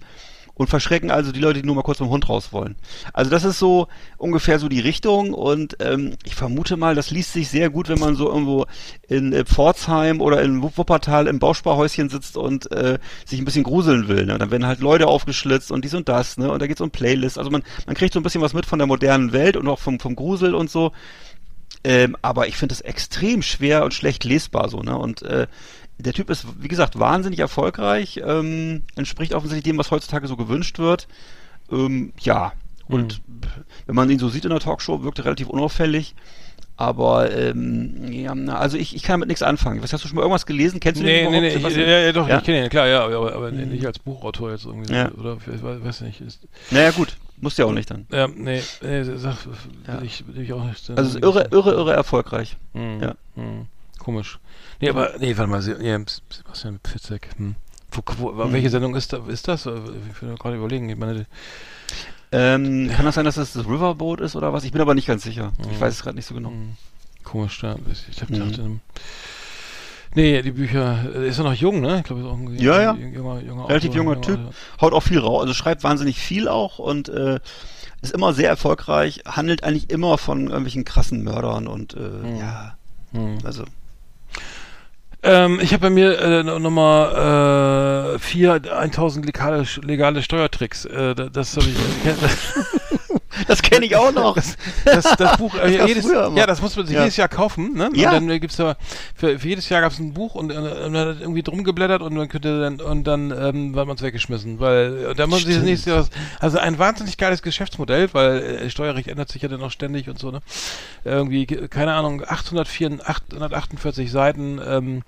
[0.53, 2.76] und verschrecken also die Leute, die nur mal kurz mit dem Hund raus wollen.
[3.14, 3.88] Also das ist so
[4.18, 7.99] ungefähr so die Richtung und ähm, ich vermute mal, das liest sich sehr gut, wenn
[7.99, 8.65] man so irgendwo
[9.07, 13.64] in äh, Pforzheim oder in Wupp- Wuppertal im Bausparhäuschen sitzt und äh, sich ein bisschen
[13.64, 14.26] gruseln will.
[14.26, 14.38] Ne?
[14.38, 16.52] Dann werden halt Leute aufgeschlitzt und dies und das, ne?
[16.52, 17.38] Und da geht's um Playlists.
[17.38, 19.80] Also man, man kriegt so ein bisschen was mit von der modernen Welt und auch
[19.80, 20.91] vom, vom Grusel und so.
[21.84, 24.98] Ähm, aber ich finde es extrem schwer und schlecht lesbar so, ne?
[24.98, 25.48] Und äh,
[26.02, 30.80] der Typ ist, wie gesagt, wahnsinnig erfolgreich, ähm, entspricht offensichtlich dem, was heutzutage so gewünscht
[30.80, 31.07] wird.
[31.72, 32.53] Ähm, ja,
[32.88, 33.22] und
[33.86, 36.14] wenn man ihn so sieht in der Talkshow, wirkt er relativ unauffällig.
[36.78, 39.84] Aber ähm, ja, also ich, ich kann damit nichts anfangen.
[39.84, 40.80] Was hast du schon mal irgendwas gelesen?
[40.80, 41.41] Kennst du Nee, den nee, überhaupt?
[41.41, 41.88] nee, ich, Sebastian?
[41.90, 42.38] ja, ja, doch, Ja?
[42.40, 45.11] ich kenne ihn, klar, ja, aber, aber nicht als Buchautor jetzt irgendwie, Ja.
[45.11, 46.22] oder, ich weiß, nicht.
[46.22, 46.40] Ist,
[46.72, 47.18] Naja, gut.
[47.38, 48.06] Musst ja auch nicht dann.
[48.11, 49.36] ja, nee, nee, sag,
[49.88, 50.02] Ja.
[50.03, 50.90] ich, ich auch nicht.
[50.91, 52.56] Also es ist irre, irre, irre erfolgreich.
[52.73, 53.15] Hm, Ja.
[53.36, 53.65] hm,
[53.99, 54.40] komisch.
[54.81, 57.55] Nee, aber, nee, warte mal, Sebastian Fitzek, hm.
[57.91, 58.01] Wo,
[58.37, 59.65] wo, Welche Sendung ist, da, ist das?
[59.65, 60.89] Ich will gerade überlegen.
[60.89, 61.25] Ich meine,
[62.33, 64.63] Ähm, kann das sein, dass das das Riverboat ist oder was?
[64.63, 65.51] Ich bin aber nicht ganz sicher.
[65.69, 65.81] Ich Mhm.
[65.81, 66.49] weiß es gerade nicht so genau.
[66.49, 66.77] hm,
[67.25, 67.75] komisch, ja.
[67.91, 68.33] Ich, ich hab Mhm.
[68.35, 68.79] gedacht, ähm,
[70.15, 71.97] nee, die Bücher, äh, ist er noch jung, ne?
[71.99, 72.93] Ich glaube, ist auch ein Ja, ja.
[72.93, 74.39] junger, junger Relativ Autor, junger Typ.
[74.39, 74.49] ja.
[74.79, 77.39] Haut auch viel raus, also schreibt wahnsinnig viel auch und äh,
[78.01, 82.77] ist immer sehr erfolgreich, handelt eigentlich immer von irgendwelchen krassen Mördern und äh, ja,
[83.11, 83.39] Hm.
[83.43, 83.65] also
[85.31, 90.83] Ähm, ich habe bei mir äh, Nummer äh, 4, 1000 legale, legale Steuertricks.
[90.85, 91.77] Äh, da- das habe ich.
[93.47, 94.35] das kenne ich auch noch.
[94.35, 97.01] Das, das, das Buch, äh, jedes, ja, das muss man sich Ja.
[97.01, 97.89] jedes Jahr kaufen, ne?
[97.93, 98.09] Ja.
[98.09, 98.76] Und dann äh, gibt's da,
[99.15, 102.01] für, für jedes Jahr gab's ein Buch und, äh, und man hat irgendwie drum geblättert
[102.01, 105.55] und man könnte dann, und dann, ähm, war man's weggeschmissen, weil, äh, da muss ich
[105.55, 106.07] das nächste Jahr,
[106.39, 110.19] also ein wahnsinnig geiles Geschäftsmodell, weil, äh, Steuerrecht ändert sich ja dann auch ständig und
[110.19, 110.39] so, ne?
[111.03, 115.01] Irgendwie, ge- keine Ahnung, 804, 848 Seiten, ähm,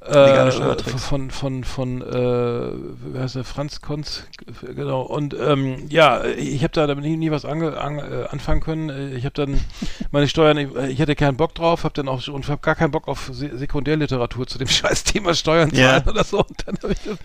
[0.00, 1.04] äh, Steuertricks.
[1.04, 2.70] von von von äh,
[3.14, 3.44] wie heißt der?
[3.44, 4.24] Franz Konz?
[4.62, 5.02] Genau.
[5.02, 8.90] Und ähm, ja ich habe da damit nie, nie was ange, an, äh, anfangen können.
[8.90, 9.60] Äh, ich habe dann
[10.10, 12.74] meine Steuern ich, äh, ich hatte keinen Bock drauf habe dann auch und habe gar
[12.74, 16.38] keinen Bock auf Se Sekundärliteratur zu dem scheiß Thema Steuern zahlen oder so.
[16.38, 17.18] Und dann habe ich das,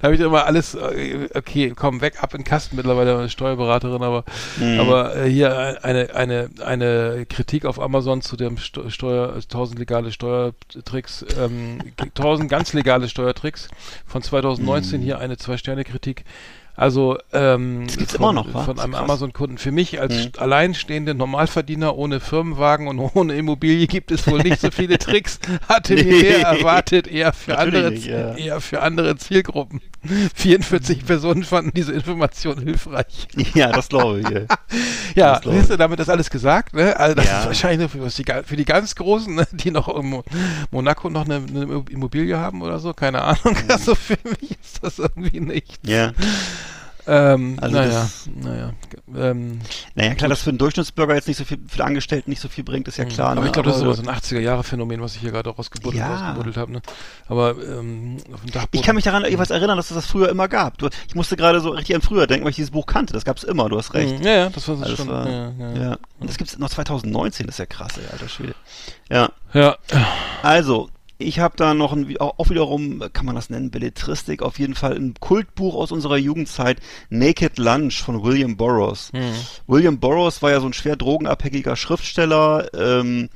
[0.00, 3.28] da habe ich immer alles äh, okay komm weg ab in den Kasten mittlerweile eine
[3.28, 4.24] Steuerberaterin aber
[4.58, 4.80] Mhm.
[4.80, 11.24] aber äh, hier eine eine eine Kritik auf Amazon zu dem Steuer 1000 legale Steuertricks
[11.38, 11.78] ähm,
[12.18, 13.68] 1000 ganz legale Steuertricks
[14.06, 16.24] von 2019 hier eine zwei Sterne Kritik
[16.74, 18.94] also ähm, von, immer noch, von einem.
[18.94, 19.58] Amazon-Kunden.
[19.58, 20.18] Für mich als Mhm.
[20.20, 25.40] st- alleinstehende Normalverdiener ohne Firmenwagen und ohne Immobilie gibt es wohl nicht so viele Tricks.
[25.68, 26.22] Hatte mir Nee.
[26.22, 28.34] mehr erwartet, eher für Natürlich andere, nicht, ja.
[28.36, 29.80] eher für andere Zielgruppen.
[30.34, 33.28] 44 Personen fanden diese Information hilfreich.
[33.54, 34.28] ja, das glaube ich.
[35.16, 35.32] Ja.
[35.32, 36.74] Das glaub siehst du, damit ist alles gesagt.
[36.74, 36.96] Ne?
[36.98, 37.40] Also das Ja.
[37.40, 39.46] ist wahrscheinlich für, die, für die ganz Großen, ne?
[39.52, 40.24] die noch in Mo-
[40.70, 43.38] Monaco noch eine, eine Immobilie haben oder so, keine Ahnung.
[43.44, 43.68] Mhm.
[43.68, 45.78] Also für mich ist das irgendwie nicht.
[45.86, 46.12] ja.
[47.10, 48.72] Ähm, Also naja, naja.
[49.16, 49.60] Ähm,
[49.94, 52.48] Naja, klar, dass für einen Durchschnittsbürger jetzt nicht so viel, für den Angestellten nicht so
[52.48, 53.30] viel bringt, ist ja klar.
[53.30, 53.46] aber ne?
[53.46, 56.12] ich glaube, das ist aber so ein 80er-Jahre-Phänomen, was ich hier gerade rausgebuddelt, Ja.
[56.26, 56.72] rausgebuddelt habe.
[56.72, 56.82] Ne?
[57.26, 58.68] Aber ähm, auf dem Dachboden.
[58.78, 60.76] Ich kann mich daran jeweils erinnern, dass es das früher immer gab.
[60.78, 63.14] Du, ich musste gerade so richtig an früher denken, weil ich dieses Buch kannte.
[63.14, 64.18] Das gab es immer, du hast recht.
[64.18, 65.08] Mhm, Ja, ja, das war so Also schon.
[65.08, 65.98] war, ja, ja, ja.
[66.20, 68.54] Und das gibt es noch 2019, das ist ja krass, ey, alter Schwede.
[69.10, 69.76] Ja, ja.
[70.42, 74.74] also, ich habe da noch ein, auch wiederum, kann man das nennen, Belletristik, auf jeden
[74.74, 76.78] Fall ein Kultbuch aus unserer Jugendzeit,
[77.10, 79.12] Naked Lunch von William Burroughs.
[79.12, 79.34] Mhm.
[79.66, 83.30] William Burroughs war ja so ein schwer drogenabhängiger Schriftsteller, ähm,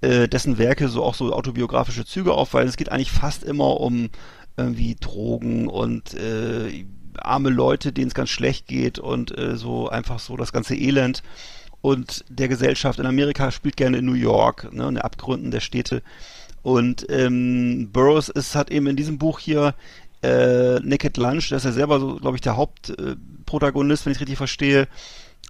[0.00, 2.70] äh, dessen Werke so auch so autobiografische Züge aufweisen.
[2.70, 4.08] Es geht eigentlich fast immer um
[4.56, 6.84] irgendwie Drogen und äh,
[7.18, 11.22] arme Leute, denen es ganz schlecht geht und äh, so einfach so das ganze Elend
[11.82, 15.60] und der Gesellschaft in Amerika spielt gerne in New York, ne, in den Abgründen der
[15.60, 16.02] Städte.
[16.62, 19.74] Und ähm, Burroughs ist, hat eben in diesem Buch hier
[20.22, 24.20] äh, Naked Lunch, da ist er selber so, glaube ich, der Hauptprotagonist, äh, wenn ich
[24.20, 24.86] richtig verstehe.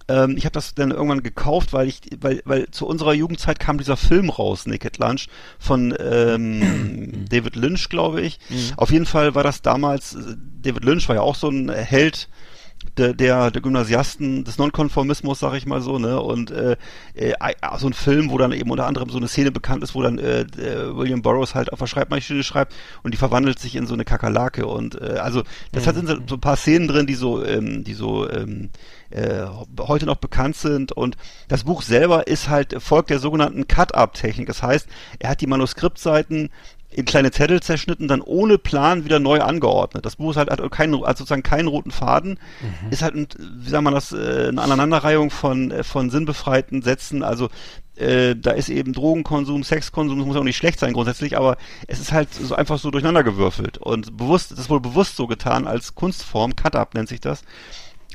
[0.07, 3.77] Ähm, ich habe das dann irgendwann gekauft, weil ich, weil, weil zu unserer Jugendzeit kam
[3.77, 5.27] dieser Film raus, Naked Lunch,
[5.59, 8.39] von ähm, David Lynch, glaube ich.
[8.75, 12.27] Auf jeden Fall war das damals, äh, David Lynch war ja auch so ein Held
[12.97, 16.21] der, der, der Gymnasiasten des Nonkonformismus, sag ich mal so, ne?
[16.21, 16.77] Und äh,
[17.15, 17.33] äh,
[17.77, 20.19] so ein Film, wo dann eben unter anderem so eine Szene bekannt ist, wo dann
[20.19, 23.93] äh, äh, William Burroughs halt auf der Schreibmaschine schreibt und die verwandelt sich in so
[23.93, 27.15] eine Kakerlake und äh, also das hat sind so, so ein paar Szenen drin, die
[27.15, 28.69] so, ähm, die so ähm,
[29.09, 29.45] äh,
[29.79, 31.17] heute noch bekannt sind und
[31.47, 34.47] das Buch selber ist halt folgt der sogenannten Cut-Up-Technik.
[34.47, 34.87] Das heißt,
[35.19, 36.49] er hat die Manuskriptseiten
[36.95, 40.05] in kleine Zettel zerschnitten, dann ohne Plan wieder neu angeordnet.
[40.05, 42.39] Das Buch ist halt, hat keinen, also sozusagen keinen roten Faden,
[42.91, 47.23] ist halt, ein, wie sagt man das, äh, eine Aneinanderreihung von, äh, von sinnbefreiten Sätzen,
[47.23, 47.49] also
[47.95, 51.57] äh, da ist eben Drogenkonsum, Sexkonsum, das muss auch nicht schlecht sein grundsätzlich, aber
[51.87, 55.67] es ist halt so einfach so durcheinandergewürfelt und bewusst, das ist wohl bewusst so getan
[55.67, 57.43] als Kunstform, Cut-Up nennt sich das.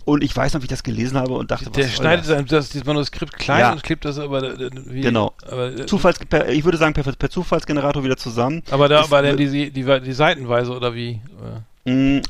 [0.08, 2.34] Und ich weiß noch, wie ich das gelesen habe und dachte, Der was schneidet das?
[2.34, 3.72] dann das, dieses Manuskript klein Ja.
[3.72, 5.34] und klebt das aber äh, wie, Genau.
[5.46, 8.62] Aber, äh, Zufalls, per, ich würde sagen, per, per Zufallsgenerator wieder zusammen.
[8.70, 11.10] aber da aber dann wird- die, die, die Seitenweise oder wie?
[11.10, 11.20] Äh,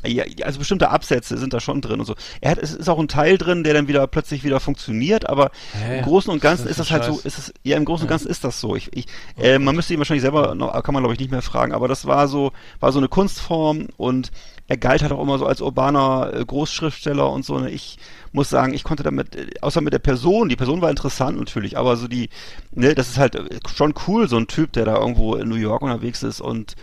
[0.05, 2.15] Ja, also bestimmte Absätze sind da schon drin und so.
[2.41, 5.51] Er hat, es ist auch ein Teil drin, der dann wieder plötzlich wieder funktioniert, aber
[5.73, 5.99] Hä?
[5.99, 7.85] im Großen und Ganzen Was ist ist das das halt so, ist es, ja, im
[7.85, 8.75] Großen und Ganzen ist das so.
[8.75, 9.05] Ich, ich,
[9.37, 11.87] äh, man müsste ihn wahrscheinlich selber, noch, kann man glaube ich nicht mehr fragen, aber
[11.87, 14.31] das war so, war so eine Kunstform und
[14.69, 17.57] er galt halt auch immer so als urbaner äh, Großschriftsteller und so.
[17.57, 17.71] Ne?
[17.71, 17.97] Ich
[18.31, 21.77] muss sagen, ich konnte damit, äh, außer mit der Person, die Person war interessant natürlich,
[21.77, 22.29] aber so die,
[22.71, 25.55] ne, das ist halt äh, schon cool, so ein Typ, der da irgendwo in New
[25.55, 26.75] York unterwegs ist und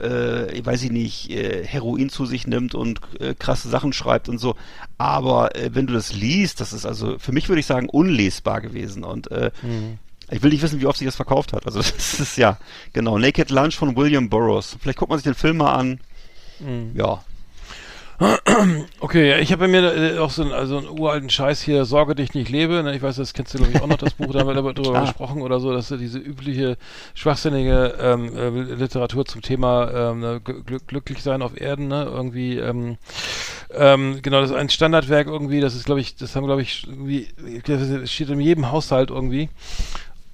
[0.00, 4.28] äh, ich weiß ich nicht, äh, Heroin zu sich nimmt und äh, krasse Sachen schreibt
[4.28, 4.56] und so.
[4.98, 8.60] Aber äh, wenn du das liest, das ist also für mich würde ich sagen unlesbar
[8.60, 9.50] gewesen und äh,
[10.30, 11.66] ich will nicht wissen, wie oft sich das verkauft hat.
[11.66, 12.58] Also das ist ja
[12.92, 14.76] genau Naked Lunch von William Burroughs.
[14.80, 16.00] Vielleicht guckt man sich den Film mal an.
[16.94, 17.22] Ja,
[19.00, 21.84] Okay, ja, ich habe bei mir äh, auch so einen, also einen uralten Scheiß hier,
[21.84, 22.82] Sorge dich nicht lebe.
[22.82, 22.94] Ne?
[22.94, 25.00] Ich weiß, das kennst du, glaube ich, auch noch, das Buch, da haben wir darüber
[25.02, 26.76] gesprochen oder so, dass diese übliche
[27.14, 32.04] schwachsinnige ähm, äh, Literatur zum Thema ähm, ne, glück, glücklich sein auf Erden, ne?
[32.04, 32.98] irgendwie, ähm,
[33.72, 36.86] ähm, genau, das ist ein Standardwerk irgendwie, das ist, glaube ich, das haben, glaube ich,
[36.86, 37.28] irgendwie,
[37.66, 39.48] das steht in jedem Haushalt irgendwie.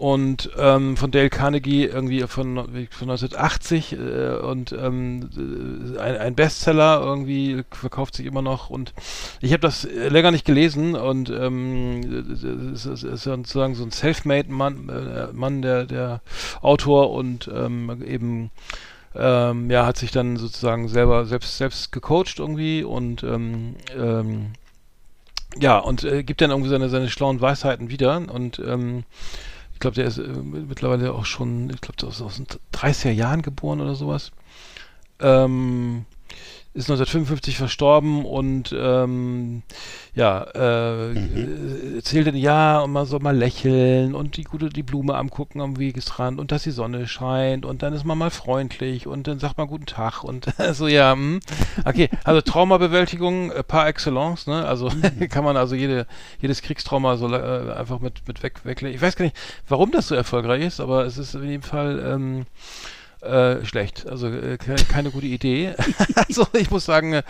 [0.01, 3.97] Und ähm, von Dale Carnegie irgendwie von, von 1980 äh,
[4.39, 8.71] und ähm, äh, ein, ein Bestseller irgendwie verkauft sich immer noch.
[8.71, 8.95] Und
[9.43, 12.01] ich habe das äh, länger nicht gelesen und ähm,
[12.73, 16.23] ist, ist sozusagen so ein self-made Mann, äh, Mann der, der
[16.63, 18.51] Autor und ähm, eben
[19.15, 24.53] ähm, ja hat sich dann sozusagen selber selbst selbst gecoacht irgendwie und ähm, ähm,
[25.61, 28.17] ja und äh, gibt dann irgendwie seine seine schlauen Weisheiten wieder.
[28.33, 29.05] Und ähm,
[29.81, 33.41] ich glaube, der ist äh, mittlerweile auch schon, ich glaube, aus, aus den 30er Jahren
[33.41, 34.31] geboren oder sowas.
[35.21, 36.05] Ähm,
[36.73, 39.63] ist 1955 verstorben und ähm,
[40.15, 44.85] ja, äh, äh, erzählt dann, ja, und man soll mal lächeln und die gute, die
[44.85, 49.09] Blume angucken am Wegesrand und dass die Sonne scheint und dann ist man mal freundlich
[49.09, 51.41] und dann sagt man guten Tag und so, ja, hm.
[51.85, 54.93] okay, also Traumabewältigung äh, par excellence, ne, also
[55.29, 56.07] kann man also jede,
[56.41, 58.95] jedes Kriegstrauma so äh, einfach mit, mit weg, weglegen.
[58.95, 59.37] Ich weiß gar nicht,
[59.69, 62.47] warum das so erfolgreich ist, aber es ist in jedem Fall, ähm,
[63.23, 64.07] äh, schlecht.
[64.09, 65.75] Also äh, ke keine gute Idee.
[66.15, 67.23] also ich muss sagen, äh,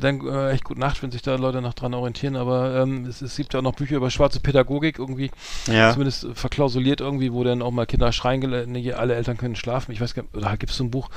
[0.00, 3.20] dann äh, echt gute Nacht, wenn sich da Leute noch dran orientieren, aber ähm, es,
[3.22, 5.30] es gibt ja auch noch Bücher über schwarze Pädagogik irgendwie,
[5.70, 5.92] ja.
[5.92, 8.40] zumindest äh, verklausuliert irgendwie, wo dann auch mal Kinder schreien,
[8.72, 9.92] nee, alle Eltern können schlafen.
[9.92, 11.10] Ich weiß gar nicht, oder gibt es so ein Buch,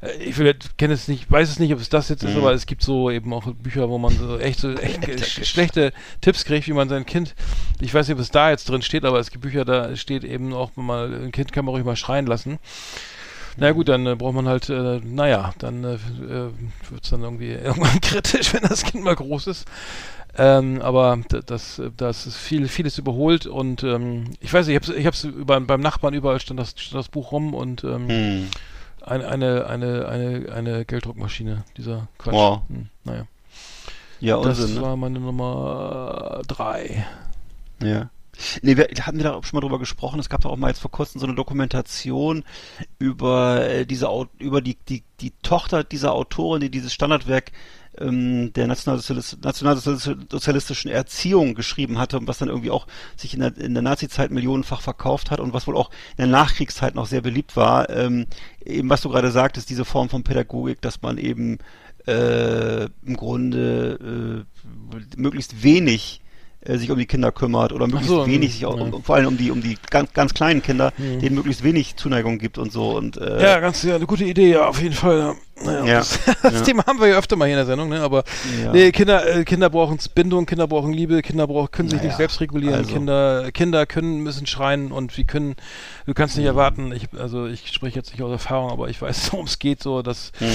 [0.00, 2.38] äh, ich will- kenne es nicht, weiß es nicht, ob es das jetzt ist, Mhm.
[2.40, 5.92] aber es gibt so eben auch Bücher, wo man so echt so echt sch- schlechte
[6.20, 7.34] Tipps kriegt, wie man sein Kind,
[7.80, 10.24] ich weiß nicht, ob es da jetzt drin steht, aber es gibt Bücher, da steht
[10.24, 12.58] eben auch mal, ein Kind kann man ruhig mal schreien lassen.
[13.60, 16.50] Na gut, dann äh, braucht man halt, äh, naja, dann äh, äh,
[16.90, 19.66] wird es dann irgendwie irgendwann kritisch, wenn das Kind mal groß ist.
[20.36, 25.06] Ähm, aber das, das ist viel, vieles überholt und ähm, ich weiß nicht, ich ich
[25.06, 28.48] hab's über, beim Nachbarn überall stand das, stand das Buch rum und ähm, Hm.
[29.04, 32.34] eine, eine, eine, eine, eine Gelddruckmaschine, dieser Quatsch.
[32.34, 32.60] Wow.
[32.68, 33.26] Hm, naja.
[34.20, 34.82] Ja, Das Unsinn, ne?
[34.82, 37.04] war meine Nummer drei.
[37.82, 38.10] Ja.
[38.62, 40.20] Nee, wir hatten wir da schon mal drüber gesprochen.
[40.20, 42.44] Es gab da auch mal jetzt vor kurzem so eine Dokumentation
[42.98, 44.08] über äh, diese
[44.38, 47.52] über die, die die Tochter dieser Autorin, die dieses Standardwerk
[48.00, 52.86] ähm, der nationalsozialis- nationalsozialistischen Erziehung geschrieben hatte und was dann irgendwie auch
[53.16, 56.26] sich in der, in der Nazi-Zeit millionenfach verkauft hat und was wohl auch in der
[56.28, 57.90] Nachkriegszeit noch sehr beliebt war.
[57.90, 58.26] Ähm,
[58.64, 61.58] eben was du gerade sagtest, diese Form von Pädagogik, dass man eben
[62.06, 66.20] äh, im Grunde äh, möglichst wenig
[66.64, 68.84] sich um die Kinder kümmert oder möglichst so, wenig mm, sich auch, ja.
[68.84, 72.38] um, vor allem um die um die ganz ganz kleinen Kinder, denen möglichst wenig Zuneigung
[72.38, 75.18] gibt und so und äh, Ja, ganz ja, eine gute Idee, ja, auf jeden Fall.
[75.18, 75.34] Ja.
[75.64, 76.60] Naja, Ja, das, das ja.
[76.62, 78.00] Thema haben wir ja öfter mal hier in der Sendung, ne?
[78.00, 78.24] Aber
[78.62, 78.72] Ja.
[78.72, 82.16] nee, Kinder, äh, Kinder brauchen Bindung, Kinder brauchen Liebe, Kinder brauchen, können sich Naja, nicht
[82.16, 82.92] selbst regulieren, also.
[82.92, 85.56] Kinder, Kinder können, müssen schreien und wir können,
[86.06, 86.42] du kannst Mhm.
[86.42, 89.58] nicht erwarten, ich, also ich spreche jetzt nicht aus Erfahrung, aber ich weiß, worum es
[89.58, 90.46] geht, so, dass Mhm.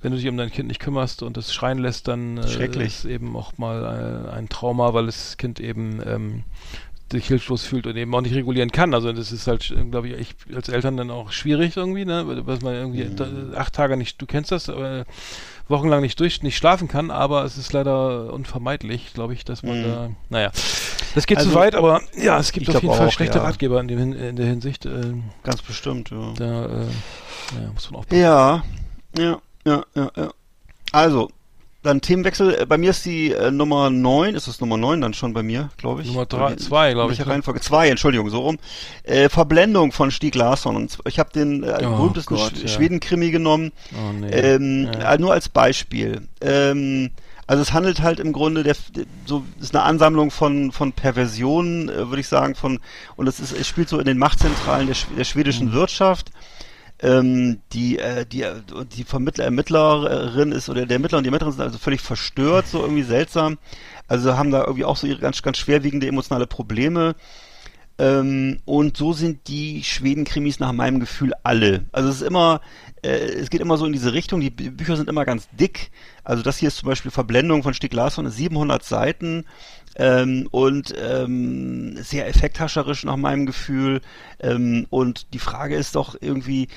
[0.00, 3.04] wenn du dich um dein Kind nicht kümmerst und es schreien lässt, dann äh, ist
[3.04, 6.44] eben auch mal äh, ein Trauma, weil das Kind eben ähm,
[7.12, 8.92] sich hilflos fühlt und eben auch nicht regulieren kann.
[8.94, 10.14] Also das ist halt, glaube ich,
[10.48, 12.24] ich als Eltern dann auch schwierig irgendwie, ne?
[12.46, 13.54] Was man irgendwie Mhm.
[13.56, 15.04] acht Tage nicht, du kennst das, äh,
[15.68, 19.78] wochenlang nicht durch, nicht schlafen kann, aber es ist leider unvermeidlich, glaube ich, dass man
[19.80, 19.84] Mhm.
[19.84, 20.50] da, naja,
[21.14, 23.44] das geht zu Also, weit, aber ja, es gibt auf jeden Fall auch, schlechte ja.
[23.44, 24.86] Ratgeber in, dem, in der Hinsicht.
[24.86, 25.14] Äh,
[25.44, 26.32] Ganz bestimmt, ja.
[26.36, 26.68] da äh,
[27.54, 28.20] naja, muss man aufpassen.
[28.20, 28.64] Ja,
[29.16, 30.30] ja, ja, ja, ja.
[30.90, 31.30] Also,
[31.82, 32.62] dann Themenwechsel.
[32.62, 35.42] Äh, Bei mir ist die äh, Nummer 9, ist es Nummer 9 dann schon bei
[35.42, 36.08] mir, glaube ich.
[36.08, 37.18] Nummer Oder drei, wie- zwei, glaube ich.
[37.18, 37.26] Ne?
[37.26, 37.60] Reihenfolge?
[37.60, 38.58] Zwei, Entschuldigung, so rum.
[39.04, 40.76] Äh, Verblendung von Stieg Larsson.
[40.76, 42.68] Und ich habe den äh, Oh berühmtesten Gott, Sch ja.
[42.68, 43.72] Schweden-Krimi genommen.
[43.92, 44.28] Oh, nee.
[44.30, 45.14] Ähm, Ja.
[45.14, 46.22] äh, nur als Beispiel.
[46.40, 47.10] Ähm,
[47.48, 48.76] also es handelt halt im Grunde der,
[49.26, 52.78] so ist eine Ansammlung von von Perversionen, äh, würde ich sagen, von
[53.16, 55.72] und es ist es spielt so in den Machtzentralen der, der schwedischen Mhm.
[55.72, 56.30] Wirtschaft.
[57.02, 58.54] Ähm, die äh, die äh,
[58.96, 62.80] die Vermittler Ermittlerin ist oder der Ermittler und die Ermittlerin sind also völlig verstört, so
[62.80, 63.58] irgendwie seltsam.
[64.06, 67.16] Also haben da irgendwie auch so ihre ganz ganz schwerwiegende emotionale Probleme.
[67.98, 71.84] Ähm, und so sind die Schweden-Krimis nach meinem Gefühl alle.
[71.92, 72.60] Also es ist immer,
[73.02, 74.40] äh, es geht immer so in diese Richtung.
[74.40, 75.90] Die Bü- Bücher sind immer ganz dick.
[76.24, 79.44] Also das hier ist zum Beispiel Verblendung von Stieg Larsson, ist 700 Seiten
[79.96, 84.00] ähm, und ähm, sehr effekthascherisch nach meinem Gefühl.
[84.40, 86.68] Ähm, und die Frage ist doch irgendwie,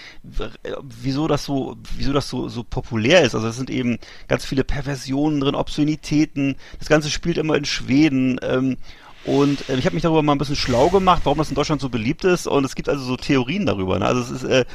[0.82, 3.36] wieso das so, wieso das so so populär ist.
[3.36, 6.56] Also es sind eben ganz viele Perversionen drin, Obszönitäten.
[6.80, 8.40] Das Ganze spielt immer in Schweden.
[8.42, 8.78] Ähm,
[9.26, 11.82] und äh, ich habe mich darüber mal ein bisschen schlau gemacht, warum das in Deutschland
[11.82, 12.48] so beliebt ist.
[12.48, 13.98] Und es gibt also so Theorien darüber.
[13.98, 14.06] Ne?
[14.06, 14.66] Also es ist äh,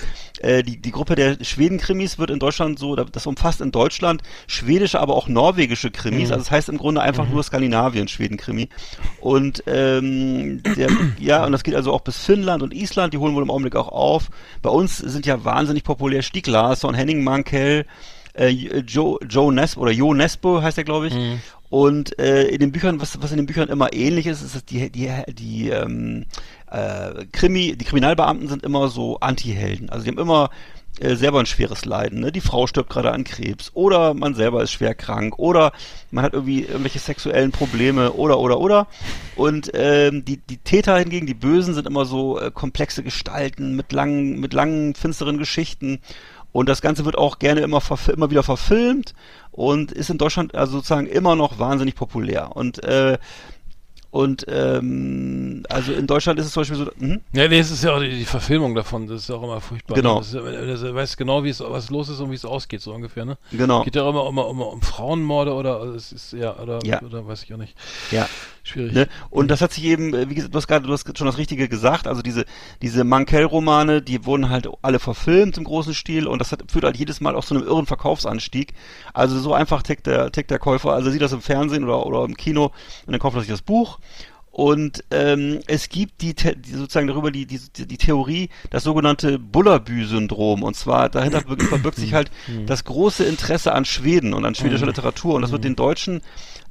[0.41, 5.01] äh, die, die Gruppe der Schweden-Krimis wird in Deutschland so, das umfasst in Deutschland schwedische,
[5.01, 6.29] aber auch norwegische Krimis.
[6.29, 6.33] Mhm.
[6.33, 8.69] Also das heißt im Grunde einfach nur Skandinavien, Schweden-Krimi.
[9.21, 13.35] Und ähm, der, ja, und das geht also auch bis Finnland und Island, die holen
[13.35, 14.31] wohl im Augenblick auch auf.
[14.63, 17.87] Bei uns sind ja wahnsinnig populär Stieg Larsson, Henning Mankell,
[18.41, 21.15] äh, Joe, Joe Nesbo oder Jo Nesbo heißt er, glaube ich.
[21.15, 21.41] Mhm.
[21.69, 24.65] Und äh, in den Büchern, was, was in den Büchern immer ähnlich ist, ist, dass
[24.65, 26.27] die, die, die ähm,
[26.71, 29.89] äh, Krimi, die Kriminalbeamten sind immer so Anti-Helden.
[29.89, 30.51] Also die haben immer
[30.99, 32.21] äh, selber ein schweres Leiden.
[32.21, 32.33] Ne?
[32.33, 35.73] Die Frau stirbt gerade an Krebs oder man selber ist schwer krank oder
[36.11, 38.89] man hat irgendwie irgendwelche sexuellen Probleme oder oder oder.
[39.37, 43.93] Und ähm, die, die Täter hingegen, die Bösen, sind immer so äh, komplexe Gestalten mit
[43.93, 46.01] langen, mit langen, finsteren Geschichten.
[46.53, 47.81] Und das Ganze wird auch gerne immer,
[48.13, 49.15] immer wieder verfilmt
[49.53, 52.57] und ist in Deutschland also sozusagen immer noch wahnsinnig populär.
[52.57, 53.19] Und äh,
[54.11, 57.21] und ähm, also in Deutschland ist es zum Beispiel so, hm?
[57.33, 59.61] Ja, nee, es ist ja auch die, die Verfilmung davon, das ist ja auch immer
[59.61, 59.95] furchtbar.
[59.95, 60.15] Genau.
[60.15, 60.21] Ne?
[60.21, 62.93] Das ist, das, weißt genau, wie es, was los ist und wie es ausgeht, so
[62.93, 63.39] ungefähr, ne?
[63.53, 66.81] genau, Geht ja auch immer, immer, immer um Frauenmorde oder also es ist ja oder,
[66.85, 67.01] Ja.
[67.03, 67.77] oder weiß ich auch nicht.
[68.11, 68.29] ja.
[68.63, 68.93] Schwierig.
[68.93, 69.09] Ne?
[69.31, 71.39] Und das hat sich eben, äh, wie gesagt, du hast gerade, du hast schon das
[71.39, 72.45] Richtige gesagt, also diese,
[72.83, 76.99] diese Mankell-Romane, die wurden halt alle verfilmt im großen Stil und das hat, führt halt
[76.99, 78.75] jedes Mal auch zu einem irren Verkaufsanstieg.
[79.15, 82.23] Also so einfach tickt der, tickt der Käufer, also sieht das im Fernsehen oder, oder
[82.25, 82.67] im Kino
[83.07, 83.99] und dann kauft er sich das Buch.
[84.53, 90.65] Und ähm, es gibt die, die sozusagen darüber die, die, die Theorie, das sogenannte Bullabü-Syndrom.
[90.65, 92.33] Und zwar dahinter verbirgt sich halt
[92.67, 95.35] das große Interesse an Schweden und an schwedischer Literatur.
[95.35, 96.21] Und das wird den Deutschen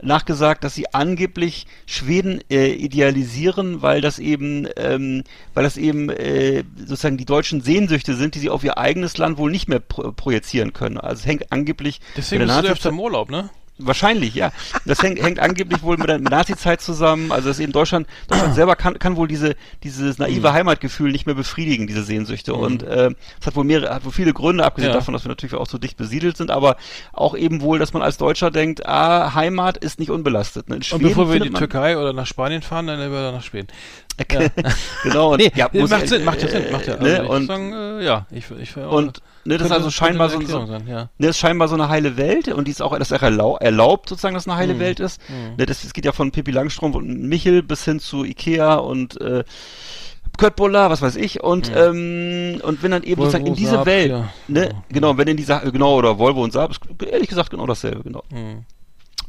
[0.01, 5.23] nachgesagt, dass sie angeblich Schweden äh, idealisieren, weil das eben, ähm,
[5.53, 9.37] weil das eben äh, sozusagen die deutschen Sehnsüchte sind, die sie auf ihr eigenes Land
[9.37, 10.97] wohl nicht mehr pro projizieren können.
[10.97, 13.49] Also es hängt angeblich Deswegen bist du öfter im Urlaub, ne?
[13.79, 14.51] Wahrscheinlich, ja.
[14.85, 17.31] Das hängt, hängt angeblich wohl mit der Nazi-Zeit zusammen.
[17.31, 20.25] Also dass eben Deutschland, Deutschland selber kann, kann wohl diese, dieses Mhm.
[20.25, 22.53] naive Heimatgefühl nicht mehr befriedigen, diese Sehnsüchte.
[22.53, 24.97] Und äh, es hat wohl mehrere, hat wohl viele Gründe, abgesehen Ja.
[24.97, 26.75] davon, dass wir natürlich auch so dicht besiedelt sind, aber
[27.13, 30.67] auch eben wohl, dass man als Deutscher denkt, ah, Heimat ist nicht unbelastet.
[30.69, 30.75] Ne?
[30.75, 33.43] In Und bevor wir in die man- Türkei oder nach Spanien fahren, dann lieber nach
[33.43, 33.67] Schweden.
[35.03, 36.95] genau, und Nee, ja, muss macht Sinn, macht ja Sinn, macht ja.
[36.95, 39.89] äh, ne, Also ich und, sagen, äh, ja, ich, ich und ne, das ist also
[39.91, 41.03] scheinbar so, so, sein, ja.
[41.03, 43.23] Ne, das ist scheinbar so eine heile Welt und die ist auch, das ist auch
[43.23, 44.79] erlau erlaubt sozusagen, dass es eine heile Mhm.
[44.79, 45.21] Welt ist.
[45.57, 49.19] Ne, das, das geht ja von Pippi Langstrumpf und Michel bis hin zu Ikea und
[49.21, 49.43] äh,
[50.37, 53.71] Kurt Buller, was weiß ich und ähm, und wenn dann eben Volvo, sozusagen in diese
[53.71, 54.29] Saab, Welt, ja.
[54.47, 54.83] ne, Ja.
[54.89, 56.79] genau, wenn in dieser genau oder Volvo und Saab, ist
[57.11, 58.23] ehrlich gesagt genau dasselbe, genau.
[58.29, 58.63] Mhm.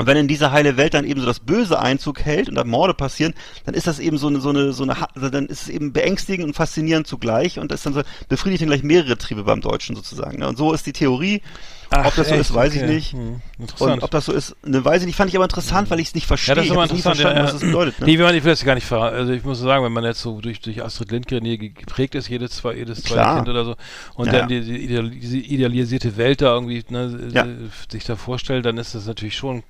[0.01, 2.65] Und wenn in diese heile Welt dann eben so das Böse Einzug hält und da
[2.65, 3.35] Morde passieren,
[3.67, 5.93] dann ist das eben so eine, so eine, so eine, also dann ist es eben
[5.93, 9.61] beängstigend und faszinierend zugleich und das ist dann so, befriedigt dann gleich mehrere Triebe beim
[9.61, 10.39] Deutschen sozusagen.
[10.39, 10.49] Ne?
[10.49, 11.43] Und so ist die Theorie.
[11.93, 12.41] Ach, ob das so echt?
[12.43, 12.93] ist, weiß ich Okay.
[12.95, 13.13] nicht.
[13.13, 13.93] Hm, interessant.
[13.95, 15.17] Und ob das so ist, ne, weiß ich nicht.
[15.17, 16.53] Fand ich aber interessant, weil ich es nicht verstehe.
[16.53, 17.17] Ja, das ist ich immer hab nie interessant.
[17.21, 18.01] verstanden, ja, was das bedeutet.
[18.01, 18.07] Ne?
[18.07, 20.05] Nee, wenn man, ich will das gar nicht ver Also ich muss sagen, wenn man
[20.05, 23.37] jetzt so durch, durch Astrid Lindgren hier ge- geprägt ist, jedes, zwei, jedes zweite Klar.
[23.37, 23.77] Kind oder so,
[24.15, 28.65] und Ja, dann die, die ideal, diese idealisierte Welt da irgendwie ne, sich da vorstellt,
[28.67, 29.65] dann ist das natürlich schon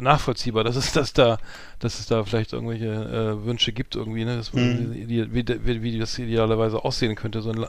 [0.00, 1.38] nachvollziehbar, dass es dass da,
[1.78, 4.94] dass es da vielleicht irgendwelche äh, Wünsche gibt irgendwie, ne, dass Mhm.
[5.08, 7.66] wie, wie, wie, das idealerweise aussehen könnte, so ein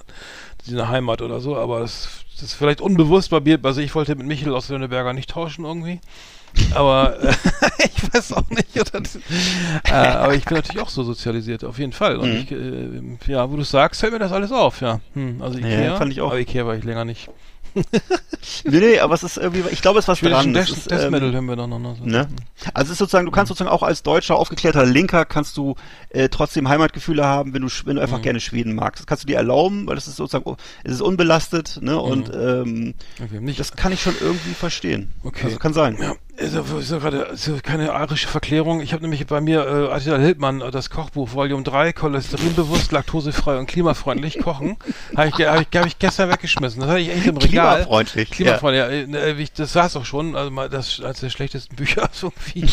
[0.66, 4.16] diese Heimat oder so, aber das, das ist vielleicht unbewusst bei mir, also ich wollte
[4.16, 6.00] mit Michel aus Lönneberger nicht tauschen irgendwie.
[6.72, 7.34] Aber äh,
[7.84, 8.80] ich weiß auch nicht.
[8.80, 9.02] Oder,
[9.90, 12.18] äh, aber ich bin natürlich auch so sozialisiert, auf jeden Fall.
[12.18, 12.38] Und Mhm.
[12.38, 15.00] ich, äh, ja, wo du sagst, fällt mir das alles auf, ja.
[15.14, 16.32] Hm, also Ja, Ikea, fand ich auch.
[16.32, 17.30] Aber Ikea war ich länger nicht.
[18.64, 20.54] Nee, nee, aber es ist irgendwie, ich glaube, es ist was dran.
[20.54, 21.98] Death, ist, Death ähm, Metal hören wir doch noch.
[21.98, 22.06] So.
[22.06, 22.28] Ne?
[22.74, 25.76] Also es ist sozusagen, du kannst sozusagen auch als deutscher, aufgeklärter Linker kannst du
[26.10, 29.02] äh, trotzdem Heimatgefühle haben, wenn du, wenn du einfach gerne Schweden magst.
[29.02, 32.00] Das kannst du dir erlauben, weil das ist sozusagen, es ist unbelastet, ne?
[32.00, 35.12] Und ähm, Okay, das kann ich schon irgendwie verstehen.
[35.24, 35.46] Okay.
[35.46, 35.98] Also kann sein.
[36.00, 38.82] Ja, ja, ist ja gerade ist ja keine arische Verklärung.
[38.82, 43.58] Ich habe nämlich bei mir äh, Attila Hildmann, äh, das Kochbuch Volume 3, cholesterinbewusst, laktosefrei
[43.58, 44.78] und klimafreundlich kochen.
[45.16, 46.82] Habe ich, hab ich, hab ich gestern weggeschmissen.
[46.82, 47.78] Das hatte ich echt im Regal.
[47.78, 48.90] Klimafreundlich, Klimafreundlich, ja.
[48.90, 52.70] äh, ne, das saß auch schon, also mal das als der schlechtesten Bücher so irgendwie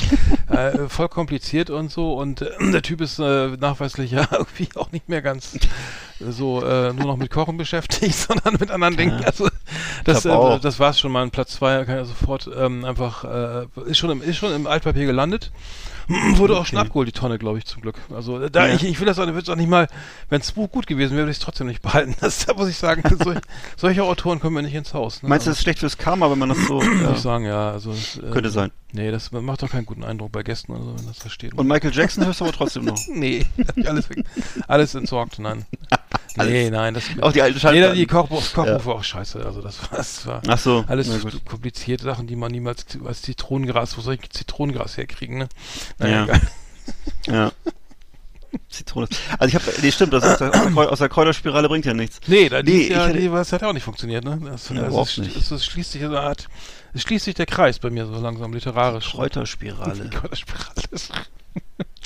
[0.53, 2.15] äh, voll kompliziert und so.
[2.15, 5.59] Und äh, der Typ ist äh, nachweislich ja irgendwie auch nicht mehr ganz
[6.21, 9.25] so äh, nur noch mit Kochen beschäftigt, sondern mit anderen Dingen.
[9.25, 9.49] Also
[10.05, 11.29] das, äh, das war's schon mal.
[11.31, 15.07] Platz zwei kann ja sofort ähm, einfach äh, ist schon im ist schon im Altpapier
[15.07, 15.51] gelandet.
[16.37, 17.97] Wurde auch schon abgeholt, die Tonne, glaube ich, zum Glück.
[18.15, 18.75] Also da Ja.
[18.75, 19.89] ich, ich will das auch, auch nicht mal,
[20.29, 22.15] wenn das Buch gut gewesen wäre, würde ich es trotzdem nicht behalten.
[22.21, 23.39] Das da muss ich sagen, solch,
[23.77, 25.23] solche Autoren kommen mir nicht ins Haus.
[25.23, 25.29] Ne?
[25.29, 26.83] Meinst du, das ist schlecht fürs Karma, wenn man das so.
[27.03, 27.13] ja.
[27.13, 27.71] ich sagen, ja.
[27.73, 28.71] Also, äh, Könnte sein.
[28.93, 31.55] Nee, das macht doch keinen guten Eindruck bei Gästen oder so, wenn das da steht.
[31.55, 32.97] Und Michael Jackson hörst du aber trotzdem noch.
[33.09, 33.45] nee,
[33.85, 34.25] alles, weg-
[34.69, 35.67] alles entsorgt, nein.
[36.37, 37.05] Nee, nein, das.
[37.21, 37.97] Auch die alten Nee, Schallplatten.
[37.97, 38.85] die Kochbuch, das Kochbuch Ja.
[38.87, 39.45] war auch scheiße.
[39.45, 41.09] Also das war, das war Ach so, alles
[41.45, 45.49] komplizierte Sachen, die man niemals als Zitronengras, wo soll ich Zitronengras herkriegen, ne?
[46.01, 46.25] Ja.
[46.25, 46.41] egal.
[47.27, 47.53] Ja.
[48.69, 49.09] Zitrone.
[49.39, 50.53] Also ich habe, nee, stimmt, das aus der,
[50.93, 52.21] aus der Kräuterspirale bringt ja nichts.
[52.29, 54.39] Nee, da, Nee, ja, hätte- die, das hat ja auch nicht funktioniert, ne?
[54.45, 55.37] Das, das, überhaupt ist, nicht.
[55.37, 56.49] Das, das schließt sich so eine Art,
[56.93, 59.11] es schließt sich der Kreis bei mir so langsam literarisch.
[59.11, 60.09] Kräuterspirale.
[60.11, 60.83] Kräuterspirale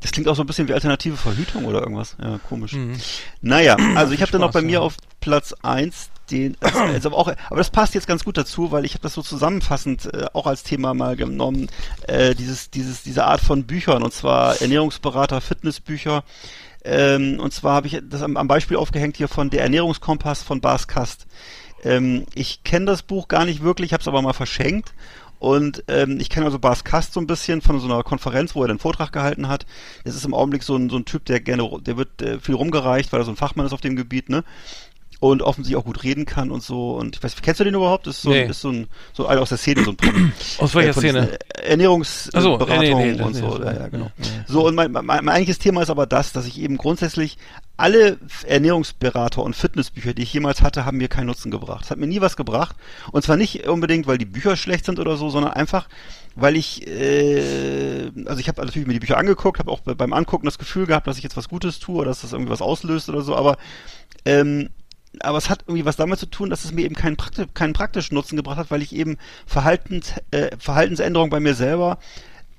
[0.02, 2.16] Das klingt auch so ein bisschen wie alternative Verhütung oder irgendwas.
[2.22, 2.72] Ja, komisch.
[2.72, 3.00] Mhm.
[3.40, 4.80] Naja, also ich habe dann noch bei mir ja.
[4.80, 8.70] auf Platz eins den, also, also aber auch, aber das passt jetzt ganz gut dazu,
[8.70, 11.68] weil ich habe das so zusammenfassend äh, auch als Thema mal genommen,
[12.06, 16.24] äh, dieses, dieses, diese Art von Büchern und zwar Ernährungsberater, Fitnessbücher.
[16.84, 20.60] Ähm, und zwar habe ich das am, am Beispiel aufgehängt hier von der Ernährungskompass von
[20.60, 21.26] Bas Kast.
[21.84, 24.92] Ähm, ich kenne das Buch gar nicht wirklich, habe es aber mal verschenkt.
[25.38, 28.62] Und ähm, ich kenne also Bas Kast so ein bisschen von so einer Konferenz, wo
[28.62, 29.66] er den Vortrag gehalten hat.
[30.04, 32.54] Es ist im Augenblick so ein, so ein Typ, der gerne, der wird äh, viel
[32.56, 34.42] rumgereicht, weil er so ein Fachmann ist auf dem Gebiet, ne?
[35.20, 36.92] Und offensichtlich auch gut reden kann und so.
[36.92, 38.06] Und ich weiß, kennst du den überhaupt?
[38.06, 38.42] Das ist so, Nee.
[38.44, 40.30] ein, ist so ein, so einer aus der Szene, so ein Promi.
[40.58, 41.38] Aus welcher Äh, Szene?
[41.56, 43.60] äh, Ernährungsberatung so, nee, nee, nee, und so.
[43.62, 44.12] Ja, ja, genau.
[44.46, 47.36] So, und mein, mein, mein eigentliches Thema ist aber das, dass ich eben grundsätzlich
[47.78, 51.84] alle Ernährungsberater und Fitnessbücher, die ich jemals hatte, haben mir keinen Nutzen gebracht.
[51.84, 52.76] Es hat mir nie was gebracht.
[53.12, 55.88] Und zwar nicht unbedingt, weil die Bücher schlecht sind oder so, sondern einfach,
[56.34, 60.12] weil ich, äh, also ich habe natürlich mir die Bücher angeguckt, habe auch be- beim
[60.12, 62.62] Angucken das Gefühl gehabt, dass ich jetzt was Gutes tue oder dass das irgendwie was
[62.62, 63.56] auslöst oder so, aber
[64.24, 64.70] ähm,
[65.20, 67.72] aber es hat irgendwie was damit zu tun, dass es mir eben keinen, Prakti keinen
[67.72, 71.98] praktischen Nutzen gebracht hat, weil ich eben Verhaltens, äh, Verhaltensänderungen bei mir selber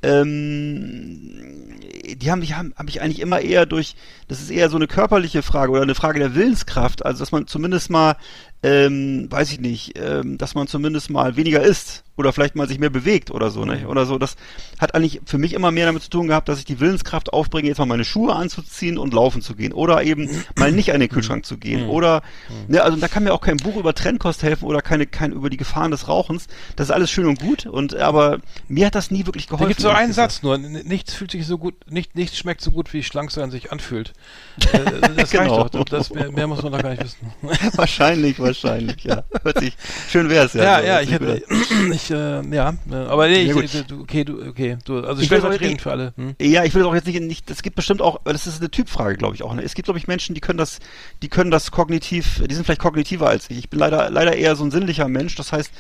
[0.02, 1.80] ähm,
[2.16, 3.96] die haben mich haben, hab ich eigentlich immer eher durch,
[4.28, 7.48] das ist eher so eine körperliche Frage oder eine Frage der Willenskraft, also dass man
[7.48, 8.16] zumindest mal,
[8.62, 12.78] ähm, weiß ich nicht, ähm, dass man zumindest mal weniger isst oder vielleicht mal sich
[12.80, 13.88] mehr bewegt oder so, ne?
[13.88, 14.18] Oder so.
[14.18, 14.36] Das
[14.78, 17.70] hat eigentlich für mich immer mehr damit zu tun gehabt, dass ich die Willenskraft aufbringe,
[17.70, 21.08] jetzt mal meine Schuhe anzuziehen und laufen zu gehen oder eben mal nicht an den
[21.08, 22.22] Kühlschrank zu gehen oder,
[22.68, 25.50] ne, also da kann mir auch kein Buch über Trennkost helfen oder keine, kein über
[25.50, 26.48] die Gefahren des Rauchens.
[26.76, 29.70] Das ist alles schön und gut und aber mir hat das nie wirklich Da geholfen.
[29.70, 30.12] gibt so einen.
[30.12, 30.58] Satz nur.
[30.58, 34.12] Nichts fühlt sich so gut, nicht, nichts schmeckt so gut, wie schlank sein sich anfühlt.
[34.74, 35.62] Äh, das Genau.
[35.62, 35.86] reicht doch.
[35.86, 37.32] Das, mehr, mehr muss man da gar nicht wissen.
[37.78, 39.24] wahrscheinlich, wahrscheinlich, ja.
[39.44, 39.74] Hört sich,
[40.10, 40.64] schön wär's ja.
[40.64, 41.44] Ja, so, ja, ich hätte,
[41.94, 43.86] ich, äh, ja, äh, aber nee, Ja, ich, gut.
[43.88, 46.14] du, okay, du, okay, du, also Ich will stellvertretend für alle.
[46.18, 46.36] Hm?
[46.42, 49.18] Ja, ich will auch jetzt nicht, nicht, es gibt bestimmt auch, das ist eine Typfrage,
[49.18, 49.54] glaube ich auch.
[49.54, 49.64] Ne?
[49.64, 50.80] Es gibt, glaube ich, Menschen, die können das,
[51.22, 53.58] die können das kognitiv, die sind vielleicht kognitiver als ich.
[53.58, 55.36] Ich bin leider, leider eher so ein sinnlicher Mensch.
[55.36, 55.72] Das heißt,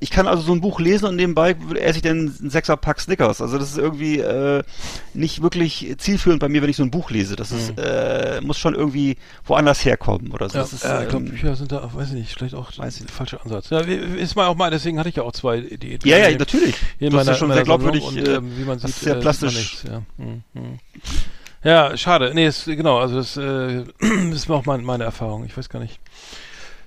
[0.00, 3.40] ich kann also so ein Buch lesen und nebenbei esse ich dann einen Sechser-Pack Snickers.
[3.40, 4.62] Also das ist irgendwie äh,
[5.12, 7.36] nicht wirklich zielführend bei mir, wenn ich so ein Buch lese.
[7.36, 10.58] Das ist, äh, muss schon irgendwie woanders herkommen oder so.
[10.58, 12.70] Ja, das ist, äh, ich glaube, ähm, Bücher sind da, weiß ich nicht, vielleicht auch
[12.76, 13.70] Weiß ich der falsche Ansatz.
[13.70, 16.08] Ja, ist mal auch mal, deswegen hatte ich ja auch zwei Diäten.
[16.08, 16.74] ja, ja, Hier natürlich.
[16.98, 19.16] Du hast ja schon sehr glaubwürdig, und, äh, ähm, wie man das sieht, ist sehr
[19.16, 19.54] äh, plastisch.
[19.54, 20.02] nichts, ja.
[20.18, 20.78] Hm, hm.
[21.62, 22.32] ja, schade.
[22.34, 23.84] Nee, ist, genau, also das äh,
[24.32, 25.44] ist auch mein, meine Erfahrung.
[25.44, 26.00] Ich weiß gar nicht.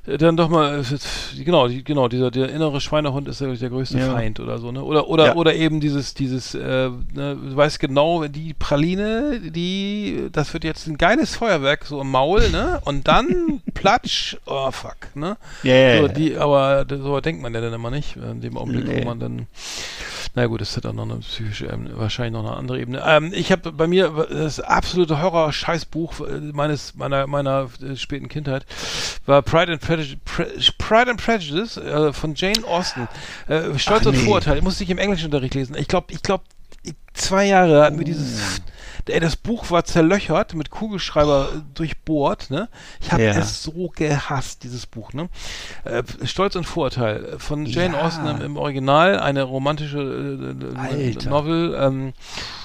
[0.08, 3.70] Äh, dann doch mal, äh, genau, die, genau, dieser der innere Schweinehund ist ja der
[3.70, 4.12] größte Ja.
[4.14, 4.84] Feind oder so, ne?
[4.84, 5.36] Oder oder Ja.
[5.36, 10.88] oder eben dieses dieses, äh, ne, du weißt genau, die Praline, die, das wird jetzt
[10.88, 12.80] ein geiles Feuerwerk so im Maul, ne?
[12.86, 15.38] Und dann platsch, oh fuck, ne?
[15.64, 18.88] Ja, ja, so, die, aber so denkt man ja dann immer nicht, in dem Augenblick,
[18.88, 19.02] Nee.
[19.02, 19.48] wo man dann,
[20.38, 23.01] na gut, das hat auch noch eine psychische Ebene, wahrscheinlich noch eine andere Ebene.
[23.03, 28.64] Ähm, ich habe bei mir das absolute Horror-Scheißbuch äh, meines meiner meiner äh, späten Kindheit
[29.26, 30.45] war Pride and Prejudice, Pre
[30.77, 33.07] Pride and Prejudice äh, von Jane Austen.
[33.47, 34.26] Äh, Stolz Ach, und nee.
[34.26, 34.61] Vorurteil.
[34.61, 35.76] Musste ich im Englischunterricht lesen.
[35.76, 36.43] Ich glaube, ich glaube,
[37.15, 38.61] zwei Jahre hatten wir dieses.
[39.10, 42.70] Ey, das Buch war zerlöchert, mit Kugelschreiber äh, durchbohrt, ne?
[43.02, 43.32] Ich habe Ja.
[43.32, 45.30] es so gehasst, dieses Buch, ne?
[45.86, 48.02] Äh, Stolz und Vorurteil äh, von Jane Ja.
[48.02, 51.30] Austen im, im Original, eine romantische äh.
[51.30, 52.14] Novel ähm,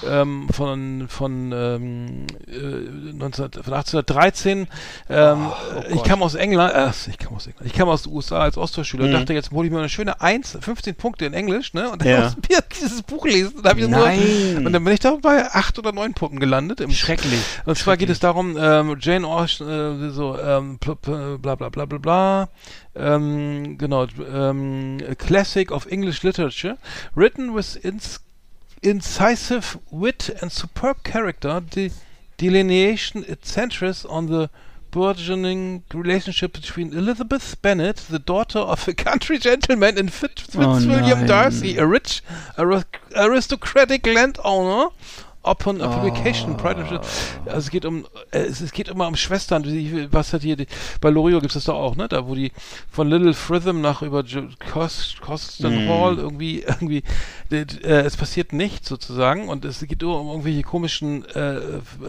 [0.05, 4.67] ähm, von von, ähm, äh, 19, von 1813.
[5.09, 5.51] Ähm,
[5.89, 6.05] ich Gott.
[6.05, 9.05] kam aus England, äh, ich kam aus England, ich kam aus den USA als Austauschschüler
[9.05, 9.13] und Mhm.
[9.13, 11.89] dachte, jetzt hole ich mir eine schöne 1, 15 Punkte in Englisch, ne?
[11.89, 12.21] Und dann Ja.
[12.23, 13.57] muss ich mir dieses Buch lesen.
[13.59, 14.19] Und, hab ich Nein.
[14.55, 16.79] Nur, und dann bin ich da bei 8 oder 9 Punkten gelandet.
[16.81, 17.39] Im, Schrecklich.
[17.65, 21.97] und zwar geht es darum, ähm, Jane Austen, äh, so, ähm, bla bla bla bla
[21.97, 22.49] bla,
[22.95, 26.77] ähm, genau, ähm, a Classic of English Literature,
[27.15, 28.19] written with ins
[28.81, 31.91] incisive wit and superb character, de
[32.37, 34.49] delineation it centers on the
[34.91, 41.19] burgeoning relationship between Elizabeth Bennet, the daughter of a country gentleman, and Fitz Oh Fitzwilliam
[41.19, 41.27] nein.
[41.27, 42.21] Darcy, a rich
[42.57, 42.83] ari-
[43.15, 44.89] aristocratic landowner.
[45.45, 47.09] Upon a publication, Pride and Prejudice.
[47.45, 49.65] Also es geht um, äh, es, es geht immer um Schwestern.
[50.11, 50.67] Was hat hier, die,
[51.01, 52.07] bei Loriot gibt es das doch auch, ne?
[52.07, 52.53] Da wo die
[52.89, 55.89] von Little Fritham nach über Jo- Cos, Coston Mm.
[55.89, 57.03] Hall irgendwie, irgendwie,
[57.51, 57.65] äh,
[58.03, 61.59] es passiert nichts sozusagen und es geht nur um irgendwelche komischen äh,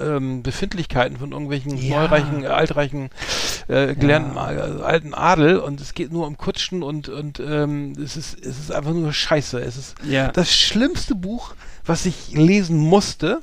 [0.00, 2.02] ähm, Befindlichkeiten von irgendwelchen Ja.
[2.02, 3.10] neureichen, altreichen,
[3.66, 8.16] äh, gelernten äh, alten Adel und es geht nur um Kutschen und und ähm, es
[8.16, 9.58] ist es ist einfach nur Scheiße.
[9.60, 10.28] Es ist Ja.
[10.28, 11.54] das schlimmste Buch,
[11.86, 13.42] was ich lesen musste.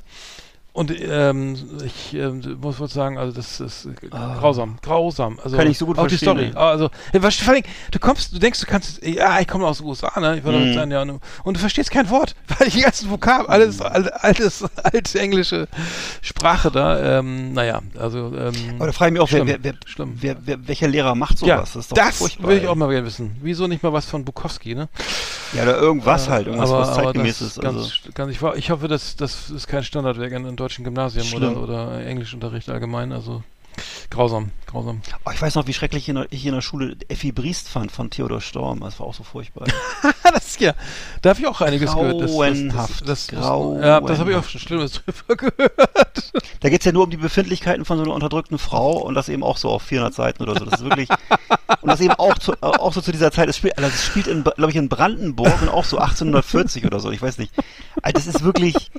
[0.74, 1.54] Und ähm,
[1.84, 5.38] ich ähm, muss wohl sagen, also das ist äh, grausam, grausam.
[5.44, 5.58] Also Ah.
[5.60, 6.44] Kann ich so gut auch die verstehen, Story.
[6.46, 6.54] ey.
[6.56, 9.86] Also äh, vor allem, du kommst, du denkst, du kannst, ja, ich komme aus den
[9.86, 10.38] USA, ne?
[10.38, 10.78] Ich war mm.
[10.78, 11.20] ein Jahr, ne?
[11.44, 13.86] und du verstehst kein Wort, weil die ganzen Vokab, alles, Mhm.
[13.86, 15.68] al- altes, alte englische
[16.22, 17.18] Sprache da.
[17.18, 20.14] Ähm, naja, also ähm, Aber da frage ich mich auch, wer, schlimm, wer, wer, schlimm.
[20.20, 21.48] wer, wer, welcher Lehrer macht sowas?
[21.48, 22.48] ja, das ist doch das furchtbar.
[22.48, 23.36] will ich auch mal gerne wissen.
[23.42, 24.88] Wieso nicht mal was von Bukowski, ne?
[25.52, 27.60] Ja, oder irgendwas halt, irgendwas, aber, was aber zeitgemäß das ist.
[27.60, 27.90] Ganz, Also.
[28.14, 31.50] ganz, ich, war, ich hoffe, dass das ist kein Standardwerk in einem deutschen Gymnasium oder,
[31.50, 31.62] Schlimm.
[31.62, 33.12] oder Englischunterricht allgemein.
[33.12, 33.42] Also
[34.10, 35.00] grausam, grausam.
[35.24, 37.68] Oh, ich weiß noch, wie schrecklich ich in der, ich in der Schule Effi Briest
[37.68, 38.80] fand von Theodor Storm.
[38.80, 39.66] Das war auch so furchtbar.
[40.22, 40.74] das ist ja,
[41.20, 42.20] da habe ich auch einiges gehört.
[42.20, 43.84] Das, das, Grauenhaft, das, das, grauenhaft.
[43.84, 44.92] ja, das habe ich auch schon Schlimmes
[45.26, 46.32] drüber gehört.
[46.60, 49.42] Da geht's ja nur um die Befindlichkeiten von so einer unterdrückten Frau und das eben
[49.42, 50.64] auch so auf 400 Seiten oder so.
[50.64, 51.08] Das ist wirklich
[51.80, 53.48] und das eben auch zu, auch so zu dieser Zeit.
[53.48, 57.00] Es spielt, also es spielt in, glaube ich, in Brandenburg und auch so 1840 oder
[57.00, 57.10] so.
[57.10, 57.52] Ich weiß nicht.
[58.02, 58.90] Also das ist wirklich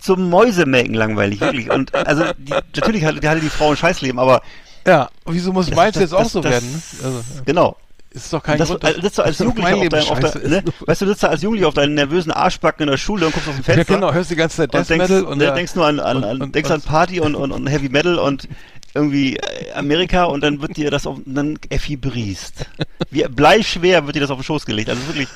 [0.00, 1.70] zum Mäusemelken langweilig, wirklich.
[1.70, 4.42] Und also die, natürlich hatte, hatte die Frau ein Scheißleben, aber
[4.86, 6.70] Ja, wieso muss meins jetzt auch das- so das- werden?
[6.72, 6.82] Ne?
[7.04, 7.42] Also, ja.
[7.44, 7.76] genau.
[8.10, 8.84] ist doch kein das, Grund.
[9.02, 10.64] sitzt du als dass Jugendlicher auf auf dein, ne?
[10.86, 13.48] weißt du, sitzt da als Jugendlicher auf deinen nervösen Arschbacken in der Schule und guckst
[13.48, 13.94] aus dem Ja, Fenster.
[13.94, 16.00] genau, hörst die ganze Zeit und Death denkst, Metal und ne, ja, denkst nur an,
[16.00, 18.48] an, und- an und- denkst an Party und, und, und Heavy Metal und
[18.94, 22.64] irgendwie äh, Amerika und dann wird dir das auf, dann Effi Briest.
[23.10, 24.88] Wie bleischwer wird dir das auf den Schoß gelegt.
[24.88, 25.28] Also wirklich,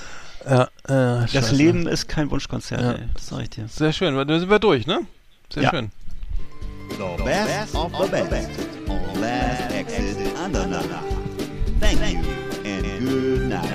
[0.49, 1.55] ja, äh, das scheiße.
[1.55, 2.93] Leben ist kein Wunschkonzert, Ja.
[2.93, 3.05] ey.
[3.15, 3.67] Das sag ich dir.
[3.69, 5.01] Sehr schön, dann sind wir durch, ne?
[5.53, 5.71] Sehr Ja.
[5.71, 5.91] schön.
[6.91, 8.51] The best of the best
[8.89, 10.83] on Last Exit Andernach.
[11.81, 12.19] Thank you
[12.65, 13.71] and good night.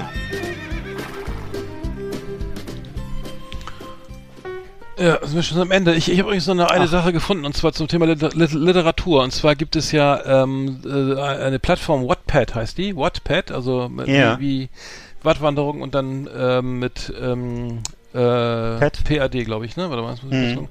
[4.97, 5.93] Ja, sind wir schon am Ende.
[5.95, 8.53] Ich, ich habe übrigens noch eine, eine Sache gefunden, und zwar zum Thema Liter Lit-
[8.53, 9.23] Literatur.
[9.23, 12.95] Und zwar gibt es ja ähm, äh, eine Plattform, Wattpad heißt die.
[12.95, 14.39] Wattpad, also Ja.
[14.39, 14.69] wie, wie
[15.25, 17.81] Wattwanderung und dann ähm, mit ähm,
[18.13, 19.31] äh, Pad?
[19.31, 19.89] Glaube ich, ne?
[19.89, 20.67] Warte mal, das muss ich Mhm.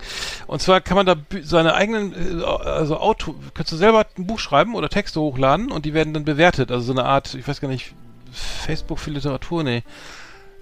[0.47, 4.39] Und zwar kann man da seine eigenen, äh, also Auto, kannst du selber ein Buch
[4.39, 6.71] schreiben oder Texte hochladen und die werden dann bewertet.
[6.71, 7.93] Also so eine Art, ich weiß gar nicht,
[8.33, 9.83] Facebook für Literatur, nee.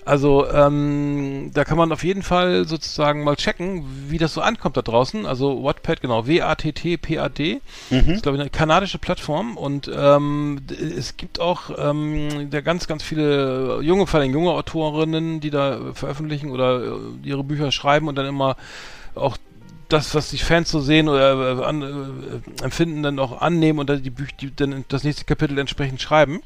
[0.04, 4.76] Also ähm, da kann man auf jeden Fall sozusagen mal checken, wie das so ankommt
[4.76, 5.26] da draußen.
[5.26, 7.60] Also Wattpad, genau, W-A-T-T-P-A-D.
[7.90, 8.10] Mhm.
[8.10, 13.04] ist, glaube ich, eine kanadische Plattform und ähm, es gibt auch ähm, da ganz, ganz
[13.04, 18.16] viele junge, vor allem junge Autorinnen, die da veröffentlichen oder äh, ihre Bücher schreiben und
[18.16, 18.56] dann immer
[19.14, 19.36] auch
[19.88, 23.88] das, was die Fans so sehen oder äh, an, äh, empfinden, dann auch annehmen und
[23.88, 26.42] dann die Bücher, die dann das nächste Kapitel entsprechend schreiben.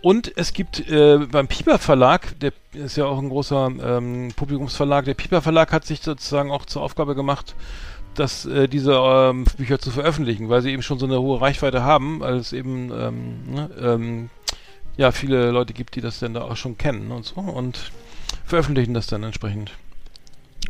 [0.00, 5.04] Und es gibt äh, beim Piper Verlag, der ist ja auch ein großer ähm, Publikumsverlag,
[5.04, 7.56] der Piper Verlag hat sich sozusagen auch zur Aufgabe gemacht,
[8.14, 11.82] dass äh, diese ähm, Bücher zu veröffentlichen, weil sie eben schon so eine hohe Reichweite
[11.82, 14.30] haben, als eben ähm, ne, ähm,
[14.96, 17.90] ja viele Leute gibt, die das dann da auch schon kennen und so und
[18.44, 19.72] veröffentlichen das dann entsprechend.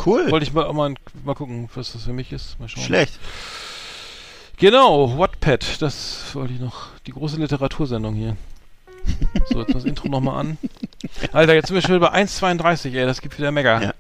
[0.05, 0.31] Cool.
[0.31, 0.95] Wollte ich mal auch mal,
[1.25, 2.59] mal gucken, was das für mich ist.
[2.61, 2.85] Mal schauen.
[2.85, 3.19] Schlecht.
[4.59, 6.89] Genau, Wattpad, das wollte ich noch.
[7.07, 8.37] Die große Literatursendung hier.
[9.51, 10.59] So, jetzt das Intro nochmal an.
[11.33, 13.81] Alter, jetzt sind wir schon bei 1,32, ey, das gibt wieder Mega.
[13.81, 13.95] Ja.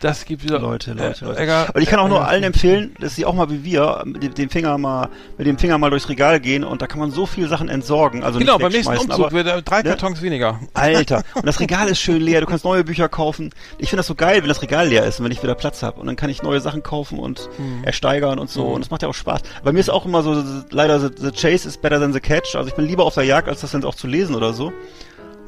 [0.00, 0.60] Das gibt wieder.
[0.60, 1.40] Leute, Leute, äh, Leute.
[1.40, 4.02] Egger- Und ich kann auch nur Egger- allen empfehlen, dass sie auch mal wie wir
[4.04, 5.08] mit dem- Finger mal
[5.38, 8.22] mit dem Finger mal durchs Regal gehen und da kann man so viele Sachen entsorgen.
[8.22, 9.88] Also Genau, beim nächsten Umzug aber, wird er drei ne?
[9.90, 10.60] Kartons weniger.
[10.72, 13.50] Alter, und das Regal ist schön leer, du kannst neue Bücher kaufen.
[13.78, 15.82] Ich finde das so geil, wenn das Regal leer ist und wenn ich wieder Platz
[15.82, 16.00] habe.
[16.00, 17.82] Und dann kann ich neue Sachen kaufen und Hm.
[17.82, 18.66] ersteigern und so.
[18.66, 19.40] Und das macht ja auch Spaß.
[19.64, 22.54] Bei mir ist auch immer so, leider the, the chase is better than the catch.
[22.54, 24.72] Also ich bin lieber auf der Jagd, als das dann auch zu lesen oder so.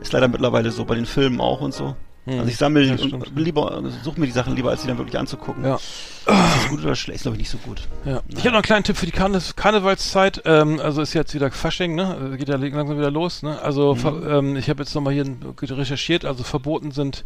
[0.00, 1.94] Ist leider mittlerweile so, bei den Filmen auch und so.
[2.26, 2.96] Also ich sammle Ja,
[3.34, 5.64] lieber, suche mir die Sachen lieber, als sie dann wirklich anzugucken.
[5.64, 5.76] Ja.
[5.76, 7.16] Ist das gut oder schlecht?
[7.16, 7.88] Ist glaube ich nicht so gut.
[8.04, 8.20] Ja.
[8.28, 10.42] Ich habe noch einen kleinen Tipp für die Karne Karnevalszeit.
[10.44, 12.30] Ähm, also ist jetzt wieder Fasching, ne?
[12.34, 13.60] Äh, Geht ja langsam wieder los, ne?
[13.62, 15.24] Also ver- ähm, ich habe jetzt nochmal hier
[15.60, 17.24] recherchiert, also verboten sind,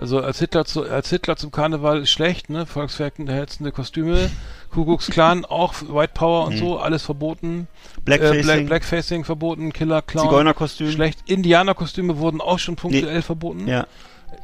[0.00, 2.66] also als Hitler zu, als Hitler zum Karneval ist schlecht, ne?
[2.66, 4.28] Volksverhetzende Kostüme,
[4.70, 7.68] Kuckucks Clan auch White Power und so, alles verboten.
[8.04, 8.38] Blackfacing.
[8.40, 10.26] Äh, Black, Blackfacing verboten, Killer, Clown.
[10.28, 10.90] Zigeunerkostüm.
[10.90, 11.20] Schlecht.
[11.26, 13.66] Indianerkostüme wurden auch schon punktuell verboten.
[13.68, 13.86] Ja.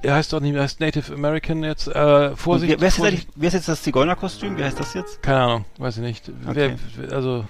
[0.02, 1.88] Er heißt doch nicht mehr, er heißt Native American jetzt.
[1.88, 2.70] Äh, Vorsicht.
[2.72, 3.22] wer, wer, ist jetzt Vorsicht.
[3.24, 4.56] eigentlich, wer ist jetzt das Zigeunerkostüm?
[4.56, 5.22] Wie heißt das jetzt?
[5.22, 6.30] Keine Ahnung, weiß ich nicht.
[6.48, 6.76] Okay.
[6.96, 7.44] Wer, also,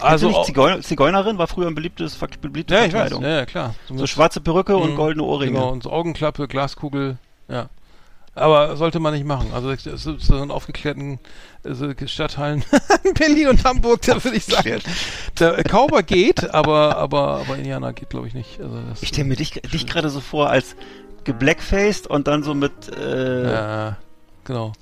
[0.00, 3.22] Also nicht Zigeuner, Zigeunerin war früher ein beliebtes, beliebte ja, Verkleidung.
[3.22, 3.74] ja, ja, klar.
[3.88, 5.52] So mit- schwarze Perücke und Mhm, goldene Ohrringe.
[5.52, 7.16] Genau, und so Augenklappe, Glaskugel,
[7.48, 7.68] ja.
[8.34, 9.46] Aber sollte man nicht machen.
[9.54, 11.18] Also so so in aufgeklärten
[11.64, 12.62] also Stadtteilen
[13.04, 14.82] in Berlin und Hamburg, da würde ich sagen.
[15.40, 18.60] Der Kauber geht, aber aber aber Indianer geht, glaube ich, nicht.
[18.60, 20.76] Also Ich stelle mir dich, dich gerade so vor als
[21.26, 23.96] geblackfaced und dann so mit, äh, Ja,
[24.44, 24.72] genau.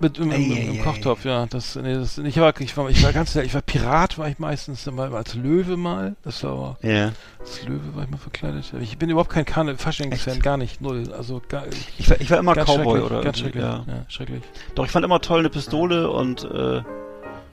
[0.00, 0.82] Mit im, im, im ei.
[0.84, 1.46] Kochtopf, ja.
[1.46, 4.38] Das, nee, das, ich war, ich war, ich war ganz, ich war Pirat, war ich
[4.38, 6.14] meistens mal als Löwe mal.
[6.22, 7.12] Das war aber, ja.
[7.40, 8.72] als Löwe war ich mal verkleidet.
[8.80, 11.12] Ich bin überhaupt kein Karne Faschings-Fan, gar nicht, null.
[11.16, 11.64] Also gar,
[11.98, 13.64] Ich war, ich war immer ganz Cowboy schrecklich, oder ganz schrecklich.
[13.64, 13.84] ja.
[13.88, 14.04] Ja.
[14.08, 14.42] schrecklich.
[14.76, 16.82] Doch, ich fand immer toll eine Pistole und, äh,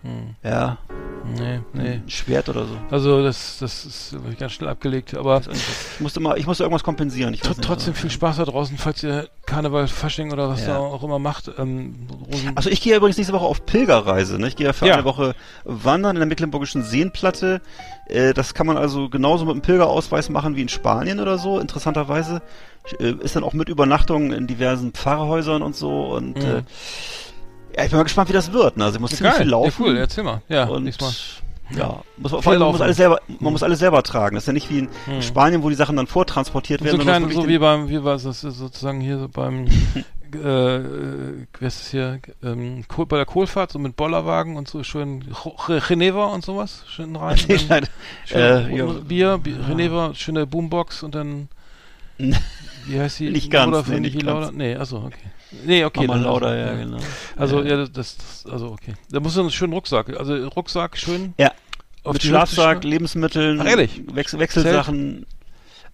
[0.03, 0.35] Hm.
[0.43, 0.77] ja,
[1.37, 1.89] Nee, nee.
[1.93, 2.77] ein Schwert oder so.
[2.91, 6.83] Also das, das ist ich ganz schnell abgelegt, aber Ich musste immer, ich musste irgendwas
[6.83, 7.33] kompensieren.
[7.33, 8.01] Ich nicht, trotzdem was.
[8.01, 10.73] viel Spaß da draußen, falls ihr Karneval, Fasching oder was Ja.
[10.75, 11.51] da auch immer macht.
[11.57, 12.07] Ähm,
[12.55, 14.39] Also ich gehe ja übrigens nächste Woche auf Pilgerreise.
[14.39, 14.47] Ne?
[14.47, 14.93] Ich gehe ja für Ja.
[14.95, 17.61] eine Woche wandern in der Mecklenburgischen Seenplatte.
[18.07, 21.59] Äh, das kann man also genauso mit einem Pilgerausweis machen wie in Spanien oder so.
[21.59, 22.41] Interessanterweise
[22.99, 26.05] äh, ist dann auch mit Übernachtungen in diversen Pfarrhäusern und so.
[26.15, 26.43] Und Mhm.
[26.45, 26.63] äh,
[27.77, 28.77] ja, ich bin mal gespannt, wie das wird.
[28.77, 28.85] Ne?
[28.85, 29.83] Also muss ziemlich viel laufen.
[29.83, 30.41] Ja, cool, erzähl mal.
[30.49, 31.41] Ja, und nächstes
[31.71, 31.77] Mal.
[31.77, 34.35] ja, muss man, vor allem, man muss alles selber, man muss alles selber tragen.
[34.35, 35.21] Das ist ja nicht wie in Hm.
[35.21, 36.99] Spanien, wo die Sachen dann vortransportiert So werden.
[37.01, 39.65] klein, sondern so wie beim, wie war es das sozusagen hier so beim,
[40.35, 40.37] äh,
[40.75, 45.87] äh, wer ist hier, ähm, bei der Kohlfahrt, so mit Bollerwagen und so schön Ch-
[45.87, 47.37] Geneva und sowas, schön rein.
[47.69, 47.87] Dann
[48.25, 48.85] schön äh, ja.
[48.85, 51.47] Bier, Bier Geneva, schöne Boombox und dann,
[52.17, 53.29] wie heißt die?
[53.31, 54.51] Nicht ganz, Oder nee, nicht ganz.
[54.51, 55.17] Nee, achso, okay.
[55.65, 56.07] Nee, okay.
[56.07, 56.97] Dann- Lauda, ja, genau.
[57.37, 57.77] Also, Ja.
[57.77, 58.93] ja, das, das, also, okay.
[59.09, 61.33] Da muss man einen schönen Rucksack, also Rucksack schön.
[61.37, 61.51] Ja,
[62.03, 63.65] auf mit Schlafsack, Lebensmitteln, Ach?
[63.65, 65.25] Wechsel Wechselsachen.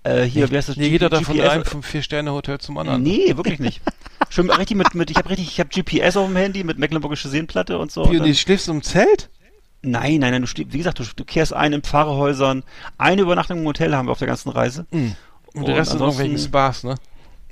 [0.03, 0.77] Äh, hier, wie heißt das?
[0.77, 3.03] Nee, geht er da von einem vom Vier-Sterne-Hotel zum anderen.
[3.03, 3.81] Nee, wirklich nicht.
[4.29, 7.29] Schön richtig mit, mit ich habe richtig, ich habe GPS auf dem Handy mit Mecklenburgische
[7.29, 8.09] Seenplatte und so.
[8.11, 9.29] Wie, und die schläfst du im Zelt?
[9.83, 12.63] nein, nein, nein, du wie gesagt, du, du kehrst ein in Pfarrhäusern.
[12.97, 14.85] Eine Übernachtung im Hotel haben wir auf der ganzen Reise.
[14.91, 15.15] Und,
[15.53, 16.95] Und der Rest ansonsten- irgendwelchen Spaß, ne?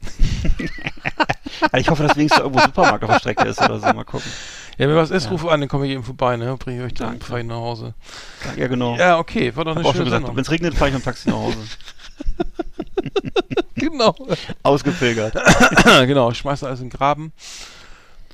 [1.62, 3.86] Also ich hoffe, dass wenigstens irgendwo Supermarkt auf der Strecke ist oder so.
[3.88, 4.32] Mal gucken.
[4.78, 6.56] Ja, wenn was ist, ruf an, dann komme ich eben vorbei, ne?
[6.58, 7.94] Bring ich euch dann, ich nach Hause.
[8.56, 8.96] Ja, genau.
[8.96, 11.06] Ja, okay, war doch eine hab schöne gesagt, wenn es regnet, fahre ich mit dem
[11.06, 11.58] Taxi nach Hause.
[13.76, 14.14] Genau.
[14.62, 15.34] Ausgepilgert.
[16.06, 17.32] genau, ich schmeiß alles in den Graben.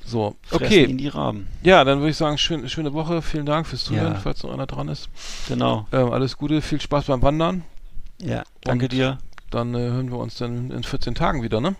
[0.04, 0.84] So, okay.
[0.84, 1.48] in die Rahmen.
[1.62, 3.22] Ja, dann würde ich sagen, schön, schöne Woche.
[3.22, 4.20] Vielen Dank fürs Zuhören, Ja.
[4.20, 5.08] falls noch einer dran ist.
[5.48, 5.86] Genau.
[5.92, 7.64] Ähm, alles Gute, viel Spaß beim Wandern.
[8.20, 9.18] Ja, danke Und- dir.
[9.50, 11.76] Dann äh, hören wir uns dann in 14 Tagen wieder, ne?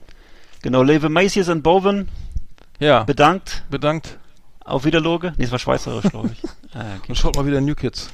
[0.62, 2.08] Genau, Leve Macy's in Bowen
[2.78, 3.64] Ja, bedankt.
[3.70, 4.18] bedankt.
[4.64, 5.32] Auf Wiederloge.
[5.36, 6.42] Nee, es war schweizerisch, glaube ich.
[6.74, 7.08] ah, okay.
[7.08, 8.10] Und schaut mal wieder New Kids.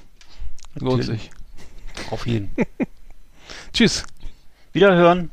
[0.75, 1.23] Lohnt Natürlich.
[1.23, 2.11] sich.
[2.11, 2.51] Auf jeden.
[3.73, 4.05] Tschüss.
[4.73, 5.31] Wiederhören.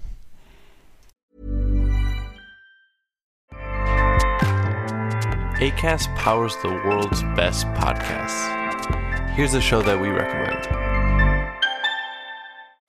[5.62, 8.48] ACAST powers the world's best podcasts.
[9.36, 10.79] Here's a show that we recommend.